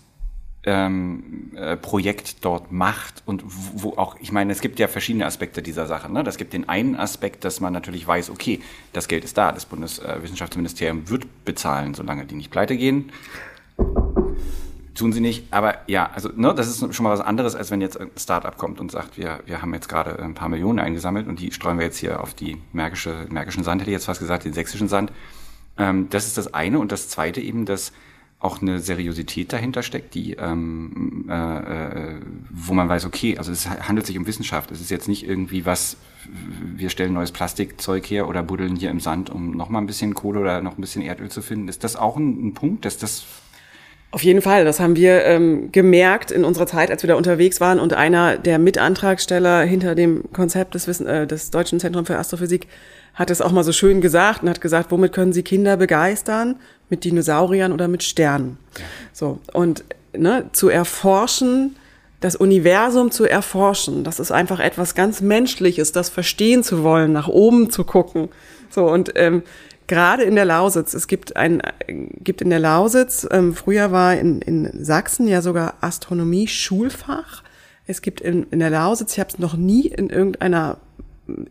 ähm, 0.65 1.53
äh, 1.55 2.41
dort 2.41 2.71
macht 2.71 3.23
und 3.25 3.43
wo 3.45 3.97
auch, 3.97 4.15
ich 4.19 4.31
meine, 4.31 4.51
es 4.51 4.61
gibt 4.61 4.79
ja 4.79 4.87
verschiedene 4.87 5.25
Aspekte 5.25 5.61
dieser 5.61 5.85
Sache. 5.85 6.11
Ne? 6.11 6.23
Das 6.23 6.37
gibt 6.37 6.53
den 6.53 6.69
einen 6.69 6.95
Aspekt, 6.95 7.43
dass 7.43 7.59
man 7.59 7.73
natürlich 7.73 8.07
weiß, 8.07 8.29
okay, 8.29 8.61
das 8.93 9.07
Geld 9.07 9.23
ist 9.25 9.37
da, 9.37 9.51
das 9.51 9.65
Bundeswissenschaftsministerium 9.65 11.09
wird 11.09 11.45
bezahlen, 11.45 11.93
solange 11.93 12.25
die 12.25 12.35
nicht 12.35 12.51
pleite 12.51 12.77
gehen. 12.77 13.11
Tun 14.95 15.13
sie 15.13 15.19
nicht, 15.19 15.53
aber 15.53 15.77
ja, 15.85 16.09
also 16.11 16.29
ne, 16.35 16.55
das 16.55 16.67
ist 16.67 16.95
schon 16.95 17.03
mal 17.03 17.11
was 17.11 17.21
anderes, 17.21 17.53
als 17.53 17.69
wenn 17.69 17.81
jetzt 17.81 17.99
ein 17.99 18.09
Startup 18.17 18.57
kommt 18.57 18.79
und 18.79 18.91
sagt, 18.91 19.15
wir, 19.15 19.41
wir 19.45 19.61
haben 19.61 19.71
jetzt 19.75 19.87
gerade 19.87 20.17
ein 20.17 20.33
paar 20.33 20.49
Millionen 20.49 20.79
eingesammelt 20.79 21.27
und 21.27 21.39
die 21.39 21.51
streuen 21.51 21.77
wir 21.77 21.85
jetzt 21.85 21.99
hier 21.99 22.19
auf 22.19 22.33
die 22.33 22.57
märkische, 22.73 23.27
märkischen 23.29 23.63
Sand, 23.63 23.81
hätte 23.81 23.91
ich 23.91 23.95
jetzt 23.95 24.05
fast 24.05 24.19
gesagt, 24.19 24.45
den 24.45 24.53
sächsischen 24.53 24.87
Sand. 24.87 25.11
Ähm, 25.77 26.07
das 26.09 26.27
ist 26.27 26.37
das 26.37 26.53
eine. 26.53 26.79
Und 26.79 26.91
das 26.91 27.09
zweite 27.09 27.41
eben, 27.41 27.65
dass 27.65 27.91
auch 28.39 28.61
eine 28.61 28.79
Seriosität 28.79 29.51
dahinter 29.51 29.81
steckt, 29.81 30.13
die, 30.13 30.33
ähm, 30.33 31.25
äh, 31.27 31.33
äh, 31.33 32.21
wo 32.51 32.73
man 32.73 32.87
weiß, 32.87 33.05
okay, 33.05 33.37
also 33.37 33.51
es 33.51 33.67
handelt 33.67 34.05
sich 34.05 34.17
um 34.17 34.27
Wissenschaft. 34.27 34.69
Es 34.69 34.79
ist 34.79 34.91
jetzt 34.91 35.07
nicht 35.07 35.27
irgendwie 35.27 35.65
was, 35.65 35.97
wir 36.75 36.91
stellen 36.91 37.13
neues 37.13 37.31
Plastikzeug 37.31 38.05
her 38.05 38.27
oder 38.27 38.43
buddeln 38.43 38.75
hier 38.75 38.91
im 38.91 38.99
Sand, 38.99 39.31
um 39.31 39.51
noch 39.51 39.69
mal 39.69 39.79
ein 39.79 39.87
bisschen 39.87 40.13
Kohle 40.13 40.39
oder 40.39 40.61
noch 40.61 40.77
ein 40.77 40.81
bisschen 40.81 41.01
Erdöl 41.01 41.31
zu 41.31 41.41
finden. 41.41 41.67
Ist 41.67 41.83
das 41.83 41.95
auch 41.95 42.15
ein, 42.15 42.47
ein 42.47 42.53
Punkt, 42.53 42.85
dass 42.85 42.99
das 42.99 43.25
auf 44.17 44.23
jeden 44.23 44.41
Fall, 44.41 44.65
das 44.65 44.79
haben 44.79 44.95
wir 44.95 45.25
ähm, 45.25 45.71
gemerkt 45.71 46.31
in 46.31 46.43
unserer 46.43 46.65
Zeit, 46.65 46.89
als 46.89 47.03
wir 47.03 47.07
da 47.07 47.13
unterwegs 47.13 47.61
waren. 47.61 47.79
Und 47.79 47.93
einer 47.93 48.35
der 48.39 48.57
Mitantragsteller 48.57 49.61
hinter 49.61 49.93
dem 49.93 50.23
Konzept 50.33 50.73
des, 50.73 50.87
Wissen, 50.87 51.05
äh, 51.05 51.27
des 51.27 51.51
Deutschen 51.51 51.79
Zentrums 51.79 52.07
für 52.07 52.17
Astrophysik 52.17 52.67
hat 53.13 53.29
es 53.29 53.41
auch 53.41 53.51
mal 53.51 53.63
so 53.63 53.71
schön 53.71 54.01
gesagt 54.01 54.41
und 54.41 54.49
hat 54.49 54.59
gesagt, 54.59 54.89
womit 54.89 55.13
können 55.13 55.33
Sie 55.33 55.43
Kinder 55.43 55.77
begeistern? 55.77 56.55
Mit 56.89 57.03
Dinosauriern 57.03 57.71
oder 57.71 57.87
mit 57.87 58.01
Sternen? 58.01 58.57
So 59.13 59.37
und 59.53 59.83
ne, 60.17 60.45
zu 60.51 60.69
erforschen, 60.69 61.75
das 62.19 62.35
Universum 62.35 63.11
zu 63.11 63.25
erforschen, 63.25 64.03
das 64.03 64.19
ist 64.19 64.31
einfach 64.31 64.59
etwas 64.59 64.95
ganz 64.95 65.21
Menschliches, 65.21 65.91
das 65.91 66.09
verstehen 66.09 66.63
zu 66.63 66.81
wollen, 66.81 67.13
nach 67.13 67.27
oben 67.27 67.69
zu 67.69 67.83
gucken. 67.83 68.29
So 68.71 68.89
und 68.89 69.11
ähm, 69.13 69.43
gerade 69.87 70.23
in 70.23 70.35
der 70.35 70.45
Lausitz, 70.45 70.93
es 70.93 71.07
gibt 71.07 71.35
ein, 71.35 71.61
gibt 71.87 72.41
in 72.41 72.49
der 72.49 72.59
Lausitz, 72.59 73.27
ähm, 73.31 73.55
früher 73.55 73.91
war 73.91 74.15
in, 74.15 74.41
in 74.41 74.83
Sachsen 74.83 75.27
ja 75.27 75.41
sogar 75.41 75.75
Astronomie 75.81 76.47
Schulfach. 76.47 77.43
Es 77.85 78.01
gibt 78.01 78.21
in, 78.21 78.47
in 78.51 78.59
der 78.59 78.69
Lausitz, 78.69 79.13
ich 79.13 79.19
habe 79.19 79.29
es 79.29 79.39
noch 79.39 79.55
nie 79.55 79.87
in 79.87 80.09
irgendeiner 80.09 80.77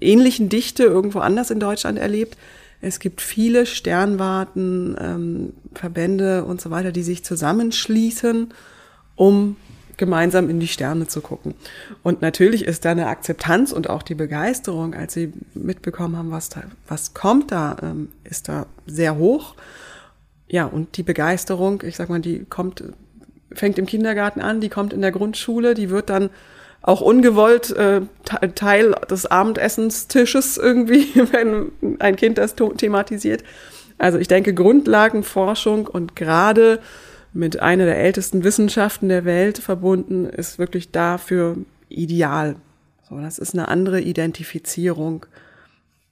ähnlichen 0.00 0.48
Dichte 0.48 0.84
irgendwo 0.84 1.20
anders 1.20 1.50
in 1.50 1.60
Deutschland 1.60 1.98
erlebt. 1.98 2.36
Es 2.80 3.00
gibt 3.00 3.20
viele 3.20 3.66
Sternwarten, 3.66 4.96
ähm, 5.00 5.52
Verbände 5.74 6.44
und 6.44 6.60
so 6.60 6.70
weiter, 6.70 6.92
die 6.92 7.02
sich 7.02 7.24
zusammenschließen, 7.24 8.52
um 9.16 9.56
gemeinsam 9.96 10.50
in 10.50 10.60
die 10.60 10.68
Sterne 10.68 11.06
zu 11.06 11.20
gucken. 11.20 11.54
Und 12.02 12.22
natürlich 12.22 12.64
ist 12.64 12.84
da 12.84 12.90
eine 12.90 13.06
Akzeptanz 13.06 13.72
und 13.72 13.88
auch 13.88 14.02
die 14.02 14.14
Begeisterung, 14.14 14.94
als 14.94 15.14
sie 15.14 15.32
mitbekommen 15.54 16.16
haben, 16.16 16.30
was 16.30 16.48
da, 16.48 16.62
was 16.88 17.14
kommt 17.14 17.52
da, 17.52 17.76
ähm, 17.82 18.08
ist 18.24 18.48
da 18.48 18.66
sehr 18.86 19.16
hoch. 19.16 19.54
Ja, 20.48 20.66
und 20.66 20.96
die 20.96 21.02
Begeisterung, 21.02 21.82
ich 21.84 21.96
sag 21.96 22.08
mal, 22.08 22.20
die 22.20 22.44
kommt, 22.44 22.84
fängt 23.52 23.78
im 23.78 23.86
Kindergarten 23.86 24.40
an, 24.40 24.60
die 24.60 24.68
kommt 24.68 24.92
in 24.92 25.00
der 25.00 25.12
Grundschule, 25.12 25.74
die 25.74 25.90
wird 25.90 26.10
dann 26.10 26.30
auch 26.82 27.00
ungewollt 27.00 27.70
äh, 27.72 28.02
Teil 28.54 28.94
des 29.10 29.26
Abendessenstisches 29.26 30.56
irgendwie, 30.56 31.08
wenn 31.32 31.72
ein 31.98 32.16
Kind 32.16 32.38
das 32.38 32.54
thematisiert. 32.54 33.42
Also 33.98 34.18
ich 34.18 34.28
denke, 34.28 34.54
Grundlagenforschung 34.54 35.86
und 35.86 36.16
gerade 36.16 36.80
mit 37.36 37.60
einer 37.60 37.84
der 37.84 37.98
ältesten 37.98 38.44
Wissenschaften 38.44 39.10
der 39.10 39.26
Welt 39.26 39.58
verbunden, 39.58 40.24
ist 40.24 40.58
wirklich 40.58 40.90
dafür 40.90 41.58
ideal. 41.90 42.56
So, 43.08 43.20
das 43.20 43.38
ist 43.38 43.52
eine 43.54 43.68
andere 43.68 44.00
Identifizierung 44.00 45.26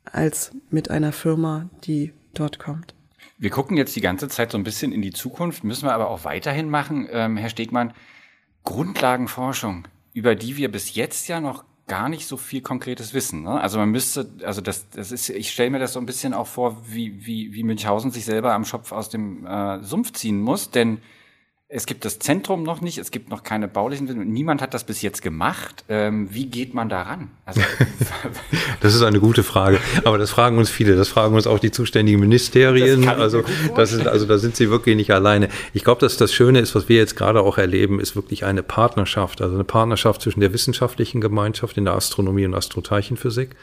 als 0.05 0.53
mit 0.71 0.91
einer 0.91 1.13
Firma, 1.13 1.71
die 1.85 2.13
dort 2.35 2.59
kommt. 2.59 2.95
Wir 3.39 3.49
gucken 3.49 3.79
jetzt 3.79 3.97
die 3.97 4.03
ganze 4.03 4.29
Zeit 4.29 4.53
so 4.53 4.59
ein 4.59 4.65
bisschen 4.65 4.93
in 4.93 5.01
die 5.01 5.13
Zukunft, 5.13 5.65
müssen 5.65 5.89
wir 5.89 5.95
aber 5.95 6.11
auch 6.11 6.25
weiterhin 6.25 6.69
machen. 6.69 7.09
Ähm, 7.11 7.39
Herr 7.39 7.49
Stegmann, 7.49 7.95
Grundlagenforschung, 8.65 9.89
über 10.13 10.35
die 10.35 10.59
wir 10.59 10.71
bis 10.71 10.95
jetzt 10.95 11.27
ja 11.29 11.41
noch 11.41 11.65
gar 11.87 12.09
nicht 12.09 12.27
so 12.27 12.37
viel 12.37 12.63
konkretes 12.63 13.13
Wissen. 13.13 13.43
Ne? 13.43 13.61
Also 13.61 13.79
man 13.79 13.91
müsste, 13.91 14.31
also 14.45 14.61
das, 14.61 14.89
das 14.91 15.13
ist, 15.13 15.29
ich 15.29 15.53
stelle 15.53 15.71
mir 15.71 15.79
das 15.79 15.93
so 15.93 16.01
ein 16.01 16.07
bisschen 16.07 16.33
auch 16.33 16.47
vor, 16.47 16.83
wie, 16.87 17.27
wie, 17.27 17.53
wie 17.53 17.63
Münchhausen 17.63 18.11
sich 18.11 18.25
selber 18.25 18.55
am 18.55 18.65
Schopf 18.65 18.93
aus 18.93 19.11
dem 19.11 19.47
äh, 19.47 19.83
Sumpf 19.83 20.13
ziehen 20.13 20.41
muss, 20.41 20.71
denn 20.71 20.99
es 21.69 21.87
gibt 21.87 22.05
das 22.05 22.19
Zentrum 22.19 22.63
noch 22.63 22.83
nicht, 22.83 22.99
es 22.99 23.11
gibt 23.11 23.31
noch 23.31 23.43
keine 23.43 23.69
baulichen, 23.69 24.33
niemand 24.33 24.61
hat 24.61 24.75
das 24.75 24.85
bis 24.85 25.01
jetzt 25.01 25.23
gemacht. 25.23 25.85
Ähm, 25.89 26.29
wie 26.31 26.47
geht 26.47 26.75
man 26.75 26.91
daran? 26.91 27.31
Also, 27.47 27.63
das 28.81 28.95
ist 28.95 29.03
eine 29.03 29.19
gute 29.19 29.43
Frage, 29.43 29.81
aber 30.05 30.19
das 30.19 30.31
fragen 30.31 30.59
uns 30.59 30.69
viele, 30.69 30.95
das 30.95 31.09
fragen 31.09 31.35
uns 31.35 31.47
auch 31.47 31.59
die 31.59 31.71
zuständigen 31.71 32.21
Ministerien. 32.21 33.09
also 33.09 33.43
das 33.75 33.93
ist, 33.93 34.07
also 34.07 34.27
da 34.27 34.37
sind 34.39 34.57
sie 34.57 34.71
wirklich 34.71 34.95
nicht 34.95 35.11
alleine. 35.11 35.49
Ich 35.73 35.85
glaube, 35.85 36.01
dass 36.03 36.19
das 36.19 36.35
Schöne 36.35 36.61
ist, 36.61 36.75
was 36.75 36.89
wir 36.89 36.99
jetzt 36.99 37.17
gerade 37.17 37.41
auch 37.41 37.57
erleben, 37.57 37.99
ist 37.99 38.15
wirklich 38.15 38.45
eine 38.45 38.63
Partnerschaft, 38.63 39.41
also 39.41 39.55
eine 39.55 39.65
Partnerschaft 39.65 40.21
zwischen 40.21 40.41
der 40.41 40.53
wissenschaftlichen 40.53 41.23
Gemeinschaft 41.23 41.79
in 41.79 41.87
der 41.87 41.95
Astronomie 41.95 42.45
und 42.45 42.55
Astroteilchenphysik 42.55 43.57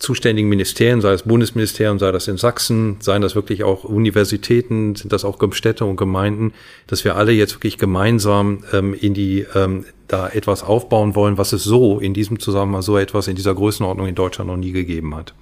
zuständigen 0.00 0.48
Ministerien, 0.48 1.02
sei 1.02 1.12
es 1.12 1.22
Bundesministerium, 1.22 1.98
sei 1.98 2.10
das 2.10 2.26
in 2.26 2.38
Sachsen, 2.38 2.96
seien 3.00 3.20
das 3.20 3.34
wirklich 3.34 3.64
auch 3.64 3.84
Universitäten, 3.84 4.96
sind 4.96 5.12
das 5.12 5.26
auch 5.26 5.38
Städte 5.52 5.84
und 5.84 5.96
Gemeinden, 5.96 6.54
dass 6.86 7.04
wir 7.04 7.16
alle 7.16 7.32
jetzt 7.32 7.54
wirklich 7.54 7.76
gemeinsam 7.76 8.64
ähm, 8.72 8.94
in 8.94 9.12
die 9.12 9.46
ähm, 9.54 9.84
da 10.08 10.28
etwas 10.28 10.62
aufbauen 10.62 11.14
wollen, 11.14 11.36
was 11.36 11.52
es 11.52 11.64
so 11.64 12.00
in 12.00 12.14
diesem 12.14 12.40
Zusammenhang 12.40 12.82
so 12.82 12.96
etwas 12.96 13.28
in 13.28 13.36
dieser 13.36 13.54
Größenordnung 13.54 14.06
in 14.06 14.14
Deutschland 14.14 14.48
noch 14.48 14.56
nie 14.56 14.72
gegeben 14.72 15.14
hat. 15.14 15.34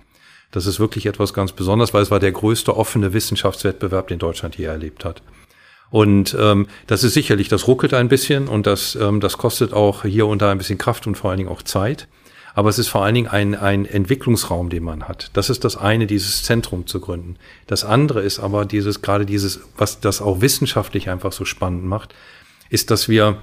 Das 0.51 0.67
ist 0.67 0.81
wirklich 0.81 1.07
etwas 1.07 1.33
ganz 1.33 1.53
Besonderes, 1.53 1.95
weil 1.95 2.03
es 2.03 2.11
war 2.11 2.19
der 2.19 2.33
größte 2.33 2.77
offene 2.77 3.13
Wissenschaftswettbewerb, 3.13 4.09
den 4.09 4.19
Deutschland 4.19 4.57
je 4.57 4.65
erlebt 4.65 5.05
hat. 5.05 5.23
Und 5.91 6.37
ähm, 6.39 6.67
das 6.87 7.05
ist 7.05 7.15
sicherlich, 7.15 7.49
das 7.49 7.69
ruckelt 7.69 7.95
ein 7.95 8.09
bisschen 8.09 8.49
und 8.49 8.67
das, 8.67 8.97
ähm, 8.97 9.21
das 9.21 9.39
kostet 9.39 9.73
auch 9.73 10.03
hier 10.03 10.27
und 10.27 10.43
da 10.43 10.51
ein 10.51 10.59
bisschen 10.59 10.79
Kraft 10.79 11.07
und 11.07 11.17
vor 11.17 11.31
allen 11.31 11.39
Dingen 11.39 11.51
auch 11.51 11.63
Zeit. 11.63 12.09
Aber 12.59 12.71
es 12.71 12.81
ist 12.81 12.89
vor 12.89 13.05
allen 13.05 13.15
Dingen 13.15 13.29
ein, 13.29 13.55
ein 13.55 13.87
Entwicklungsraum, 13.87 14.69
den 14.69 14.83
man 14.83 15.07
hat. 15.07 15.31
Das 15.35 15.49
ist 15.49 15.63
das 15.63 15.77
eine, 15.77 16.09
dieses 16.09 16.43
Zentrum 16.43 16.89
zu 16.89 16.99
gründen. 16.99 17.37
Das 17.69 17.85
andere 17.85 18.21
ist 18.21 18.41
aber 18.41 18.65
dieses, 18.65 19.01
gerade 19.01 19.25
dieses, 19.25 19.61
was 19.77 20.01
das 20.01 20.21
auch 20.21 20.41
wissenschaftlich 20.41 21.09
einfach 21.09 21.31
so 21.31 21.45
spannend 21.45 21.85
macht, 21.85 22.17
ist, 22.69 22.91
dass 22.91 23.09
wir 23.09 23.39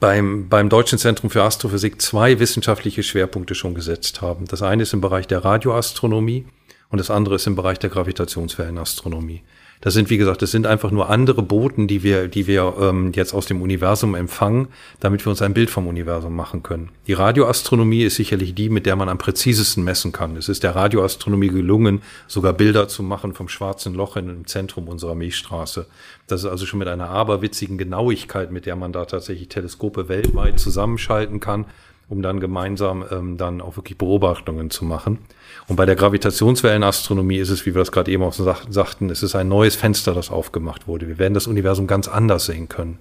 beim, 0.00 0.48
beim 0.48 0.68
Deutschen 0.68 0.98
Zentrum 0.98 1.30
für 1.30 1.44
Astrophysik 1.44 2.02
zwei 2.02 2.40
wissenschaftliche 2.40 3.04
Schwerpunkte 3.04 3.54
schon 3.54 3.72
gesetzt 3.72 4.20
haben. 4.20 4.46
Das 4.46 4.62
eine 4.62 4.82
ist 4.82 4.94
im 4.94 5.00
Bereich 5.00 5.28
der 5.28 5.44
Radioastronomie 5.44 6.44
und 6.88 6.98
das 6.98 7.12
andere 7.12 7.36
ist 7.36 7.46
im 7.46 7.54
Bereich 7.54 7.78
der 7.78 7.90
Gravitationswellenastronomie. 7.90 9.44
Das 9.80 9.92
sind, 9.94 10.08
wie 10.08 10.16
gesagt, 10.16 10.40
das 10.40 10.50
sind 10.50 10.66
einfach 10.66 10.90
nur 10.90 11.10
andere 11.10 11.42
Boten, 11.42 11.86
die 11.86 12.02
wir, 12.02 12.28
die 12.28 12.46
wir 12.46 12.74
ähm, 12.80 13.12
jetzt 13.14 13.34
aus 13.34 13.46
dem 13.46 13.60
Universum 13.60 14.14
empfangen, 14.14 14.68
damit 15.00 15.24
wir 15.26 15.30
uns 15.30 15.42
ein 15.42 15.54
Bild 15.54 15.70
vom 15.70 15.86
Universum 15.86 16.34
machen 16.34 16.62
können. 16.62 16.88
Die 17.06 17.12
Radioastronomie 17.12 18.02
ist 18.02 18.16
sicherlich 18.16 18.54
die, 18.54 18.70
mit 18.70 18.86
der 18.86 18.96
man 18.96 19.08
am 19.08 19.18
präzisesten 19.18 19.84
messen 19.84 20.12
kann. 20.12 20.36
Es 20.36 20.48
ist 20.48 20.62
der 20.62 20.74
Radioastronomie 20.74 21.48
gelungen, 21.48 22.02
sogar 22.26 22.54
Bilder 22.54 22.88
zu 22.88 23.02
machen 23.02 23.34
vom 23.34 23.48
schwarzen 23.48 23.94
Loch 23.94 24.16
in 24.16 24.30
im 24.30 24.46
Zentrum 24.46 24.88
unserer 24.88 25.14
Milchstraße. 25.14 25.86
Das 26.26 26.40
ist 26.42 26.50
also 26.50 26.64
schon 26.64 26.78
mit 26.78 26.88
einer 26.88 27.10
aberwitzigen 27.10 27.76
Genauigkeit, 27.76 28.50
mit 28.50 28.66
der 28.66 28.76
man 28.76 28.92
da 28.92 29.04
tatsächlich 29.04 29.48
Teleskope 29.48 30.08
weltweit 30.08 30.58
zusammenschalten 30.58 31.40
kann 31.40 31.66
um 32.08 32.22
dann 32.22 32.40
gemeinsam 32.40 33.04
ähm, 33.10 33.36
dann 33.36 33.60
auch 33.60 33.76
wirklich 33.76 33.98
Beobachtungen 33.98 34.70
zu 34.70 34.84
machen. 34.84 35.18
Und 35.66 35.76
bei 35.76 35.86
der 35.86 35.96
Gravitationswellenastronomie 35.96 37.38
ist 37.38 37.48
es, 37.48 37.64
wie 37.64 37.74
wir 37.74 37.80
das 37.80 37.92
gerade 37.92 38.10
eben 38.10 38.22
auch 38.22 38.34
sagten, 38.34 39.08
es 39.08 39.22
ist 39.22 39.34
ein 39.34 39.48
neues 39.48 39.76
Fenster, 39.76 40.12
das 40.12 40.30
aufgemacht 40.30 40.86
wurde. 40.86 41.08
Wir 41.08 41.18
werden 41.18 41.34
das 41.34 41.46
Universum 41.46 41.86
ganz 41.86 42.06
anders 42.06 42.46
sehen 42.46 42.68
können. 42.68 42.98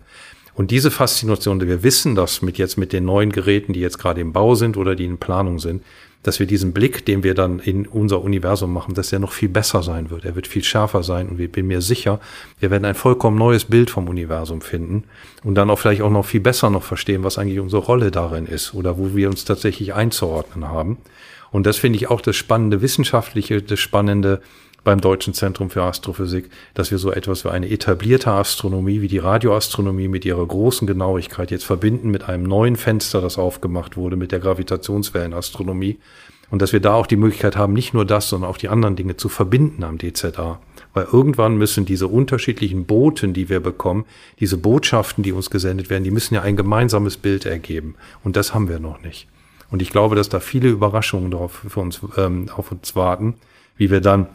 Und 0.55 0.71
diese 0.71 0.91
Faszination, 0.91 1.59
wir 1.59 1.83
wissen 1.83 2.15
das 2.15 2.41
mit 2.41 2.57
jetzt 2.57 2.77
mit 2.77 2.93
den 2.93 3.05
neuen 3.05 3.31
Geräten, 3.31 3.73
die 3.73 3.79
jetzt 3.79 3.97
gerade 3.97 4.21
im 4.21 4.33
Bau 4.33 4.55
sind 4.55 4.77
oder 4.77 4.95
die 4.95 5.05
in 5.05 5.17
Planung 5.17 5.59
sind, 5.59 5.83
dass 6.21 6.39
wir 6.39 6.45
diesen 6.45 6.71
Blick, 6.71 7.05
den 7.05 7.21
wir 7.23 7.33
dann 7.33 7.59
in 7.59 7.85
unser 7.85 8.21
Universum 8.21 8.71
machen, 8.71 8.93
dass 8.93 9.09
der 9.09 9.19
noch 9.19 9.33
viel 9.33 9.49
besser 9.49 9.83
sein 9.83 10.09
wird. 10.09 10.23
Er 10.23 10.35
wird 10.35 10.47
viel 10.47 10.63
schärfer 10.63 11.03
sein 11.03 11.27
und 11.27 11.39
ich 11.39 11.51
bin 11.51 11.67
mir 11.67 11.81
sicher, 11.81 12.21
wir 12.59 12.71
werden 12.71 12.85
ein 12.85 12.95
vollkommen 12.95 13.37
neues 13.37 13.65
Bild 13.65 13.89
vom 13.89 14.07
Universum 14.07 14.61
finden 14.61 15.03
und 15.43 15.55
dann 15.55 15.69
auch 15.69 15.79
vielleicht 15.79 16.01
auch 16.01 16.09
noch 16.09 16.25
viel 16.25 16.39
besser 16.39 16.69
noch 16.69 16.83
verstehen, 16.83 17.23
was 17.25 17.37
eigentlich 17.37 17.59
unsere 17.59 17.81
Rolle 17.81 18.09
darin 18.09 18.45
ist 18.45 18.73
oder 18.73 18.97
wo 18.97 19.15
wir 19.15 19.29
uns 19.29 19.43
tatsächlich 19.43 19.93
einzuordnen 19.93 20.69
haben. 20.69 20.97
Und 21.53 21.67
das 21.67 21.77
finde 21.77 21.97
ich 21.97 22.09
auch 22.09 22.19
das 22.19 22.35
spannende 22.35 22.81
Wissenschaftliche, 22.81 23.61
das 23.61 23.79
Spannende 23.79 24.41
beim 24.83 24.99
Deutschen 24.99 25.35
Zentrum 25.35 25.69
für 25.69 25.83
Astrophysik, 25.83 26.49
dass 26.73 26.89
wir 26.91 26.97
so 26.97 27.11
etwas 27.11 27.45
wie 27.45 27.49
eine 27.49 27.69
etablierte 27.69 28.31
Astronomie 28.31 29.01
wie 29.01 29.07
die 29.07 29.19
Radioastronomie 29.19 30.07
mit 30.07 30.25
ihrer 30.25 30.45
großen 30.45 30.87
Genauigkeit 30.87 31.51
jetzt 31.51 31.63
verbinden 31.63 32.09
mit 32.09 32.27
einem 32.27 32.43
neuen 32.43 32.75
Fenster, 32.75 33.21
das 33.21 33.37
aufgemacht 33.37 33.95
wurde, 33.95 34.17
mit 34.17 34.31
der 34.31 34.39
Gravitationswellenastronomie. 34.39 35.99
Und 36.49 36.61
dass 36.61 36.73
wir 36.73 36.81
da 36.81 36.95
auch 36.95 37.07
die 37.07 37.15
Möglichkeit 37.15 37.55
haben, 37.55 37.73
nicht 37.73 37.93
nur 37.93 38.05
das, 38.05 38.29
sondern 38.29 38.49
auch 38.49 38.57
die 38.57 38.69
anderen 38.69 38.95
Dinge 38.95 39.15
zu 39.15 39.29
verbinden 39.29 39.83
am 39.83 39.99
DZA. 39.99 40.59
Weil 40.93 41.07
irgendwann 41.11 41.55
müssen 41.57 41.85
diese 41.85 42.07
unterschiedlichen 42.07 42.85
Boten, 42.85 43.33
die 43.33 43.47
wir 43.47 43.59
bekommen, 43.59 44.05
diese 44.39 44.57
Botschaften, 44.57 45.23
die 45.23 45.31
uns 45.31 45.51
gesendet 45.51 45.91
werden, 45.91 46.03
die 46.03 46.11
müssen 46.11 46.33
ja 46.33 46.41
ein 46.41 46.57
gemeinsames 46.57 47.17
Bild 47.17 47.45
ergeben. 47.45 47.95
Und 48.23 48.35
das 48.35 48.55
haben 48.55 48.67
wir 48.69 48.79
noch 48.79 49.01
nicht. 49.01 49.27
Und 49.73 49.81
ich 49.81 49.89
glaube, 49.89 50.15
dass 50.15 50.29
da 50.29 50.39
viele 50.39 50.69
Überraschungen 50.69 51.31
drauf 51.31 51.63
für 51.67 51.79
uns, 51.79 51.99
ähm, 52.15 52.47
auf 52.55 52.71
uns 52.71 52.95
warten, 52.95 53.33
wie 53.75 53.89
wir 53.89 54.01
dann 54.01 54.27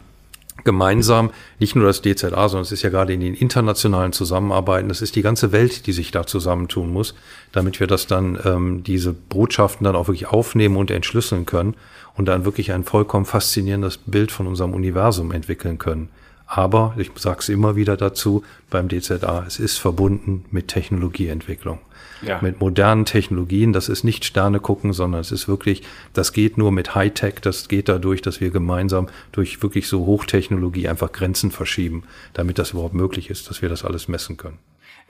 gemeinsam 0.65 1.29
nicht 1.59 1.77
nur 1.77 1.85
das 1.85 2.01
DZA, 2.01 2.49
sondern 2.49 2.63
es 2.63 2.73
ist 2.73 2.81
ja 2.81 2.89
gerade 2.89 3.13
in 3.13 3.21
den 3.21 3.35
internationalen 3.35 4.11
Zusammenarbeiten, 4.11 4.89
das 4.89 5.01
ist 5.01 5.15
die 5.15 5.21
ganze 5.21 5.53
Welt, 5.53 5.87
die 5.87 5.93
sich 5.93 6.11
da 6.11 6.27
zusammentun 6.27 6.91
muss, 6.91 7.15
damit 7.53 7.79
wir 7.79 7.87
das 7.87 8.05
dann, 8.05 8.37
ähm, 8.43 8.83
diese 8.83 9.13
Botschaften 9.13 9.85
dann 9.85 9.95
auch 9.95 10.09
wirklich 10.09 10.27
aufnehmen 10.27 10.75
und 10.75 10.91
entschlüsseln 10.91 11.45
können 11.45 11.75
und 12.17 12.25
dann 12.25 12.43
wirklich 12.43 12.73
ein 12.73 12.83
vollkommen 12.83 13.23
faszinierendes 13.23 13.97
Bild 13.97 14.33
von 14.33 14.45
unserem 14.45 14.73
Universum 14.73 15.31
entwickeln 15.31 15.77
können. 15.77 16.09
Aber, 16.47 16.95
ich 16.97 17.11
sage 17.15 17.39
es 17.39 17.47
immer 17.47 17.77
wieder 17.77 17.95
dazu, 17.95 18.43
beim 18.69 18.89
DZA, 18.89 19.45
es 19.47 19.57
ist 19.57 19.77
verbunden 19.77 20.43
mit 20.51 20.67
Technologieentwicklung 20.67 21.79
ja. 22.21 22.39
mit 22.41 22.59
modernen 22.59 23.05
Technologien. 23.05 23.73
Das 23.73 23.89
ist 23.89 24.03
nicht 24.03 24.25
Sterne 24.25 24.59
gucken, 24.59 24.93
sondern 24.93 25.21
es 25.21 25.31
ist 25.31 25.47
wirklich, 25.47 25.83
das 26.13 26.33
geht 26.33 26.57
nur 26.57 26.71
mit 26.71 26.95
Hightech, 26.95 27.35
das 27.41 27.67
geht 27.67 27.89
dadurch, 27.89 28.21
dass 28.21 28.41
wir 28.41 28.49
gemeinsam 28.49 29.07
durch 29.31 29.61
wirklich 29.61 29.87
so 29.87 30.05
Hochtechnologie 30.05 30.87
einfach 30.87 31.11
Grenzen 31.11 31.51
verschieben, 31.51 32.03
damit 32.33 32.59
das 32.59 32.71
überhaupt 32.71 32.93
möglich 32.93 33.29
ist, 33.29 33.49
dass 33.49 33.61
wir 33.61 33.69
das 33.69 33.85
alles 33.85 34.07
messen 34.07 34.37
können. 34.37 34.59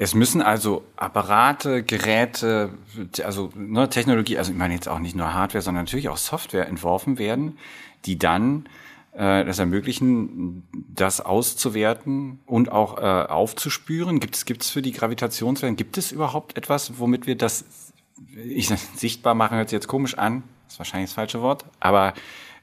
Es 0.01 0.15
müssen 0.15 0.41
also 0.41 0.85
Apparate, 0.95 1.83
Geräte, 1.83 2.69
also 3.23 3.51
ne, 3.53 3.89
Technologie, 3.89 4.37
also 4.37 4.51
ich 4.51 4.57
meine 4.57 4.73
jetzt 4.73 4.87
auch 4.87 4.99
nicht 4.99 5.13
nur 5.13 5.33
Hardware, 5.33 5.61
sondern 5.61 5.83
natürlich 5.83 6.07
auch 6.07 6.17
Software 6.17 6.69
entworfen 6.69 7.19
werden, 7.19 7.57
die 8.05 8.17
dann 8.17 8.69
äh, 9.13 9.45
das 9.45 9.59
ermöglichen, 9.59 10.63
das 10.93 11.21
auszuwerten 11.21 12.39
und 12.45 12.71
auch 12.71 12.97
äh, 12.97 13.01
aufzuspüren? 13.01 14.19
Gibt 14.19 14.35
es 14.35 14.69
für 14.69 14.81
die 14.81 14.91
Gravitationswellen, 14.91 15.75
gibt 15.75 15.97
es 15.97 16.11
überhaupt 16.11 16.57
etwas, 16.57 16.99
womit 16.99 17.27
wir 17.27 17.35
das 17.35 17.65
ich, 18.35 18.67
sichtbar 18.95 19.35
machen, 19.35 19.57
hört 19.57 19.69
sich 19.69 19.77
jetzt 19.77 19.87
komisch 19.87 20.17
an, 20.17 20.43
ist 20.67 20.79
wahrscheinlich 20.79 21.09
das 21.09 21.15
falsche 21.15 21.41
Wort, 21.41 21.65
aber 21.79 22.13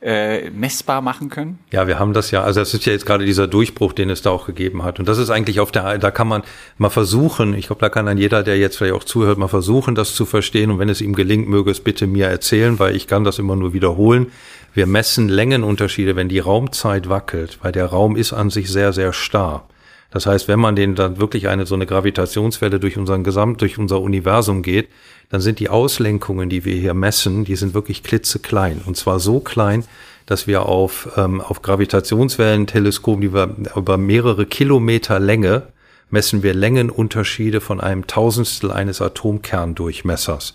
äh, 0.02 0.50
messbar 0.50 1.00
machen 1.00 1.30
können? 1.30 1.58
Ja, 1.70 1.86
wir 1.86 1.98
haben 1.98 2.12
das 2.12 2.30
ja, 2.30 2.42
also 2.42 2.60
das 2.60 2.74
ist 2.74 2.84
ja 2.84 2.92
jetzt 2.92 3.06
gerade 3.06 3.24
dieser 3.24 3.46
Durchbruch, 3.46 3.92
den 3.92 4.10
es 4.10 4.22
da 4.22 4.30
auch 4.30 4.46
gegeben 4.46 4.82
hat. 4.82 4.98
Und 4.98 5.08
das 5.08 5.18
ist 5.18 5.30
eigentlich 5.30 5.58
auf 5.58 5.72
der, 5.72 5.98
da 5.98 6.10
kann 6.10 6.28
man 6.28 6.42
mal 6.76 6.90
versuchen, 6.90 7.54
ich 7.54 7.68
glaube, 7.68 7.80
da 7.80 7.88
kann 7.88 8.06
dann 8.06 8.18
jeder, 8.18 8.42
der 8.42 8.58
jetzt 8.58 8.76
vielleicht 8.76 8.94
auch 8.94 9.04
zuhört, 9.04 9.38
mal 9.38 9.48
versuchen, 9.48 9.94
das 9.94 10.14
zu 10.14 10.26
verstehen. 10.26 10.70
Und 10.70 10.78
wenn 10.78 10.90
es 10.90 11.00
ihm 11.00 11.14
gelingt, 11.14 11.48
möge 11.48 11.70
es 11.70 11.80
bitte 11.80 12.06
mir 12.06 12.26
erzählen, 12.26 12.78
weil 12.78 12.94
ich 12.94 13.06
kann 13.06 13.24
das 13.24 13.38
immer 13.38 13.56
nur 13.56 13.72
wiederholen. 13.72 14.32
Wir 14.76 14.86
messen 14.86 15.30
Längenunterschiede, 15.30 16.16
wenn 16.16 16.28
die 16.28 16.38
Raumzeit 16.38 17.08
wackelt, 17.08 17.60
weil 17.62 17.72
der 17.72 17.86
Raum 17.86 18.14
ist 18.14 18.34
an 18.34 18.50
sich 18.50 18.70
sehr, 18.70 18.92
sehr 18.92 19.14
starr. 19.14 19.66
Das 20.10 20.26
heißt, 20.26 20.48
wenn 20.48 20.60
man 20.60 20.76
den 20.76 20.94
dann 20.94 21.18
wirklich 21.18 21.48
eine 21.48 21.64
so 21.64 21.74
eine 21.74 21.86
Gravitationswelle 21.86 22.78
durch 22.78 22.98
unseren 22.98 23.24
Gesamt, 23.24 23.62
durch 23.62 23.78
unser 23.78 24.02
Universum 24.02 24.60
geht, 24.60 24.90
dann 25.30 25.40
sind 25.40 25.60
die 25.60 25.70
Auslenkungen, 25.70 26.50
die 26.50 26.66
wir 26.66 26.76
hier 26.76 26.92
messen, 26.92 27.46
die 27.46 27.56
sind 27.56 27.72
wirklich 27.72 28.02
klitzeklein. 28.02 28.82
Und 28.84 28.98
zwar 28.98 29.18
so 29.18 29.40
klein, 29.40 29.82
dass 30.26 30.46
wir 30.46 30.66
auf, 30.66 31.08
ähm, 31.16 31.40
auf 31.40 31.62
Gravitationswellenteleskopen, 31.62 33.22
die 33.22 33.32
wir 33.32 33.56
über 33.76 33.96
mehrere 33.96 34.44
Kilometer 34.44 35.18
Länge 35.18 35.62
messen 36.10 36.42
wir 36.42 36.52
Längenunterschiede 36.52 37.62
von 37.62 37.80
einem 37.80 38.06
Tausendstel 38.06 38.70
eines 38.70 39.00
Atomkerndurchmessers. 39.00 40.54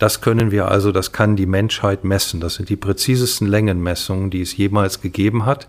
Das 0.00 0.22
können 0.22 0.50
wir 0.50 0.68
also, 0.68 0.92
das 0.92 1.12
kann 1.12 1.36
die 1.36 1.44
Menschheit 1.44 2.04
messen. 2.04 2.40
Das 2.40 2.54
sind 2.54 2.70
die 2.70 2.76
präzisesten 2.76 3.46
Längenmessungen, 3.46 4.30
die 4.30 4.40
es 4.40 4.56
jemals 4.56 5.02
gegeben 5.02 5.44
hat. 5.44 5.68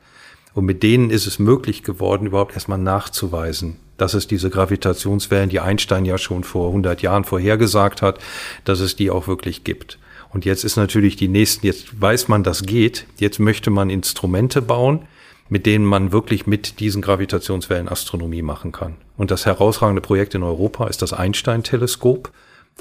Und 0.53 0.63
mit 0.63 0.83
denen 0.83 1.09
ist 1.09 1.27
es 1.27 1.37
möglich 1.37 1.83
geworden, 1.83 2.27
überhaupt 2.27 2.53
erstmal 2.53 2.77
nachzuweisen, 2.77 3.75
dass 3.97 4.13
es 4.13 4.27
diese 4.27 4.49
Gravitationswellen, 4.49 5.49
die 5.49 5.59
Einstein 5.59 6.05
ja 6.05 6.17
schon 6.17 6.45
vor 6.45 6.67
100 6.67 7.01
Jahren 7.01 7.25
vorhergesagt 7.25 8.01
hat, 8.01 8.19
dass 8.63 8.79
es 8.79 8.95
die 8.95 9.11
auch 9.11 9.27
wirklich 9.27 9.65
gibt. 9.65 9.99
Und 10.29 10.45
jetzt 10.45 10.63
ist 10.63 10.77
natürlich 10.77 11.17
die 11.17 11.27
nächsten, 11.27 11.65
jetzt 11.65 11.99
weiß 11.99 12.29
man, 12.29 12.43
das 12.43 12.63
geht. 12.63 13.07
Jetzt 13.17 13.39
möchte 13.39 13.69
man 13.69 13.89
Instrumente 13.89 14.61
bauen, 14.61 15.01
mit 15.49 15.65
denen 15.65 15.83
man 15.83 16.13
wirklich 16.13 16.47
mit 16.47 16.79
diesen 16.79 17.01
Gravitationswellen 17.01 17.89
Astronomie 17.89 18.43
machen 18.43 18.71
kann. 18.71 18.95
Und 19.17 19.29
das 19.29 19.45
herausragende 19.45 20.01
Projekt 20.01 20.35
in 20.35 20.43
Europa 20.43 20.87
ist 20.87 21.01
das 21.01 21.11
Einstein-Teleskop. 21.11 22.31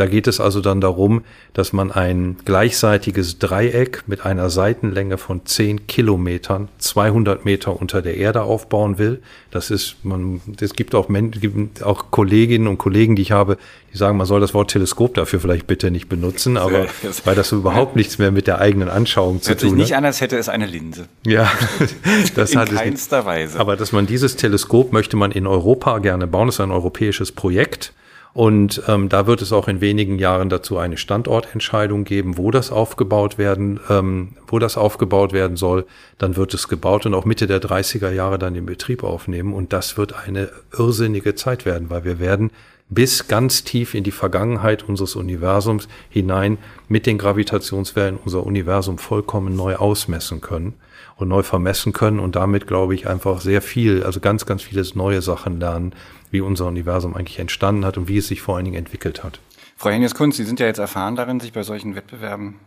Da 0.01 0.07
geht 0.07 0.27
es 0.29 0.41
also 0.41 0.63
dann 0.63 0.81
darum, 0.81 1.25
dass 1.53 1.75
man 1.75 1.93
ein 1.93 2.39
gleichseitiges 2.47 3.39
Dreieck 3.39 4.05
mit 4.07 4.25
einer 4.25 4.49
Seitenlänge 4.49 5.19
von 5.19 5.45
10 5.45 5.89
Kilometern, 5.89 6.71
200 6.79 7.45
Meter 7.45 7.79
unter 7.79 8.01
der 8.01 8.17
Erde 8.17 8.41
aufbauen 8.41 8.97
will. 8.97 9.21
Das 9.51 9.71
ist, 9.71 9.97
man, 10.03 10.41
es 10.59 10.73
gibt 10.73 10.95
auch, 10.95 11.09
gibt 11.09 11.83
auch 11.83 12.11
Kolleginnen 12.11 12.67
und 12.67 12.79
Kollegen, 12.79 13.15
die 13.15 13.21
ich 13.21 13.33
habe, 13.33 13.59
die 13.93 13.99
sagen, 13.99 14.17
man 14.17 14.27
soll 14.27 14.41
das 14.41 14.55
Wort 14.55 14.71
Teleskop 14.71 15.13
dafür 15.13 15.39
vielleicht 15.39 15.67
bitte 15.67 15.91
nicht 15.91 16.09
benutzen, 16.09 16.57
aber 16.57 16.87
weil 17.27 17.35
das 17.35 17.53
überhaupt 17.53 17.95
nichts 17.95 18.17
mehr 18.17 18.31
mit 18.31 18.47
der 18.47 18.59
eigenen 18.59 18.89
Anschauung 18.89 19.43
zu 19.43 19.51
Hört 19.51 19.61
tun 19.61 19.73
hat. 19.73 19.77
nicht 19.77 19.97
an, 19.97 20.07
als 20.07 20.23
hätte 20.23 20.39
es 20.39 20.49
eine 20.49 20.65
Linse. 20.65 21.09
Ja, 21.27 21.53
das 22.37 22.53
In 22.53 22.59
hat 22.59 22.71
es 22.73 22.79
keinster 22.79 23.27
Weise. 23.27 23.61
Aber 23.61 23.77
dass 23.77 23.93
man 23.93 24.07
dieses 24.07 24.37
Teleskop 24.37 24.95
möchte 24.95 25.19
man 25.19 25.31
in 25.31 25.47
Europa 25.47 25.99
gerne 25.99 26.27
bauen, 26.27 26.47
das 26.47 26.55
ist 26.55 26.61
ein 26.63 26.71
europäisches 26.71 27.33
Projekt. 27.33 27.93
Und 28.33 28.83
ähm, 28.87 29.09
da 29.09 29.27
wird 29.27 29.43
es 29.43 29.53
auch 29.53 29.67
in 29.67 29.81
wenigen 29.81 30.19
Jahren 30.19 30.49
dazu 30.49 30.79
eine 30.79 30.97
Standortentscheidung 30.97 32.05
geben, 32.05 32.39
wo 32.39 32.53
das 32.53 32.71
aufgebaut 32.71 33.39
werden, 33.39 33.81
ähm, 33.89 34.37
wo 34.47 34.61
das 34.61 34.77
aufgebaut 34.77 35.33
werden 35.33 35.57
soll. 35.57 35.85
Dann 36.19 36.37
wird 36.37 36.55
es 36.55 36.69
gebaut 36.69 37.07
und 37.07 37.15
auch 37.15 37.25
Mitte 37.25 37.49
der 37.49 37.61
30er 37.61 38.11
Jahre 38.11 38.39
dann 38.39 38.55
in 38.55 38.67
Betrieb 38.67 39.03
aufnehmen. 39.03 39.53
Und 39.53 39.73
das 39.73 39.97
wird 39.97 40.15
eine 40.15 40.51
irrsinnige 40.73 41.35
Zeit 41.35 41.65
werden, 41.65 41.91
weil 41.91 42.05
wir 42.05 42.21
werden 42.21 42.51
bis 42.89 43.29
ganz 43.29 43.65
tief 43.65 43.95
in 43.95 44.05
die 44.05 44.11
Vergangenheit 44.11 44.83
unseres 44.83 45.17
Universums 45.17 45.89
hinein 46.09 46.59
mit 46.89 47.07
den 47.07 47.19
Gravitationswellen 47.19 48.19
unser 48.23 48.45
Universum 48.45 48.99
vollkommen 48.99 49.57
neu 49.57 49.77
ausmessen 49.77 50.41
können 50.41 50.75
und 51.17 51.29
neu 51.29 51.43
vermessen 51.43 51.93
können 51.93 52.19
und 52.19 52.35
damit, 52.35 52.67
glaube 52.67 52.95
ich, 52.95 53.07
einfach 53.07 53.41
sehr 53.41 53.63
viel, 53.63 54.03
also 54.03 54.21
ganz, 54.21 54.45
ganz 54.45 54.63
vieles 54.63 54.95
neue 54.95 55.23
Sachen 55.23 55.61
lernen, 55.61 55.95
wie 56.31 56.41
unser 56.41 56.67
Universum 56.67 57.15
eigentlich 57.15 57.39
entstanden 57.39 57.85
hat 57.85 57.99
und 57.99 58.09
wie 58.09 58.19
es 58.19 58.29
sich 58.29 58.41
vor 58.41 58.57
allen 58.57 58.65
Dingen 58.65 58.77
entwickelt 58.77 59.25
hat. 59.25 59.41
Frau 59.77 59.91
Hennies-Kunz, 59.91 60.37
Sie 60.37 60.45
sind 60.45 60.61
ja 60.61 60.67
jetzt 60.67 60.79
erfahren 60.79 61.17
darin, 61.17 61.41
sich 61.41 61.53
bei 61.53 61.63
solchen 61.63 61.95
Wettbewerben 61.95 62.61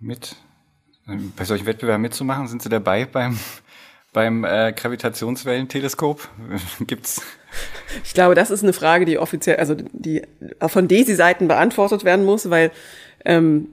mit, 0.00 0.36
äh, 1.06 1.16
bei 1.36 1.44
solchen 1.44 1.66
Wettbewerben 1.66 2.02
mitzumachen. 2.02 2.48
Sind 2.48 2.62
Sie 2.62 2.68
dabei 2.68 3.04
beim, 3.04 3.38
beim 4.12 4.44
äh, 4.44 4.72
Gravitationswellenteleskop? 4.72 6.28
Gibt's? 6.86 7.22
Ich 8.04 8.14
glaube, 8.14 8.34
das 8.34 8.50
ist 8.50 8.62
eine 8.62 8.72
Frage, 8.72 9.04
die 9.04 9.18
offiziell, 9.18 9.56
also 9.56 9.74
die 9.74 10.22
von 10.66 10.88
DESI-Seiten 10.88 11.48
beantwortet 11.48 12.04
werden 12.04 12.24
muss, 12.24 12.50
weil 12.50 12.70
ähm, 13.24 13.68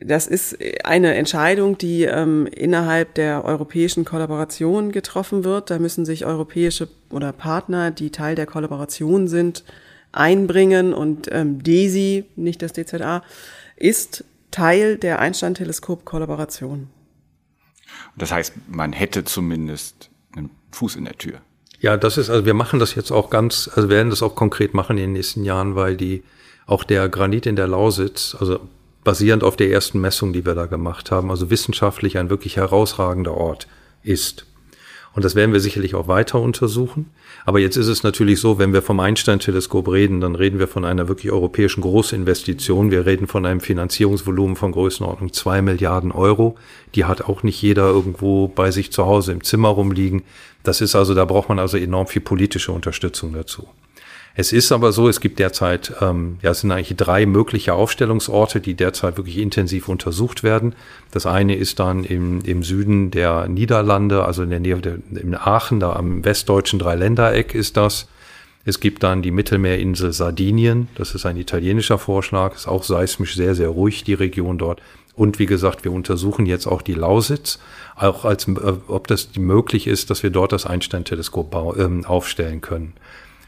das 0.00 0.26
ist 0.26 0.58
eine 0.84 1.14
Entscheidung, 1.14 1.78
die 1.78 2.02
ähm, 2.02 2.46
innerhalb 2.46 3.14
der 3.14 3.44
europäischen 3.44 4.04
Kollaboration 4.04 4.92
getroffen 4.92 5.44
wird. 5.44 5.70
Da 5.70 5.78
müssen 5.78 6.04
sich 6.04 6.26
europäische 6.26 6.88
oder 7.10 7.32
Partner, 7.32 7.90
die 7.90 8.10
Teil 8.10 8.34
der 8.34 8.46
Kollaboration 8.46 9.28
sind, 9.28 9.64
einbringen. 10.12 10.92
Und 10.92 11.28
ähm, 11.30 11.62
DESI, 11.62 12.24
nicht 12.36 12.60
das 12.62 12.72
DZA, 12.72 13.22
ist 13.76 14.24
Teil 14.50 14.96
der 14.96 15.20
Einstein-Teleskop-Kollaboration. 15.20 16.88
Das 18.16 18.32
heißt, 18.32 18.54
man 18.68 18.92
hätte 18.92 19.24
zumindest 19.24 20.10
einen 20.36 20.50
Fuß 20.72 20.96
in 20.96 21.04
der 21.04 21.16
Tür. 21.16 21.40
Ja, 21.80 21.96
das 21.96 22.18
ist, 22.18 22.30
also 22.30 22.46
wir 22.46 22.54
machen 22.54 22.80
das 22.80 22.94
jetzt 22.94 23.10
auch 23.10 23.30
ganz, 23.30 23.70
also 23.74 23.88
werden 23.88 24.10
das 24.10 24.22
auch 24.22 24.34
konkret 24.34 24.74
machen 24.74 24.96
in 24.96 25.04
den 25.04 25.12
nächsten 25.12 25.44
Jahren, 25.44 25.76
weil 25.76 25.96
die, 25.96 26.22
auch 26.66 26.82
der 26.82 27.08
Granit 27.08 27.46
in 27.46 27.56
der 27.56 27.66
Lausitz, 27.68 28.36
also 28.38 28.60
basierend 29.04 29.44
auf 29.44 29.56
der 29.56 29.70
ersten 29.70 30.00
Messung, 30.00 30.32
die 30.32 30.44
wir 30.44 30.54
da 30.54 30.66
gemacht 30.66 31.10
haben, 31.10 31.30
also 31.30 31.50
wissenschaftlich 31.50 32.18
ein 32.18 32.30
wirklich 32.30 32.56
herausragender 32.56 33.34
Ort 33.34 33.68
ist. 34.02 34.46
Und 35.14 35.24
das 35.24 35.36
werden 35.36 35.52
wir 35.52 35.60
sicherlich 35.60 35.94
auch 35.94 36.08
weiter 36.08 36.40
untersuchen. 36.40 37.10
Aber 37.46 37.60
jetzt 37.60 37.76
ist 37.76 37.86
es 37.86 38.02
natürlich 38.02 38.40
so, 38.40 38.58
wenn 38.58 38.72
wir 38.72 38.82
vom 38.82 38.98
Einstein-Teleskop 38.98 39.88
reden, 39.88 40.20
dann 40.20 40.34
reden 40.34 40.58
wir 40.58 40.66
von 40.66 40.84
einer 40.84 41.06
wirklich 41.06 41.30
europäischen 41.30 41.82
Großinvestition. 41.82 42.90
Wir 42.90 43.06
reden 43.06 43.28
von 43.28 43.46
einem 43.46 43.60
Finanzierungsvolumen 43.60 44.56
von 44.56 44.72
Größenordnung 44.72 45.32
zwei 45.32 45.62
Milliarden 45.62 46.10
Euro. 46.10 46.56
Die 46.96 47.04
hat 47.04 47.22
auch 47.22 47.44
nicht 47.44 47.62
jeder 47.62 47.88
irgendwo 47.88 48.48
bei 48.48 48.72
sich 48.72 48.90
zu 48.90 49.06
Hause 49.06 49.30
im 49.30 49.44
Zimmer 49.44 49.68
rumliegen. 49.68 50.22
Das 50.64 50.80
ist 50.80 50.96
also, 50.96 51.14
da 51.14 51.24
braucht 51.24 51.48
man 51.48 51.60
also 51.60 51.76
enorm 51.76 52.08
viel 52.08 52.22
politische 52.22 52.72
Unterstützung 52.72 53.34
dazu. 53.34 53.68
Es 54.36 54.52
ist 54.52 54.72
aber 54.72 54.90
so, 54.90 55.08
es 55.08 55.20
gibt 55.20 55.38
derzeit, 55.38 55.92
ähm, 56.00 56.38
ja, 56.42 56.50
es 56.50 56.60
sind 56.60 56.72
eigentlich 56.72 56.96
drei 56.96 57.24
mögliche 57.24 57.74
Aufstellungsorte, 57.74 58.60
die 58.60 58.74
derzeit 58.74 59.16
wirklich 59.16 59.38
intensiv 59.38 59.88
untersucht 59.88 60.42
werden. 60.42 60.74
Das 61.12 61.24
eine 61.24 61.54
ist 61.54 61.78
dann 61.78 62.02
im, 62.02 62.40
im 62.40 62.64
Süden 62.64 63.12
der 63.12 63.46
Niederlande, 63.46 64.24
also 64.24 64.42
in 64.42 64.50
der 64.50 64.58
Nähe 64.58 64.78
der, 64.78 64.98
in 65.14 65.36
Aachen, 65.36 65.78
da 65.78 65.92
am 65.92 66.24
westdeutschen 66.24 66.80
Dreiländereck 66.80 67.54
ist 67.54 67.76
das. 67.76 68.08
Es 68.64 68.80
gibt 68.80 69.04
dann 69.04 69.22
die 69.22 69.30
Mittelmeerinsel 69.30 70.12
Sardinien, 70.12 70.88
das 70.96 71.14
ist 71.14 71.26
ein 71.26 71.36
italienischer 71.36 71.98
Vorschlag, 71.98 72.56
ist 72.56 72.66
auch 72.66 72.82
seismisch 72.82 73.36
sehr, 73.36 73.54
sehr 73.54 73.68
ruhig, 73.68 74.02
die 74.02 74.14
Region 74.14 74.58
dort. 74.58 74.80
Und 75.14 75.38
wie 75.38 75.46
gesagt, 75.46 75.84
wir 75.84 75.92
untersuchen 75.92 76.44
jetzt 76.44 76.66
auch 76.66 76.82
die 76.82 76.94
Lausitz, 76.94 77.60
auch 77.94 78.24
als, 78.24 78.48
äh, 78.48 78.72
ob 78.88 79.06
das 79.06 79.28
möglich 79.36 79.86
ist, 79.86 80.10
dass 80.10 80.24
wir 80.24 80.30
dort 80.30 80.50
das 80.50 80.66
Einstein-Teleskop 80.66 81.54
äh, 81.76 82.04
aufstellen 82.04 82.60
können. 82.60 82.94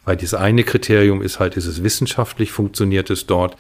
Weil 0.06 0.16
dieses 0.16 0.34
eine 0.34 0.62
Kriterium 0.62 1.20
ist 1.20 1.40
halt, 1.40 1.56
ist 1.56 1.66
es 1.66 1.82
wissenschaftlich, 1.82 2.52
funktioniert 2.52 3.10
es 3.10 3.26
dort. 3.26 3.56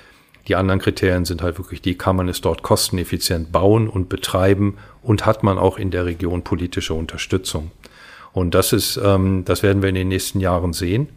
Die 0.46 0.54
anderen 0.54 0.80
Kriterien 0.80 1.24
sind 1.24 1.42
halt 1.42 1.58
wirklich 1.58 1.82
die, 1.82 1.98
kann 1.98 2.14
man 2.14 2.28
es 2.28 2.40
dort 2.40 2.62
kosteneffizient 2.62 3.50
bauen 3.50 3.88
und 3.88 4.08
betreiben 4.08 4.78
und 5.02 5.26
hat 5.26 5.42
man 5.42 5.58
auch 5.58 5.76
in 5.76 5.90
der 5.90 6.06
Region 6.06 6.44
politische 6.44 6.94
Unterstützung. 6.94 7.72
Und 8.32 8.54
das 8.54 8.72
ist, 8.72 8.98
ähm, 9.02 9.44
das 9.44 9.64
werden 9.64 9.82
wir 9.82 9.88
in 9.88 9.96
den 9.96 10.08
nächsten 10.08 10.38
Jahren 10.38 10.72
sehen, 10.72 11.08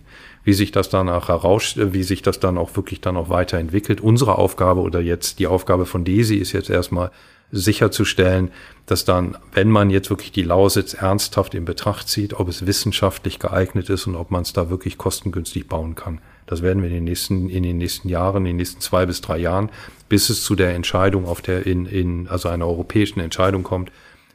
wie 0.43 0.53
sich 0.53 0.71
das 0.71 0.89
danach 0.89 1.27
heraus, 1.27 1.75
wie 1.77 2.01
sich 2.01 2.23
das 2.23 2.39
dann 2.39 2.57
auch 2.57 2.75
wirklich 2.75 2.99
dann 3.01 3.15
auch 3.15 3.29
weiterentwickelt. 3.29 4.01
Unsere 4.01 4.39
Aufgabe 4.39 4.81
oder 4.81 4.99
jetzt 4.99 5.37
die 5.37 5.45
Aufgabe 5.45 5.85
von 5.85 6.05
DESI 6.05 6.37
ist 6.37 6.53
jetzt 6.53 6.71
erstmal 6.71 7.11
sicherzustellen, 7.51 8.51
dass 8.85 9.05
dann, 9.05 9.37
wenn 9.53 9.69
man 9.69 9.89
jetzt 9.89 10.09
wirklich 10.09 10.31
die 10.31 10.43
Lausitz 10.43 10.93
ernsthaft 10.93 11.53
in 11.53 11.65
Betracht 11.65 12.07
zieht, 12.07 12.33
ob 12.33 12.47
es 12.47 12.65
wissenschaftlich 12.65 13.39
geeignet 13.39 13.89
ist 13.89 14.07
und 14.07 14.15
ob 14.15 14.31
man 14.31 14.43
es 14.43 14.53
da 14.53 14.69
wirklich 14.69 14.97
kostengünstig 14.97 15.67
bauen 15.67 15.95
kann. 15.95 16.21
Das 16.45 16.61
werden 16.61 16.81
wir 16.81 16.89
in 16.89 16.95
den 16.95 17.03
nächsten, 17.03 17.49
in 17.49 17.63
den 17.63 17.77
nächsten 17.77 18.09
Jahren, 18.09 18.37
in 18.37 18.51
den 18.51 18.55
nächsten 18.57 18.81
zwei 18.81 19.05
bis 19.05 19.21
drei 19.21 19.37
Jahren, 19.37 19.69
bis 20.09 20.29
es 20.29 20.43
zu 20.43 20.55
der 20.55 20.73
Entscheidung 20.73 21.25
auf 21.25 21.41
der, 21.41 21.65
in, 21.65 21.85
in, 21.85 22.27
also 22.27 22.49
einer 22.49 22.67
europäischen 22.67 23.19
Entscheidung 23.19 23.63
kommt, 23.63 23.91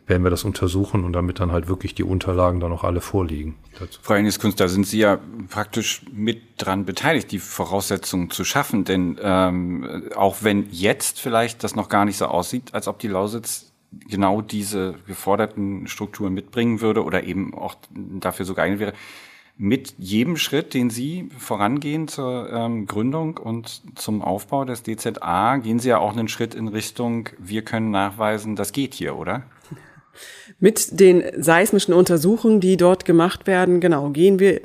werden 0.06 0.22
wir 0.22 0.30
das 0.30 0.44
untersuchen 0.44 1.04
und 1.04 1.12
damit 1.12 1.40
dann 1.40 1.50
halt 1.50 1.68
wirklich 1.68 1.94
die 1.94 2.02
Unterlagen 2.02 2.60
dann 2.60 2.72
auch 2.72 2.84
alle 2.84 3.00
vorliegen. 3.00 3.56
Dazu. 3.78 4.00
Frau 4.02 4.14
Kunst, 4.38 4.60
da 4.60 4.68
sind 4.68 4.86
Sie 4.86 4.98
ja 4.98 5.18
praktisch 5.48 6.02
mit 6.12 6.42
dran 6.58 6.84
beteiligt, 6.84 7.32
die 7.32 7.38
Voraussetzungen 7.38 8.30
zu 8.30 8.44
schaffen. 8.44 8.84
Denn 8.84 9.18
ähm, 9.22 10.10
auch 10.14 10.38
wenn 10.42 10.68
jetzt 10.70 11.20
vielleicht 11.20 11.64
das 11.64 11.74
noch 11.74 11.88
gar 11.88 12.04
nicht 12.04 12.18
so 12.18 12.26
aussieht, 12.26 12.74
als 12.74 12.86
ob 12.86 12.98
die 12.98 13.08
Lausitz 13.08 13.72
genau 14.08 14.42
diese 14.42 14.94
geforderten 15.06 15.86
Strukturen 15.86 16.34
mitbringen 16.34 16.80
würde 16.80 17.04
oder 17.04 17.24
eben 17.24 17.54
auch 17.54 17.76
dafür 17.90 18.44
so 18.44 18.54
geeignet 18.54 18.80
wäre, 18.80 18.92
mit 19.56 19.94
jedem 19.98 20.36
Schritt, 20.36 20.74
den 20.74 20.90
Sie 20.90 21.28
vorangehen 21.38 22.08
zur 22.08 22.52
ähm, 22.52 22.86
Gründung 22.86 23.38
und 23.38 23.82
zum 23.94 24.20
Aufbau 24.20 24.64
des 24.64 24.82
DZA, 24.82 25.58
gehen 25.58 25.78
Sie 25.78 25.90
ja 25.90 25.98
auch 25.98 26.12
einen 26.12 26.26
Schritt 26.26 26.56
in 26.56 26.66
Richtung, 26.66 27.28
wir 27.38 27.62
können 27.62 27.92
nachweisen, 27.92 28.56
das 28.56 28.72
geht 28.72 28.94
hier, 28.94 29.16
oder? 29.16 29.44
Mit 30.58 31.00
den 31.00 31.22
seismischen 31.42 31.94
Untersuchungen, 31.94 32.60
die 32.60 32.76
dort 32.76 33.04
gemacht 33.04 33.46
werden, 33.46 33.80
genau, 33.80 34.10
gehen 34.10 34.38
wir, 34.38 34.60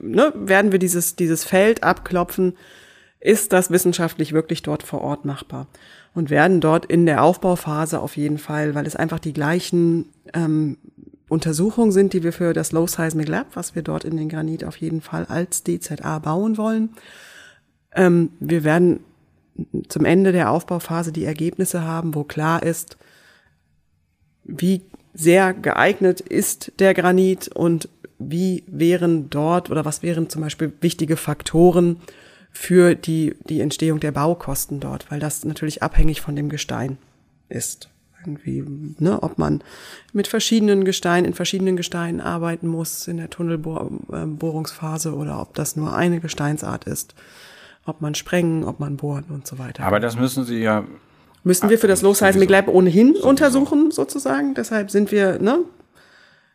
ne, 0.00 0.32
werden 0.34 0.72
wir 0.72 0.78
dieses, 0.78 1.16
dieses 1.16 1.44
Feld 1.44 1.82
abklopfen, 1.82 2.56
ist 3.20 3.52
das 3.52 3.70
wissenschaftlich 3.70 4.32
wirklich 4.32 4.62
dort 4.62 4.82
vor 4.82 5.00
Ort 5.00 5.24
machbar? 5.24 5.66
Und 6.14 6.30
werden 6.30 6.60
dort 6.60 6.86
in 6.86 7.04
der 7.04 7.22
Aufbauphase 7.22 8.00
auf 8.00 8.16
jeden 8.16 8.38
Fall, 8.38 8.74
weil 8.74 8.86
es 8.86 8.96
einfach 8.96 9.18
die 9.18 9.34
gleichen 9.34 10.06
ähm, 10.32 10.78
Untersuchungen 11.28 11.92
sind, 11.92 12.12
die 12.12 12.22
wir 12.22 12.32
für 12.32 12.52
das 12.52 12.72
Low 12.72 12.86
Seismic 12.86 13.28
Lab, 13.28 13.48
was 13.54 13.74
wir 13.74 13.82
dort 13.82 14.04
in 14.04 14.16
den 14.16 14.28
Granit 14.28 14.64
auf 14.64 14.76
jeden 14.76 15.00
Fall 15.00 15.26
als 15.26 15.62
DZA 15.64 16.20
bauen 16.20 16.56
wollen. 16.56 16.90
Ähm, 17.94 18.30
wir 18.38 18.64
werden 18.64 19.00
zum 19.88 20.04
Ende 20.04 20.32
der 20.32 20.50
Aufbauphase 20.50 21.12
die 21.12 21.24
Ergebnisse 21.24 21.82
haben, 21.82 22.14
wo 22.14 22.24
klar 22.24 22.62
ist, 22.62 22.96
wie 24.46 24.82
sehr 25.14 25.54
geeignet 25.54 26.20
ist 26.20 26.72
der 26.78 26.94
Granit 26.94 27.48
und 27.48 27.88
wie 28.18 28.64
wären 28.66 29.30
dort 29.30 29.70
oder 29.70 29.84
was 29.84 30.02
wären 30.02 30.28
zum 30.28 30.42
Beispiel 30.42 30.72
wichtige 30.80 31.16
Faktoren 31.16 32.00
für 32.50 32.94
die, 32.94 33.34
die 33.48 33.60
Entstehung 33.60 34.00
der 34.00 34.12
Baukosten 34.12 34.80
dort, 34.80 35.10
weil 35.10 35.20
das 35.20 35.44
natürlich 35.44 35.82
abhängig 35.82 36.20
von 36.22 36.36
dem 36.36 36.48
Gestein 36.48 36.96
ist. 37.48 37.90
Irgendwie, 38.20 38.64
ne, 38.98 39.22
ob 39.22 39.38
man 39.38 39.62
mit 40.12 40.26
verschiedenen 40.26 40.84
Gesteinen, 40.84 41.26
in 41.26 41.34
verschiedenen 41.34 41.76
Gesteinen 41.76 42.20
arbeiten 42.20 42.66
muss 42.66 43.06
in 43.06 43.18
der 43.18 43.30
Tunnelbohrungsphase 43.30 45.14
oder 45.14 45.40
ob 45.40 45.54
das 45.54 45.76
nur 45.76 45.94
eine 45.94 46.18
Gesteinsart 46.18 46.84
ist. 46.84 47.14
Ob 47.84 48.00
man 48.00 48.16
sprengen, 48.16 48.64
ob 48.64 48.80
man 48.80 48.96
bohren 48.96 49.26
und 49.28 49.46
so 49.46 49.60
weiter. 49.60 49.84
Aber 49.84 50.00
das 50.00 50.16
müssen 50.16 50.44
Sie 50.44 50.58
ja. 50.60 50.84
Müssen 51.46 51.70
wir 51.70 51.78
für 51.78 51.86
das 51.86 52.02
Losheisenbegleib 52.02 52.66
ohnehin 52.66 53.12
sowieso. 53.12 53.28
untersuchen, 53.28 53.92
sozusagen. 53.92 54.54
Deshalb 54.54 54.90
sind 54.90 55.12
wir, 55.12 55.38
ne, 55.38 55.60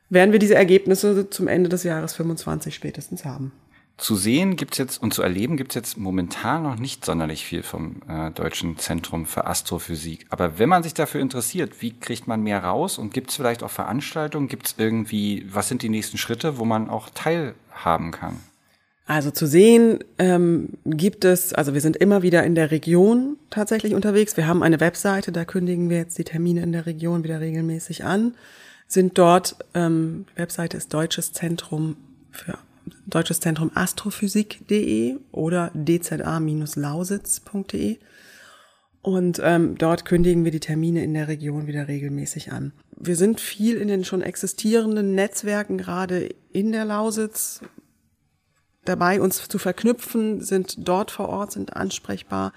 werden 0.09 0.33
wir 0.33 0.39
diese 0.39 0.55
Ergebnisse 0.55 1.29
zum 1.29 1.47
Ende 1.47 1.69
des 1.69 1.83
Jahres 1.83 2.13
25 2.13 2.75
spätestens 2.75 3.23
haben. 3.23 3.53
Zu 3.95 4.17
sehen 4.17 4.57
gibt's 4.57 4.77
jetzt 4.77 5.01
und 5.01 5.13
zu 5.13 5.21
erleben 5.21 5.55
gibt's 5.55 5.75
jetzt 5.75 5.97
momentan 5.97 6.63
noch 6.63 6.75
nicht 6.75 7.05
sonderlich 7.05 7.45
viel 7.45 7.63
vom 7.63 8.01
äh, 8.09 8.31
Deutschen 8.31 8.77
Zentrum 8.77 9.25
für 9.25 9.47
Astrophysik. 9.47 10.25
Aber 10.29 10.59
wenn 10.59 10.67
man 10.67 10.83
sich 10.83 10.93
dafür 10.93 11.21
interessiert, 11.21 11.81
wie 11.81 11.97
kriegt 11.97 12.27
man 12.27 12.43
mehr 12.43 12.61
raus 12.61 12.97
und 12.97 13.13
gibt's 13.13 13.37
vielleicht 13.37 13.63
auch 13.63 13.71
Veranstaltungen? 13.71 14.49
Gibt's 14.49 14.75
irgendwie, 14.77 15.47
was 15.49 15.69
sind 15.69 15.83
die 15.83 15.89
nächsten 15.89 16.17
Schritte, 16.17 16.57
wo 16.57 16.65
man 16.65 16.89
auch 16.89 17.09
teilhaben 17.11 18.11
kann? 18.11 18.41
Also 19.05 19.31
zu 19.31 19.47
sehen 19.47 19.99
ähm, 20.19 20.69
gibt 20.85 21.25
es, 21.25 21.53
also 21.53 21.73
wir 21.73 21.81
sind 21.81 21.97
immer 21.97 22.21
wieder 22.21 22.43
in 22.43 22.55
der 22.55 22.71
Region 22.71 23.37
tatsächlich 23.49 23.93
unterwegs. 23.93 24.37
Wir 24.37 24.47
haben 24.47 24.63
eine 24.63 24.79
Webseite, 24.79 25.31
da 25.31 25.43
kündigen 25.43 25.89
wir 25.89 25.97
jetzt 25.97 26.17
die 26.17 26.23
Termine 26.23 26.61
in 26.61 26.71
der 26.71 26.85
Region 26.85 27.23
wieder 27.23 27.41
regelmäßig 27.41 28.05
an. 28.05 28.35
Sind 28.87 29.17
dort, 29.17 29.55
ähm, 29.73 30.25
Webseite 30.35 30.77
ist 30.77 30.93
Deutsches 30.93 31.33
Zentrum 31.33 31.97
für 32.31 32.57
Deutsches 33.05 33.39
Zentrum 33.39 33.71
Astrophysik.de 33.73 35.17
oder 35.31 35.71
dza-lausitz.de. 35.73 37.97
Und 39.01 39.41
ähm, 39.43 39.75
dort 39.77 40.05
kündigen 40.05 40.45
wir 40.45 40.51
die 40.51 40.59
Termine 40.59 41.03
in 41.03 41.15
der 41.15 41.27
Region 41.27 41.67
wieder 41.67 41.87
regelmäßig 41.87 42.51
an. 42.51 42.71
Wir 42.97 43.15
sind 43.15 43.39
viel 43.39 43.77
in 43.77 43.87
den 43.87 44.05
schon 44.05 44.21
existierenden 44.21 45.15
Netzwerken 45.15 45.79
gerade 45.79 46.29
in 46.51 46.71
der 46.71 46.85
Lausitz 46.85 47.61
dabei, 48.85 49.21
uns 49.21 49.47
zu 49.47 49.59
verknüpfen, 49.59 50.41
sind 50.41 50.75
dort 50.87 51.11
vor 51.11 51.29
Ort, 51.29 51.51
sind 51.51 51.75
ansprechbar. 51.75 52.53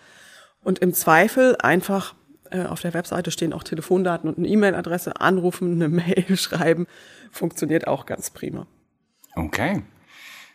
Und 0.63 0.79
im 0.79 0.95
Zweifel 0.95 1.57
einfach 1.61 2.15
äh, 2.51 2.65
auf 2.65 2.81
der 2.81 2.95
Webseite 2.95 3.31
stehen 3.31 3.53
auch 3.53 3.63
Telefondaten 3.63 4.29
und 4.29 4.39
eine 4.39 4.49
E-Mail-Adresse, 4.49 5.21
anrufen, 5.21 5.73
eine 5.73 5.89
Mail 5.89 6.37
schreiben, 6.37 6.87
funktioniert 7.31 7.87
auch 7.87 8.07
ganz 8.07 8.31
prima. 8.31 8.67
Okay. 9.35 9.83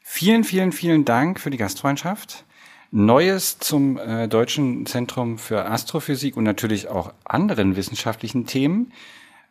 Vielen, 0.04 0.44
vielen, 0.44 0.72
vielen 0.72 1.06
Dank 1.06 1.40
für 1.40 1.50
die 1.52 1.58
Gastfreundschaft. 1.58 2.46
Neues 2.92 3.60
zum 3.60 4.00
äh, 4.00 4.28
Deutschen 4.28 4.88
Zentrum 4.88 5.38
für 5.38 5.66
Astrophysik 5.66 6.36
und 6.36 6.44
natürlich 6.44 6.88
auch 6.88 7.14
anderen 7.24 7.76
wissenschaftlichen 7.76 8.48
Themen 8.48 8.92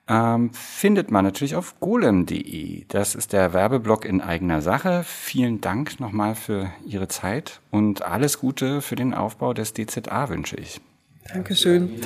ähm, 0.09 0.51
findet 0.53 1.11
man 1.11 1.25
natürlich 1.25 1.55
auf 1.55 1.79
golem.de. 1.81 2.85
Das 2.89 3.15
ist 3.15 3.33
der 3.33 3.53
Werbeblock 3.53 4.05
in 4.05 4.21
eigener 4.21 4.63
Sache. 4.63 5.03
Vielen 5.05 5.61
Dank 5.61 6.01
nochmal 6.01 6.35
für 6.35 6.71
Ihre 6.87 7.09
Zeit 7.09 7.61
und 7.71 8.03
alles 8.03 8.41
Gute 8.41 8.81
für 8.81 8.97
den 8.97 9.15
Aufbau 9.15 9.53
des 9.53 9.75
DZA 9.75 10.29
wünsche 10.29 10.57
ich. 10.57 10.81
Dankeschön. 11.33 12.01